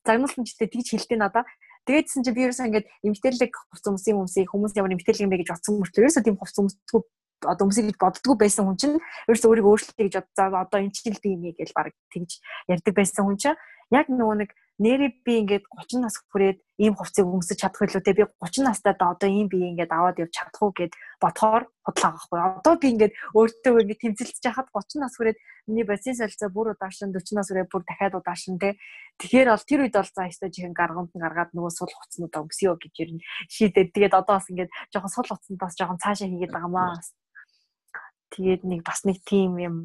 Загнуулсан 0.09 0.49
ч 0.49 0.57
гэдэг 0.57 0.71
тэгж 0.73 0.89
хэлдэг 0.97 1.19
надаа. 1.21 1.45
Тэгээдсэн 1.85 2.25
чи 2.25 2.31
би 2.33 2.45
ерөөсөө 2.49 2.67
ингээд 2.69 2.87
эмгтээлэг 3.05 3.53
хувц 3.53 3.85
өмсөн 3.85 4.17
хүмүүсийг 4.17 4.49
хүмүүс 4.49 4.73
ямар 4.81 4.95
эмгтээлэг 4.97 5.25
юм 5.25 5.33
бэ 5.33 5.41
гэж 5.45 5.49
бодсон 5.53 5.75
мөртлөө 5.85 6.03
ерөөсөө 6.05 6.25
тийм 6.25 6.37
хувц 6.41 6.57
өмсдөггүй 6.61 7.03
одоо 7.45 7.65
өмсөй 7.69 7.85
гэж 7.85 7.97
боддгоо 8.01 8.35
байсан 8.41 8.65
хүн 8.65 8.79
чинь 8.81 8.97
ерөөсөө 9.29 9.51
өөрийгөө 9.53 9.73
өөрчлөе 9.73 10.05
гэж 10.09 10.15
бодцоо 10.17 10.49
одоо 10.65 10.79
энэ 10.81 10.97
чинь 10.97 11.21
би 11.21 11.29
юм 11.37 11.43
гэж 11.53 11.71
баг 11.77 11.93
тэгж 12.09 12.31
ярьдаг 12.73 12.95
байсан 12.97 13.23
хүн 13.29 13.37
чинь 13.37 13.59
яг 13.93 14.09
нөгөө 14.09 14.37
нэг 14.41 14.51
нэрээ 14.83 15.23
би 15.23 15.33
ингээд 15.47 15.65
30 15.71 16.03
нас 16.03 16.19
хүрээд 16.19 16.59
ийм 16.83 16.99
хувцсыг 16.99 17.31
өмсөж 17.31 17.63
чадах 17.63 17.87
илүү 17.87 18.03
те 18.03 18.13
би 18.19 18.27
30 18.43 18.67
настай 18.67 18.95
да 18.99 19.15
одоо 19.15 19.31
ийм 19.31 19.47
би 19.47 19.63
ингээд 19.71 19.95
аваад 19.95 20.19
явж 20.19 20.35
чадах 20.35 20.59
уу 20.59 20.75
гэд 20.75 20.91
бодохоор 21.23 21.71
бодлоо 21.87 22.11
байхгүй. 22.11 22.39
Одоо 22.43 22.75
би 22.83 22.87
ингээд 22.91 23.15
өөртөө 23.39 23.83
ингээд 23.87 24.03
тэмцэлж 24.03 24.43
яхад 24.43 24.67
30 24.75 24.99
нас 24.99 25.15
хүрээд 25.15 25.39
миний 25.71 25.87
бацин 25.87 26.19
солилцоо 26.19 26.51
бүр 26.51 26.75
удаашин 26.75 27.15
40 27.15 27.39
нас 27.39 27.47
хүрээд 27.55 27.71
бүр 27.71 27.83
дахиад 27.87 28.19
удаашин 28.19 28.59
те. 28.59 28.75
Тэгэхээр 29.23 29.49
бол 29.55 29.63
тэр 29.63 29.81
үед 29.87 29.95
бол 29.95 30.11
за 30.11 30.27
өстой 30.27 30.51
чихэн 30.51 30.75
гаргамд 30.75 31.15
нь 31.15 31.23
гаргаад 31.23 31.55
нөгөө 31.55 31.71
сул 31.71 31.95
хуцнуудаа 31.95 32.43
өмсөё 32.43 32.75
гэж 32.75 32.95
ер 32.99 33.11
нь 33.15 33.23
шийдээд 33.55 33.95
тэгээд 33.95 34.19
одоо 34.19 34.43
бас 34.43 34.51
ингээд 34.51 34.75
жоохон 34.91 35.15
сул 35.15 35.29
хуцнаас 35.31 35.75
жоохон 35.79 36.03
цаашаа 36.03 36.27
хийгээд 36.27 36.51
байгаамаа. 36.51 36.99
Тэгээд 38.35 38.63
нэг 38.67 38.83
бас 38.83 39.07
нэг 39.07 39.23
тим 39.23 39.55
юм 39.63 39.77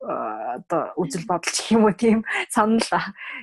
одоо 0.00 0.94
үзэл 0.94 1.26
бодол 1.26 1.50
гэх 1.50 1.72
юм 1.76 1.84
уу 1.84 1.94
тийм 1.94 2.22
санал 2.50 2.82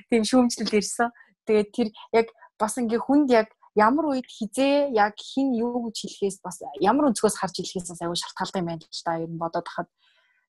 тийм 0.08 0.24
шүүмжлэл 0.24 0.80
ирсэн. 0.80 1.12
Тэгээд 1.44 1.68
тэр 1.72 1.88
яг 2.16 2.26
бас 2.58 2.80
ингээ 2.80 3.00
хүнд 3.00 3.28
яг 3.30 3.52
ямар 3.76 4.16
үед 4.16 4.24
хизээ 4.24 4.96
яг 4.96 5.20
хин 5.20 5.52
юу 5.52 5.92
гэж 5.92 5.96
хэлэхээс 6.08 6.40
бас 6.40 6.64
ямар 6.80 7.12
өнцгөөс 7.12 7.36
харж 7.36 7.60
хэлэхээс 7.60 7.92
бас 7.92 8.00
аюу 8.00 8.16
шалтгаалтай 8.16 8.60
юм 8.64 8.68
байна 8.72 8.82
л 8.82 9.04
та. 9.04 9.20
Ер 9.20 9.28
нь 9.28 9.36
бодоод 9.36 9.68
хахад 9.68 9.88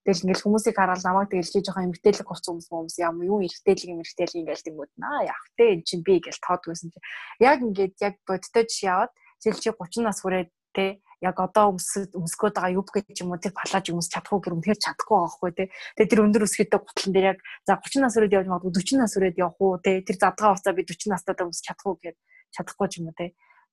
тэгэл 0.07 0.23
ингээл 0.31 0.45
хүмүүсийг 0.47 0.75
хараад 0.79 1.03
намайг 1.03 1.27
тэгэл 1.27 1.51
чи 1.51 1.59
жоохон 1.59 1.91
эмгтээлэг 1.91 2.23
гоц 2.23 2.47
хүмүүс 2.47 2.71
хүмүүс 2.71 2.95
юм 3.03 3.15
юу 3.27 3.43
эргтээлэг 3.43 3.91
юм 3.91 3.99
эргтээлэг 3.99 4.39
ингээл 4.39 4.65
тэнгүүд 4.71 4.91
наа 4.95 5.19
яг 5.27 5.43
тэ 5.59 5.75
эн 5.75 5.83
чинь 5.83 6.07
би 6.07 6.23
гэж 6.23 6.39
тоодгүйсэн 6.39 6.95
чи. 6.95 6.99
Яг 7.43 7.59
ингээд 7.59 7.95
яг 7.99 8.15
жишээ 8.23 8.87
яваад 8.87 9.11
зэл 9.43 9.59
чи 9.59 9.69
30 9.75 10.07
нас 10.07 10.23
хүрээд 10.23 10.49
тэ 10.77 11.01
яг 11.21 11.37
одоо 11.41 11.73
өмсөд 11.73 12.13
өмсгөөд 12.13 12.55
байгаа 12.61 12.77
юб 12.77 12.89
гэж 12.93 13.25
юм 13.25 13.33
уу 13.33 13.41
тэр 13.41 13.53
палаж 13.57 13.89
өмс 13.89 14.09
чадахгүй 14.13 14.37
гэр 14.37 14.53
үнэхээр 14.53 14.83
чадахгүй 14.85 15.17
байгаа 15.17 15.33
хгүй 15.33 15.51
тий. 15.57 15.67
Тэгээ 15.97 16.11
тэр 16.13 16.23
өндөр 16.29 16.45
өсгөөтэй 16.45 16.77
гутлан 16.77 17.13
дээр 17.13 17.29
яг 17.33 17.39
за 17.65 17.73
30 17.81 18.05
нас 18.05 18.13
хүрээд 18.13 18.37
явж 18.37 18.47
магадгүй 18.53 18.73
40 18.77 19.01
нас 19.01 19.13
хүрээд 19.17 19.41
явах 19.41 19.57
уу 19.57 19.81
тий. 19.81 19.97
Тэр 20.05 20.17
задгаа 20.21 20.53
уцаа 20.53 20.73
би 20.77 20.85
40 20.85 21.09
настай 21.09 21.33
өмс 21.41 21.59
чадахгүй 21.65 21.93
гэхэд 21.97 22.17
чадахгүй 22.53 22.87
ч 22.87 22.93
юм 23.01 23.09
уу 23.09 23.17
тий. 23.17 23.29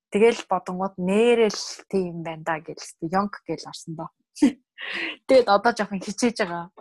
Тэгэл 0.08 0.40
бодонгууд 0.48 0.94
нэрэл 0.96 1.60
тийм 1.92 2.24
байна 2.24 2.44
да 2.48 2.56
гэж 2.64 2.80
ёнг 3.12 3.34
гэж 3.44 3.60
орсон 3.68 3.92
доо. 3.98 4.08
Тэгээд 5.28 5.48
одоо 5.52 5.72
жоохон 5.76 6.00
хичээж 6.00 6.40
байгаа. 6.40 6.72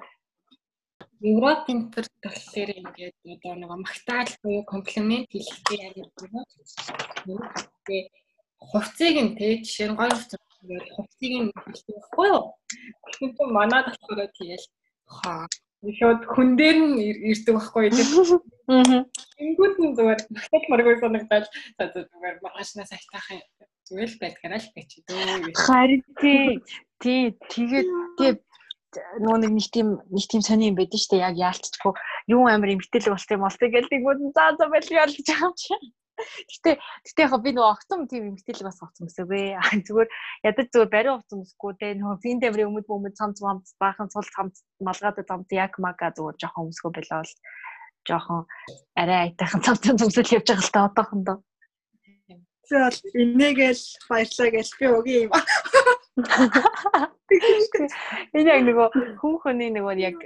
Европын 1.24 1.92
төр 1.92 2.06
болохоор 2.24 2.70
ингээд 2.72 3.16
одоо 3.36 3.54
нэг 3.60 3.72
магтаал 3.84 4.32
буюу 4.44 4.64
комплимент 4.64 5.28
хэлэхдээ 5.32 5.80
яг 5.82 5.96
юм. 5.98 6.10
Тэгээд 7.88 8.12
хувцсыг 8.72 9.16
нь 9.26 9.36
тэ 9.38 9.64
жишээ 9.66 9.88
нь 9.92 9.98
гоё 10.00 10.14
хувцас 10.14 10.42
ингээд 10.62 10.88
хувцсыг 10.96 11.34
нь 11.42 11.50
байхгүй 11.52 12.28
юу? 12.32 12.44
Тэгэхээр 13.20 13.50
манад 13.58 13.86
болохоор 13.90 14.32
тэгэл 14.38 14.66
хаа 15.18 15.46
шууд 16.00 16.22
хүн 16.32 16.50
дээр 16.60 16.78
нь 16.80 16.96
ирдэг 17.32 17.56
байхгүй 17.60 17.84
юу? 17.92 18.40
Аа. 18.72 19.04
Ингүүд 19.44 19.76
нь 19.84 19.96
зүгээр 19.98 20.22
магтаал 20.32 20.66
маргүй 20.72 20.96
санагдаад 21.04 21.46
за 21.78 21.84
зүгээр 21.92 22.36
маргаашнаа 22.44 22.88
сайтаах 22.88 23.28
зүгээр 23.88 24.12
л 24.16 24.22
байдгаараа 24.24 24.62
л 24.64 24.72
гэж 24.72 24.90
дөө. 25.04 25.52
Харин 25.68 26.04
тий. 26.24 26.64
Тий 27.04 27.22
тэгээд 27.52 27.90
тий 28.16 28.32
нөгөө 28.94 29.40
нэг 29.44 29.52
нэг 29.58 29.68
тийм 29.74 29.88
нэг 30.14 30.26
тийм 30.30 30.42
сони 30.46 30.70
юм 30.70 30.78
байдаг 30.78 31.00
шүү 31.02 31.18
дээ 31.18 31.26
яг 31.28 31.36
яалтчгүй 31.42 31.94
юу 32.30 32.46
амир 32.46 32.78
эмгтэлэг 32.78 33.12
болт 33.12 33.34
юм 33.34 33.44
бол 33.44 33.58
тэгэл 33.58 33.90
тэгвэл 33.90 34.22
за 34.38 34.46
за 34.54 34.66
байлгаа 34.70 35.10
л 35.10 35.18
гэж 35.18 35.28
байгаа 35.34 35.50
юм 35.50 35.56
чи. 35.58 35.76
Гэтэ 36.14 36.78
гэтэ 36.78 37.22
яг 37.26 37.34
би 37.42 37.52
нөгөө 37.54 37.74
огцом 37.74 38.06
тийм 38.06 38.30
эмгтээлэг 38.30 38.68
бас 38.70 38.80
огцом 38.86 39.10
өсөөгөө. 39.10 39.58
Зүгээр 39.88 40.10
ядаж 40.46 40.68
зүгээр 40.70 40.92
бариу 40.94 41.14
огцом 41.18 41.42
өсөхгүй 41.42 41.74
те 41.82 41.88
нөгөө 41.98 42.22
фин 42.22 42.38
тамирын 42.44 42.70
өмд 42.70 42.86
өмд 42.86 43.18
цамц 43.18 43.42
цамц 43.42 43.74
баахан 43.82 44.12
цул 44.14 44.28
цамц 44.36 44.62
малгаад 44.78 45.18
цамц 45.26 45.48
яг 45.58 45.74
мага 45.82 46.14
зүгээр 46.14 46.38
жоохон 46.38 46.70
өсгөө 46.70 46.92
байлаа 46.94 47.20
бол 47.26 47.34
жоохон 48.08 48.42
арай 48.96 49.20
айтайхан 49.26 49.62
цамц 49.66 49.82
цамцэл 49.82 50.34
явж 50.38 50.48
байгаа 50.48 50.62
л 50.62 50.74
та 50.74 50.86
одоохондоо. 50.86 51.38
Тэгэл 52.70 53.00
энийгэл 53.22 53.84
баярлаа 54.10 54.50
гэж 54.54 54.68
би 54.80 54.86
өгье 54.88 55.20
юм. 55.26 55.32
Энэ 58.38 58.50
яг 58.54 58.62
нөгөө 58.70 58.88
хүүхний 59.20 59.70
нөгөө 59.74 59.96
яг 59.98 60.18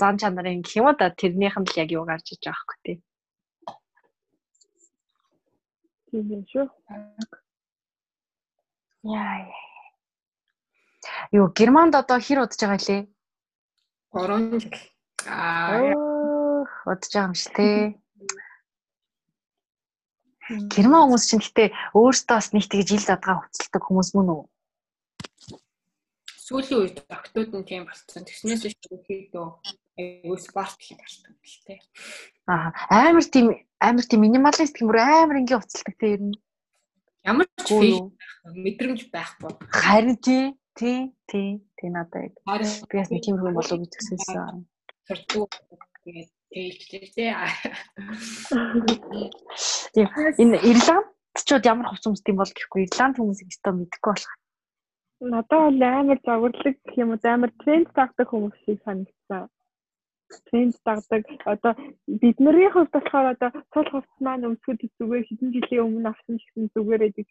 зан 0.00 0.16
чанарын 0.16 0.62
гэх 0.62 0.80
юм 0.80 0.88
да 0.96 1.12
тэрнийх 1.12 1.56
нь 1.60 1.68
л 1.68 1.78
яг 1.82 1.88
юу 1.92 2.04
гарч 2.08 2.32
иж 2.32 2.40
байгаа 2.42 2.64
хөөх 2.64 2.78
тий. 2.84 2.96
Тийм 6.08 6.26
ээ 6.32 6.42
шүү. 6.48 6.66
Яа. 9.04 9.44
Юу 11.32 11.46
Германд 11.52 11.94
одоо 11.94 12.18
хэр 12.20 12.44
удаж 12.44 12.60
байгаа 12.60 12.80
лээ? 12.88 13.02
3 14.12 14.60
жил. 14.60 14.76
Аа 15.28 16.08
удаж 16.88 17.12
байгаа 17.12 17.28
юм 17.28 17.34
шүү 17.36 17.52
те. 17.56 17.68
Герман 20.72 21.04
хүмүүс 21.04 21.28
чинь 21.28 21.44
гэтээ 21.44 21.68
өөрсдөө 21.92 22.36
бас 22.40 22.48
нэг 22.56 22.64
тэгж 22.72 22.88
ил 22.96 23.04
задгаа 23.04 23.36
хөцөлдөг 23.44 23.82
хүмүүс 23.84 24.10
мөн 24.16 24.28
үү? 24.32 24.42
Сүүлийн 26.48 26.80
үед 26.80 26.98
октод 27.12 27.52
нь 27.52 27.68
тийм 27.68 27.84
болсон. 27.84 28.24
Тэгснээс 28.24 28.64
биш 28.64 28.76
ихэдөө 28.88 29.46
айгуу 30.00 30.40
спорт 30.40 30.80
хийх 30.80 30.96
болдог 30.96 31.36
гэлтэй. 31.44 31.84
Аа 32.48 32.72
амар 32.88 33.28
тийм 33.28 33.52
амар 33.80 34.04
тийм 34.06 34.20
минималист 34.26 34.74
гэмээр 34.76 34.98
амар 34.98 35.40
ингийн 35.40 35.62
уцалдаг 35.62 35.94
те 35.98 36.06
ер 36.18 36.22
нь. 36.26 36.36
Ямар 37.22 37.46
ч 37.62 37.68
мэдрэмж 38.64 39.00
байхгүй. 39.14 39.50
Харин 39.70 40.16
тий 40.18 40.44
тий 40.78 41.14
тий 41.30 41.62
тий 41.78 41.88
надад 41.94 42.26
яг. 42.26 42.34
Би 42.90 42.94
бас 42.98 43.10
нэг 43.10 43.22
тийм 43.22 43.38
хүн 43.38 43.54
болов 43.54 43.78
гэж 43.78 43.90
төсөөлсөн. 43.94 44.66
Суртуу 45.06 45.46
тэгээд 46.02 46.30
тэйлжлээ 46.50 47.06
тий. 47.14 47.30
Тийм 49.94 50.06
энэ 50.42 50.58
Ирландчууд 50.70 51.64
ямар 51.70 51.86
хувц 51.88 52.04
өмсдөг 52.10 52.32
юм 52.34 52.40
бол 52.42 52.54
гэхгүй 52.56 52.80
Ирланд 52.86 53.16
хүмүүсийг 53.18 53.52
өстой 53.52 53.72
мэдэхгүй 53.78 54.10
болох. 54.10 54.34
Надад 55.22 55.62
бол 55.66 55.82
амар 55.86 56.18
завурлаг 56.26 56.76
гэх 56.82 56.98
юм 56.98 57.14
уу 57.14 57.22
амар 57.22 57.52
тренд 57.62 57.88
тагдаг 57.94 58.26
хүмүүс 58.26 58.58
шиг 58.66 58.82
санагдсан 58.82 59.46
тренд 60.48 60.74
дагдаг. 60.84 61.22
Одоо 61.52 61.72
бидний 62.20 62.68
хувьд 62.70 62.90
болохоор 62.92 63.26
одоо 63.34 63.50
цол 63.72 63.88
хувцс 63.90 64.16
маань 64.24 64.46
өмсгөд 64.48 64.80
зүгээр 64.98 65.24
хэдэн 65.26 65.50
жилийн 65.54 65.86
өмнө 65.86 66.08
авсан 66.10 66.36
гэсэн 66.38 66.70
зүгээр 66.74 67.02
байдаг. 67.04 67.26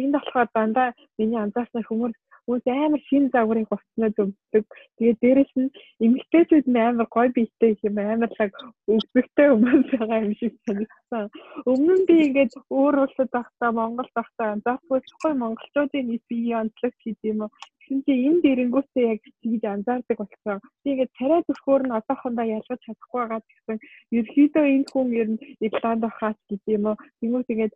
Энд 0.00 0.14
болохоор 0.14 0.48
дандаа 0.54 0.88
миний 1.18 1.40
анзаарсан 1.40 1.82
хүмүүс 1.86 2.16
хүмүүс 2.44 2.66
амар 2.68 3.00
шин 3.08 3.24
загварыг 3.32 3.68
хувцснаа 3.68 4.10
зөвдөг. 4.16 4.64
Тэгээд 4.96 5.18
дээрэс 5.20 5.52
нь 5.56 5.72
эмэгтэйчүүд 6.04 6.66
нь 6.68 6.80
амар 6.88 7.08
гой 7.14 7.28
биетэй 7.36 7.72
юм 7.88 7.96
амарлаг 7.98 8.52
өвсгтэй 8.92 9.48
хүмүүс 9.48 9.88
байгаа 9.96 10.24
юм 10.26 10.34
шиг 10.40 10.54
санагдсан. 10.66 11.24
Өмнө 11.70 11.94
нь 11.98 12.06
би 12.08 12.16
ингээд 12.28 12.52
өөр 12.68 12.94
улсад 13.04 13.28
байхдаа 13.32 13.70
Монгол 13.72 14.10
байхдаа 14.12 14.48
анзаарахгүй 14.52 15.32
монголчуудын 15.40 16.06
нийт 16.08 16.24
бие 16.28 16.54
онцлог 16.60 16.94
гэдэг 17.00 17.30
юм 17.32 17.40
уу 17.44 17.50
Тэгсэн 17.84 18.00
чинь 18.08 18.24
энэ 18.28 18.40
дэрэнгүүтээ 18.44 19.06
яг 19.12 19.20
тэгж 19.44 19.62
анзаардаг 19.68 20.16
болсон. 20.16 20.58
Би 20.82 20.88
ингээд 20.96 21.16
царай 21.20 21.40
зүрхөөр 21.44 21.82
нь 21.84 21.96
одоохондоо 21.98 22.46
ялгаж 22.56 22.80
чадахгүй 22.80 23.20
байгаа 23.20 23.40
гэсэн 23.44 23.78
ерхийдөө 24.18 24.64
энэ 24.74 24.88
хүн 24.88 25.08
ер 25.20 25.28
нь 25.32 25.42
Ирланд 25.66 26.00
байхаас 26.00 26.38
гэдэг 26.48 26.74
юм 26.76 26.84
уу. 26.88 26.96
Тэнгүүт 27.20 27.52
ингээд 27.52 27.74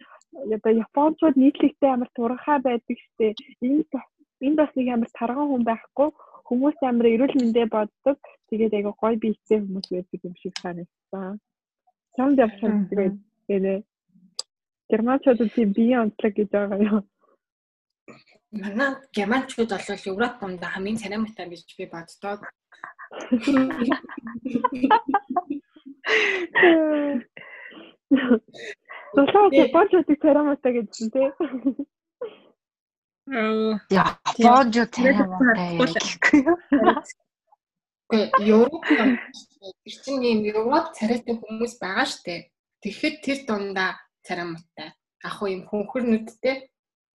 одоо 0.55 0.73
Япончууд 0.85 1.37
нийтлэгтэй 1.37 1.91
амар 1.93 2.11
турхаа 2.17 2.59
байдаг 2.65 2.97
штеп. 3.05 3.37
Энэ 3.61 3.85
энд 4.47 4.57
бас 4.57 4.73
нэг 4.73 4.89
амар 4.89 5.11
тарган 5.13 5.49
хүн 5.49 5.65
байхгүй 5.69 6.09
хүмүүс 6.49 6.79
амар 6.89 7.07
эрүүл 7.13 7.35
мэндэ 7.37 7.69
боддог. 7.77 8.19
Тэгээд 8.49 8.77
айгаа 8.81 8.95
гой 8.97 9.15
биетэй 9.21 9.59
хүмүүс 9.61 9.89
байдаг 9.93 10.21
юм 10.25 10.35
шиг 10.41 10.55
санагдсан. 10.63 11.37
Чамд 12.17 12.37
явсан 12.41 12.89
тэгээд 12.89 13.15
нэ 13.67 13.75
Германчууд 14.91 15.53
тийм 15.53 15.71
бие 15.77 16.01
онцлог 16.01 16.33
гэж 16.33 16.49
байгаа 16.49 16.81
юм. 16.89 17.05
Манай 18.51 18.97
германчууд 19.13 19.71
бол 19.71 20.05
Европ 20.13 20.41
донд 20.41 20.63
хамгийн 20.65 20.97
царамтай 20.97 21.47
гэж 21.53 21.69
би 21.77 21.85
боддог. 21.85 22.41
Тусаа 29.15 29.47
Япончуудыг 29.53 30.19
царамтай 30.25 30.73
гэдсэн 30.81 31.07
тий. 31.13 31.29
Япончууд 33.29 34.91
царамтай 34.97 35.69
гэхгүй 35.77 36.41
юу? 36.49 36.65
Гэхдээ 38.09 38.33
Европ 38.49 38.83
тэр 39.85 39.95
чинь 40.01 40.25
ийм 40.25 40.41
Европ 40.49 40.97
царайтай 40.97 41.37
хүмүүс 41.37 41.77
байгаа 41.77 42.09
штэ. 42.09 42.49
Тэгэхэд 42.81 43.17
тэр 43.21 43.39
дундаа 43.45 44.01
царамтай. 44.25 44.97
Яг 45.21 45.33
хуу 45.37 45.53
ийм 45.53 45.69
хөнхөр 45.69 46.09
нүдтэй 46.09 46.73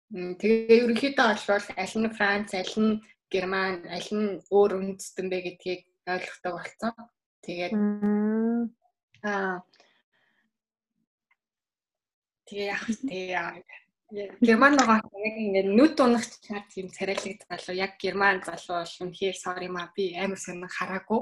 Тэгээ 0.10 0.90
ерөнхийдөө 0.90 1.28
олвол 1.38 1.68
аль 1.78 1.98
нь 2.02 2.14
Франц, 2.18 2.50
аль 2.58 2.78
нь 2.82 3.02
Герман, 3.30 3.86
аль 3.86 4.10
нь 4.10 4.42
өөр 4.50 4.72
үндэстэн 4.82 5.30
бэ 5.30 5.38
гэдгийг 5.46 5.86
ойлгохдаг 6.10 6.54
болсон. 6.58 6.94
Тэгээд 7.46 7.74
аа. 9.22 9.62
Тэгээ 12.50 12.74
яг 12.74 12.84
тэгээ 14.10 14.34
Герман 14.42 14.74
байгаа 14.82 15.06
яг 15.14 15.36
ингээд 15.38 15.70
нүд 15.78 15.96
унах 16.02 16.26
чаар 16.42 16.66
тийм 16.74 16.90
царайлаг 16.90 17.46
залуу 17.46 17.78
яг 17.78 17.94
Герман 18.02 18.42
залуу 18.42 18.82
бол 18.82 18.96
үнэхээр 19.06 19.38
sorry 19.38 19.70
ма 19.70 19.94
би 19.94 20.18
амар 20.18 20.42
сонир 20.42 20.74
хараагүй. 20.74 21.22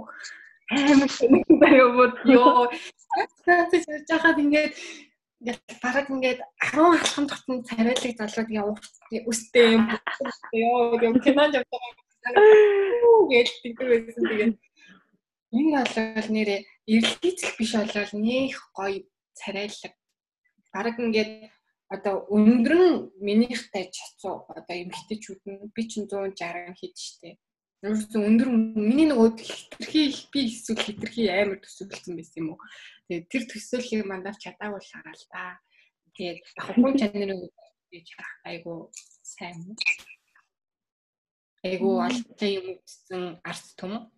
Амар 0.72 1.12
сонир 1.12 1.44
байгаад 1.62 2.16
ёо. 2.24 2.72
Франц 3.44 3.72
хийж 3.76 4.08
байхад 4.08 4.40
ингээд 4.40 4.74
ингээд 5.40 5.62
бараг 5.84 6.08
ингээд 6.10 6.40
10 6.74 6.98
алхам 6.98 7.26
дотн 7.30 7.62
царайлаг 7.70 8.14
залууд 8.18 8.50
ингээ 8.50 9.24
үстэй 9.30 9.66
юм 9.78 9.84
ёо 10.54 10.98
юм 11.08 11.16
кинонд 11.24 11.58
явдаг 11.60 11.84
гэж 13.32 13.48
тэгдэг 13.62 13.88
байсан. 13.92 14.24
Тэгээд 14.30 14.56
энэ 15.58 15.72
болол 15.78 16.30
нэрээ 16.36 16.62
эргэлзэл 16.94 17.58
биш 17.58 17.72
болол 17.78 18.12
нэх 18.26 18.58
гоё 18.78 19.00
царайлаг. 19.40 19.94
Бараг 20.74 20.96
ингээд 21.06 21.32
одоо 21.96 22.16
өндөр 22.36 22.74
нь 22.82 22.98
минийхтэй 23.28 23.86
чацуу 23.96 24.36
одоо 24.52 24.76
эмгтээчүүд 24.84 25.42
нь 25.48 25.72
би 25.76 25.82
чинь 25.88 26.10
160 26.10 26.76
хэд 26.80 26.96
штэ 26.98 27.30
Ерөөсөн 27.86 28.24
өндөр 28.26 28.50
миний 28.74 29.06
нөгөө 29.06 29.38
хитрхи 29.38 30.04
би 30.34 30.40
эсвэл 30.50 30.82
хитрхи 30.82 31.30
амар 31.30 31.60
төсөөлсөн 31.62 32.18
байсан 32.18 32.42
юм 32.42 32.50
уу. 32.58 32.60
Тэгээд 33.06 33.30
тэр 33.30 33.44
төсөөллийг 33.54 34.10
мандав 34.10 34.42
чадаагүй 34.42 34.82
л 34.82 34.90
хараа 34.90 35.14
л 35.14 35.26
да. 35.30 35.44
Тэгээд 36.18 36.40
яг 36.42 36.68
хүн 36.74 36.98
чанарын 36.98 37.42
харах 37.94 38.34
айгу 38.50 38.90
сайн. 39.22 39.78
Айгу 41.62 41.90
алтай 42.02 42.52
юм 42.58 42.68
үзсэн 42.82 43.24
арт 43.46 43.68
түм. 43.78 44.10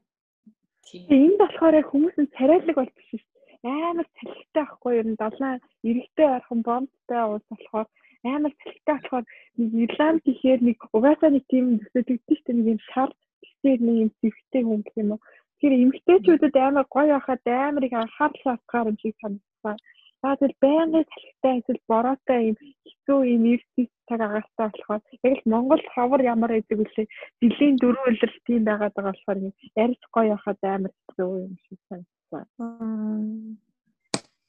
Тийм. 0.88 1.12
Энэ 1.12 1.40
болохоор 1.44 1.76
яг 1.84 1.88
хүмүүс 1.92 2.16
нь 2.16 2.34
царайлаг 2.40 2.76
болчихсон 2.80 3.20
шүү 3.20 3.32
дээ. 3.60 3.76
Амар 3.92 4.08
цалхтай 4.16 4.64
байхгүй 4.64 4.94
ер 5.04 5.08
нь 5.12 5.20
далайн 5.20 5.60
эрэгтэй 5.84 6.28
архан 6.32 6.62
бомбтой 6.64 7.22
уус 7.28 7.46
болохоор 7.52 7.88
амар 8.24 8.54
цалхтай 8.64 8.96
болохоор 8.96 9.26
Ирланд 9.60 10.22
гэхээр 10.24 10.62
нэг 10.64 10.80
угаасаа 10.96 11.30
нэг 11.36 11.44
тийм 11.52 11.84
төсөөлөгдсөн 11.84 12.36
шүү 12.40 12.46
дээ 12.48 12.56
нэг 12.56 12.68
юм 12.80 12.82
шар 12.96 13.12
тэгсээр 13.60 13.80
нэг 13.84 13.96
юм 14.04 14.12
зэвхтэй 14.22 14.64
хүн 14.64 14.82
гэх 14.84 14.96
юм 14.98 15.12
уу. 15.12 15.20
Тэгэхээр 15.60 15.84
эмгтээчүүдэд 15.84 16.56
амар 16.56 16.86
гоё 16.88 17.14
байхад 17.16 17.44
амар 17.46 17.84
их 17.86 17.94
анхаарал 17.94 18.46
авахаар 18.48 18.88
юм 18.92 18.98
шиг 19.00 19.16
санагдсан. 19.20 19.78
За 20.22 20.36
тэр 20.40 20.54
байнгын 20.64 21.06
салхитай 21.08 21.54
эсвэл 21.60 21.82
бороотой 21.92 22.42
юм 22.50 22.58
хэцүү 22.60 23.20
юм 23.36 23.44
эрдэс 23.54 23.90
цаг 24.08 24.20
агаартай 24.24 24.68
болохоор 24.68 25.02
яг 25.28 25.34
л 25.40 25.52
Монгол 25.52 25.84
ховор 25.94 26.22
ямар 26.34 26.52
байдаг 26.56 26.80
үлээ 26.84 27.08
жилийн 27.42 27.76
дөрөв 27.80 28.10
өдөр 28.12 28.32
тийм 28.48 28.62
байгаад 28.68 28.94
байгаа 28.96 29.14
болохоор 29.16 29.40
ярьж 29.84 30.02
гоё 30.16 30.36
байхад 30.36 30.60
амар 30.64 30.92
хэцүү 30.96 31.32
юм 31.46 31.54
шиг 31.66 31.80
санагдсан. 31.88 32.46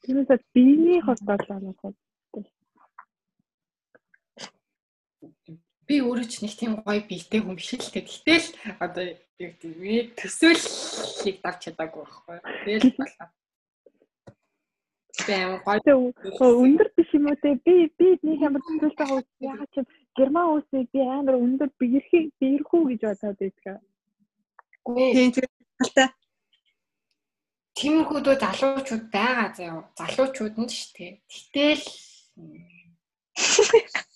Тэрнээс 0.02 0.42
биений 0.54 1.00
хослол 1.06 1.46
анахад 1.54 1.94
би 5.90 5.98
өөрөө 6.06 6.26
ч 6.30 6.34
нэг 6.46 6.54
тийм 6.54 6.72
гоё 6.86 7.02
биетэй 7.10 7.42
хүн 7.42 7.58
биш 7.58 7.74
л 7.74 7.90
тэгтэл 7.90 8.46
одоо 8.78 9.04
яг 9.42 9.54
тийм 9.58 10.14
төсөөллийг 10.14 11.36
давч 11.42 11.60
чадаагүй 11.66 12.02
байхгүй. 12.06 12.38
Тэгэл 12.62 12.94
болоо. 13.00 13.26
Бэм 15.26 15.52
гоё 15.66 15.94
өндөр 16.62 16.88
биш 16.94 17.10
юм 17.18 17.26
уу 17.26 17.38
те 17.42 17.58
би 17.66 17.74
би 17.98 18.08
нэг 18.22 18.40
амар 18.46 18.62
төсөөлтэй 18.68 19.06
хөө 19.10 19.20
ягаад 19.50 19.70
ч 19.74 19.76
герман 20.14 20.46
улсыг 20.54 20.86
би 20.94 21.00
амар 21.02 21.42
өндөр 21.42 21.68
биерхий 21.80 22.30
биерхүү 22.38 22.82
гэж 22.94 23.00
бодоод 23.10 23.38
байдаг. 23.42 23.82
Тийм 24.86 25.30
тийм 25.34 26.10
Тиймэрхүүдөө 27.80 28.36
залуучууд 28.44 29.04
байгаа 29.14 29.48
заяа. 29.56 29.82
Залуучууд 29.98 30.54
нь 30.60 30.70
ч 30.70 30.92
тийм. 30.94 31.14
Гэтэл. 31.32 31.84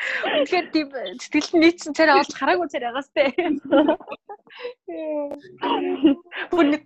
Тэгэхээр 0.00 0.66
тийм 0.72 0.88
сэтгэл 1.20 1.52
нь 1.54 1.60
нийцсэн 1.60 1.92
царай 1.92 2.16
олж 2.16 2.32
хараагүй 2.32 2.72
царай 2.72 2.88
байгаас 2.88 3.12
тээ. 3.12 3.36
Бүр 6.48 6.66
нэг 6.72 6.82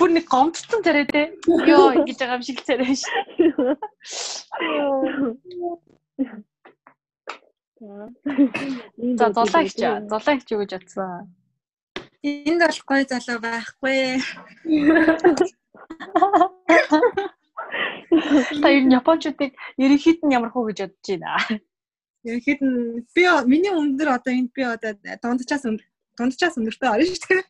бүр 0.00 0.10
нэг 0.16 0.24
гомдсон 0.32 0.80
царай 0.80 1.04
тээ. 1.04 1.36
Йоо 1.68 1.92
ингэж 1.98 2.18
байгаа 2.18 2.38
юм 2.40 2.46
шиг 2.46 2.64
царай 2.64 2.96
ш. 2.96 3.04
За 9.18 9.26
зулаагч 9.36 9.76
зулаагч 10.08 10.48
юу 10.54 10.64
гэж 10.64 10.72
бодсон. 10.72 11.28
Энд 12.24 12.64
бол 12.64 12.80
гой 12.88 13.02
залуу 13.04 13.38
байхгүй. 13.44 14.24
Та 18.62 18.68
ер 18.70 18.84
нь 18.86 18.94
японочдыг 18.94 19.52
ерөнхийд 19.78 20.20
нь 20.22 20.34
ямар 20.34 20.50
хөө 20.52 20.70
гэж 20.70 20.78
бодож 20.84 21.08
байна. 21.08 21.60
Ерөнхийд 22.24 22.60
нь 22.62 23.04
би 23.14 23.22
миний 23.50 23.72
өндөр 23.74 24.08
одоо 24.16 24.32
энд 24.32 24.50
би 24.54 24.62
одоо 24.62 24.92
дундчаас 25.22 25.64
дундчаас 26.18 26.58
өндөртэй 26.58 26.88
орно 26.88 27.06
шүү 27.10 27.28
дээ. 27.30 27.42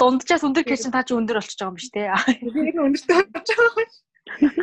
Дунджаас 0.00 0.42
өндөр 0.46 0.64
кэшн 0.64 0.92
та 0.94 1.04
чи 1.04 1.12
өндөр 1.18 1.38
болчихж 1.38 1.60
байгаа 1.60 1.70
юм 1.70 1.76
биш 1.76 1.88
үү? 1.92 2.52
Би 2.54 2.60
нэг 2.64 2.76
өндөртэй 2.80 3.16
болж 3.34 3.48
байгаа 3.50 3.84
юм. 3.84 3.90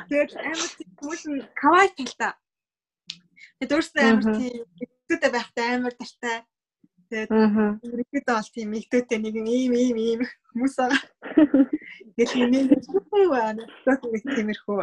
Тэгээд 0.09 0.31
амар 0.41 0.69
тийм 0.73 0.89
хүмүүс 0.97 1.23
нь 1.27 1.41
кавай 1.59 1.87
талтай. 1.93 2.33
Тэгээд 3.59 3.73
өөрөөсөө 3.75 4.03
амар 4.07 4.25
тийм 4.41 4.65
ихтэй 5.11 5.31
байхтай 5.35 5.65
амар 5.75 5.93
тартай. 5.99 6.37
Тэгээд 7.07 7.31
ерөөдөө 7.31 8.35
бол 8.35 8.49
тийм 8.51 8.69
ихтэй 8.75 9.19
нэг 9.19 9.33
юм 9.39 9.47
ийм 9.47 9.73
ийм 9.73 9.97
ийм 9.97 10.21
хүмүүс 10.51 10.75
байгаа. 10.75 11.01
Гэл 12.17 12.33
нэг 12.51 12.67
юу 12.75 13.29
байна. 13.31 13.63
Тэгээд 13.85 14.23
тиймэрхүү. 14.35 14.79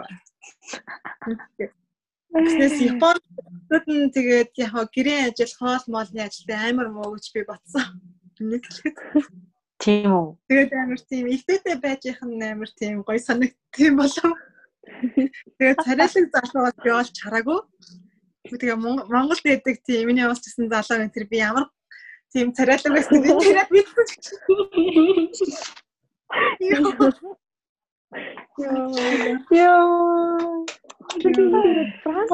Тэгээс 2.34 2.78
Японд 2.90 3.22
нь 3.86 4.10
тэгээд 4.10 4.50
яг 4.58 4.74
гэрээ 4.90 5.30
ажил 5.30 5.54
хоол 5.54 5.84
моолны 5.86 6.20
ажилтай 6.26 6.58
амар 6.70 6.88
муу 6.90 7.14
гэж 7.14 7.30
би 7.30 7.46
бодсон. 7.46 8.02
Нэг 8.42 8.66
хэлэхэд. 8.66 8.98
Тийм 9.78 10.10
үү. 10.10 10.28
Тэгээд 10.50 10.72
амар 10.74 11.00
тийм 11.06 11.24
ихтэйтэй 11.30 11.76
байж 11.78 12.02
их 12.10 12.18
нь 12.26 12.42
амар 12.42 12.70
тийм 12.74 13.06
гоё 13.06 13.22
санагдсан 13.22 13.94
болов. 13.94 14.34
Тэгээд 15.62 15.78
царайлаг 15.86 16.26
залуугаас 16.34 16.78
би 16.82 16.90
олж 16.90 17.14
хараагүй. 17.22 17.60
Тэгээ 18.50 18.76
Монголд 18.82 19.42
байдаг 19.46 19.76
тийм 19.86 20.10
миний 20.10 20.26
уулч 20.26 20.42
гэсэн 20.42 20.66
залуу 20.74 21.06
энэ 21.06 21.14
тэр 21.14 21.26
би 21.30 21.38
ямар 21.38 21.70
тийм 22.34 22.48
царайлаг 22.58 22.92
байсан 22.98 23.18
би 23.22 23.30
тэрэ 23.46 23.62
мэдсэн. 23.70 23.88
Яа. 29.54 30.64
Франц 32.02 32.30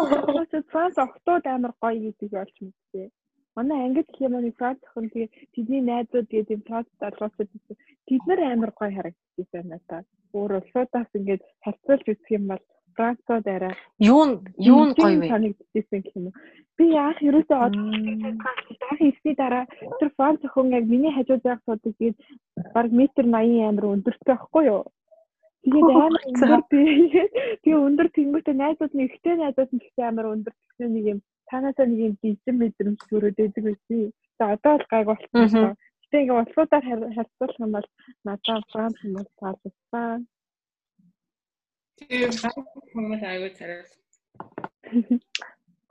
Франц 0.72 0.96
октод 1.05 1.44
амар 1.46 1.72
гоё 1.82 1.98
гэдэг 2.01 2.32
олж 2.42 2.57
мэдээ. 2.64 3.09
Манай 3.57 3.78
ангид 3.84 4.09
гэх 4.09 4.24
юм 4.26 4.34
уу 4.36 4.53
Франц 4.61 4.80
охин 4.88 5.11
тэгээ 5.12 5.30
тэдний 5.55 5.82
найзууд 5.84 6.26
тэгээ 6.28 6.48
тийм 6.48 6.62
Франц 6.68 6.88
залуусууд 7.01 7.51
тэд 8.09 8.22
нар 8.28 8.40
амар 8.53 8.72
гоё 8.78 8.92
харагдчихсан 8.96 9.66
надад. 9.68 10.07
Өөр 10.32 10.53
улсуудаас 10.59 11.11
ингээд 11.18 11.42
харьцуулж 11.64 12.07
үзэх 12.09 12.30
юм 12.38 12.44
бол 12.51 12.62
Францууд 13.01 13.46
арай 13.57 13.74
юу 14.12 14.44
юу 14.61 14.92
гоё 14.92 15.16
вэ? 15.20 15.32
санагдчихсан 15.32 16.01
гэх 16.05 16.16
юм 16.20 16.26
уу. 16.28 16.36
Би 16.76 16.84
яах 16.92 17.18
ерөөсөө 17.28 17.59
одоох 17.66 19.01
ирсний 19.09 19.36
дараа 19.40 19.64
тэр 19.98 20.11
Франц 20.16 20.40
охин 20.44 20.76
яг 20.76 20.84
миний 20.92 21.12
хажууд 21.16 21.42
байх 21.44 21.61
суудаг 21.64 21.92
тэгээд 21.96 22.16
баг 22.76 22.88
метр 23.01 23.24
80 23.24 23.68
амар 23.68 23.86
өндөртэй 23.92 24.28
байхгүй 24.28 24.64
юу? 24.68 24.82
Тэгээд 25.64 25.88
амар 25.92 26.22
өндөр 26.28 26.62
би 27.64 27.70
өндөр 27.86 28.09
тэнгүүтээ 28.16 28.57
найзууд 28.61 28.92
нь 28.96 29.05
ихтэй 29.09 29.34
найзууд 29.40 29.70
нь 29.72 29.82
ихтэй 29.84 30.05
амар 30.09 30.26
өндөр 30.32 30.55
гэсэн 30.57 30.92
нэг 30.92 31.05
юм 31.12 31.18
танаасаа 31.51 31.86
нэг 31.88 32.01
юм 32.07 32.14
жижиг 32.22 32.57
мэдрэмж 32.61 33.01
төрөөд 33.11 33.36
байдаг 33.40 33.64
байсан. 33.64 33.84
Тэгээд 33.88 34.12
одоо 34.40 34.72
бол 34.76 34.86
гайг 34.92 35.07
болсон. 35.09 35.76
Гэтэ 36.01 36.16
ингээ 36.20 36.40
улсуудаар 36.40 36.84
харьцуулах 37.16 37.61
юм 37.64 37.72
бол 37.76 37.88
надад 38.24 38.64
Франц 38.72 38.96
хүмүүс 39.01 39.30
таалагдсан. 39.40 40.18
Тийм 42.09 42.30
хүмүүс 42.94 43.22
аягүй 43.30 43.51
царай. 43.59 43.82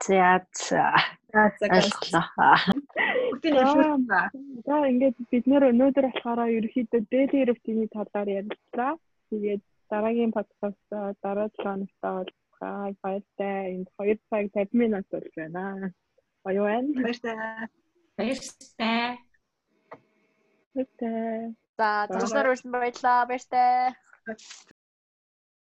За 0.06 0.40
за. 0.52 0.84
Ойлголоо. 1.32 2.56
Бүгдийн 3.30 3.56
ашигласан. 3.62 4.06
За 4.66 4.76
ингээд 4.90 5.16
бид 5.30 5.44
нэр 5.50 5.68
өнөөдөр 5.70 6.06
болохоор 6.10 6.40
ерөөхдөө 6.58 7.02
daily 7.12 7.40
routine 7.48 7.86
талаар 7.94 8.28
ярилцлаа. 8.40 8.92
Тэгээд 9.30 9.62
дараагийн 9.92 10.32
подкаст 10.34 10.86
дараа 11.22 11.48
7 11.48 11.62
хоногтаа 11.62 12.12
уулзъя. 12.18 12.94
Баяртай. 13.02 13.58
Энд 13.74 13.88
2 13.98 14.18
цаг 14.30 14.50
50 14.54 14.74
минут 14.80 15.06
болж 15.12 15.32
байна. 15.36 15.92
Баяр 16.44 16.64
байна. 16.64 16.88
Баярлалаа. 16.96 17.68
Баяртай. 18.16 19.18
Баяртай. 20.74 21.54
За, 21.78 21.88
төгснөр 22.10 22.52
үрсэн 22.52 22.70
баярлаа. 22.74 23.28
Баяртай. 23.30 23.94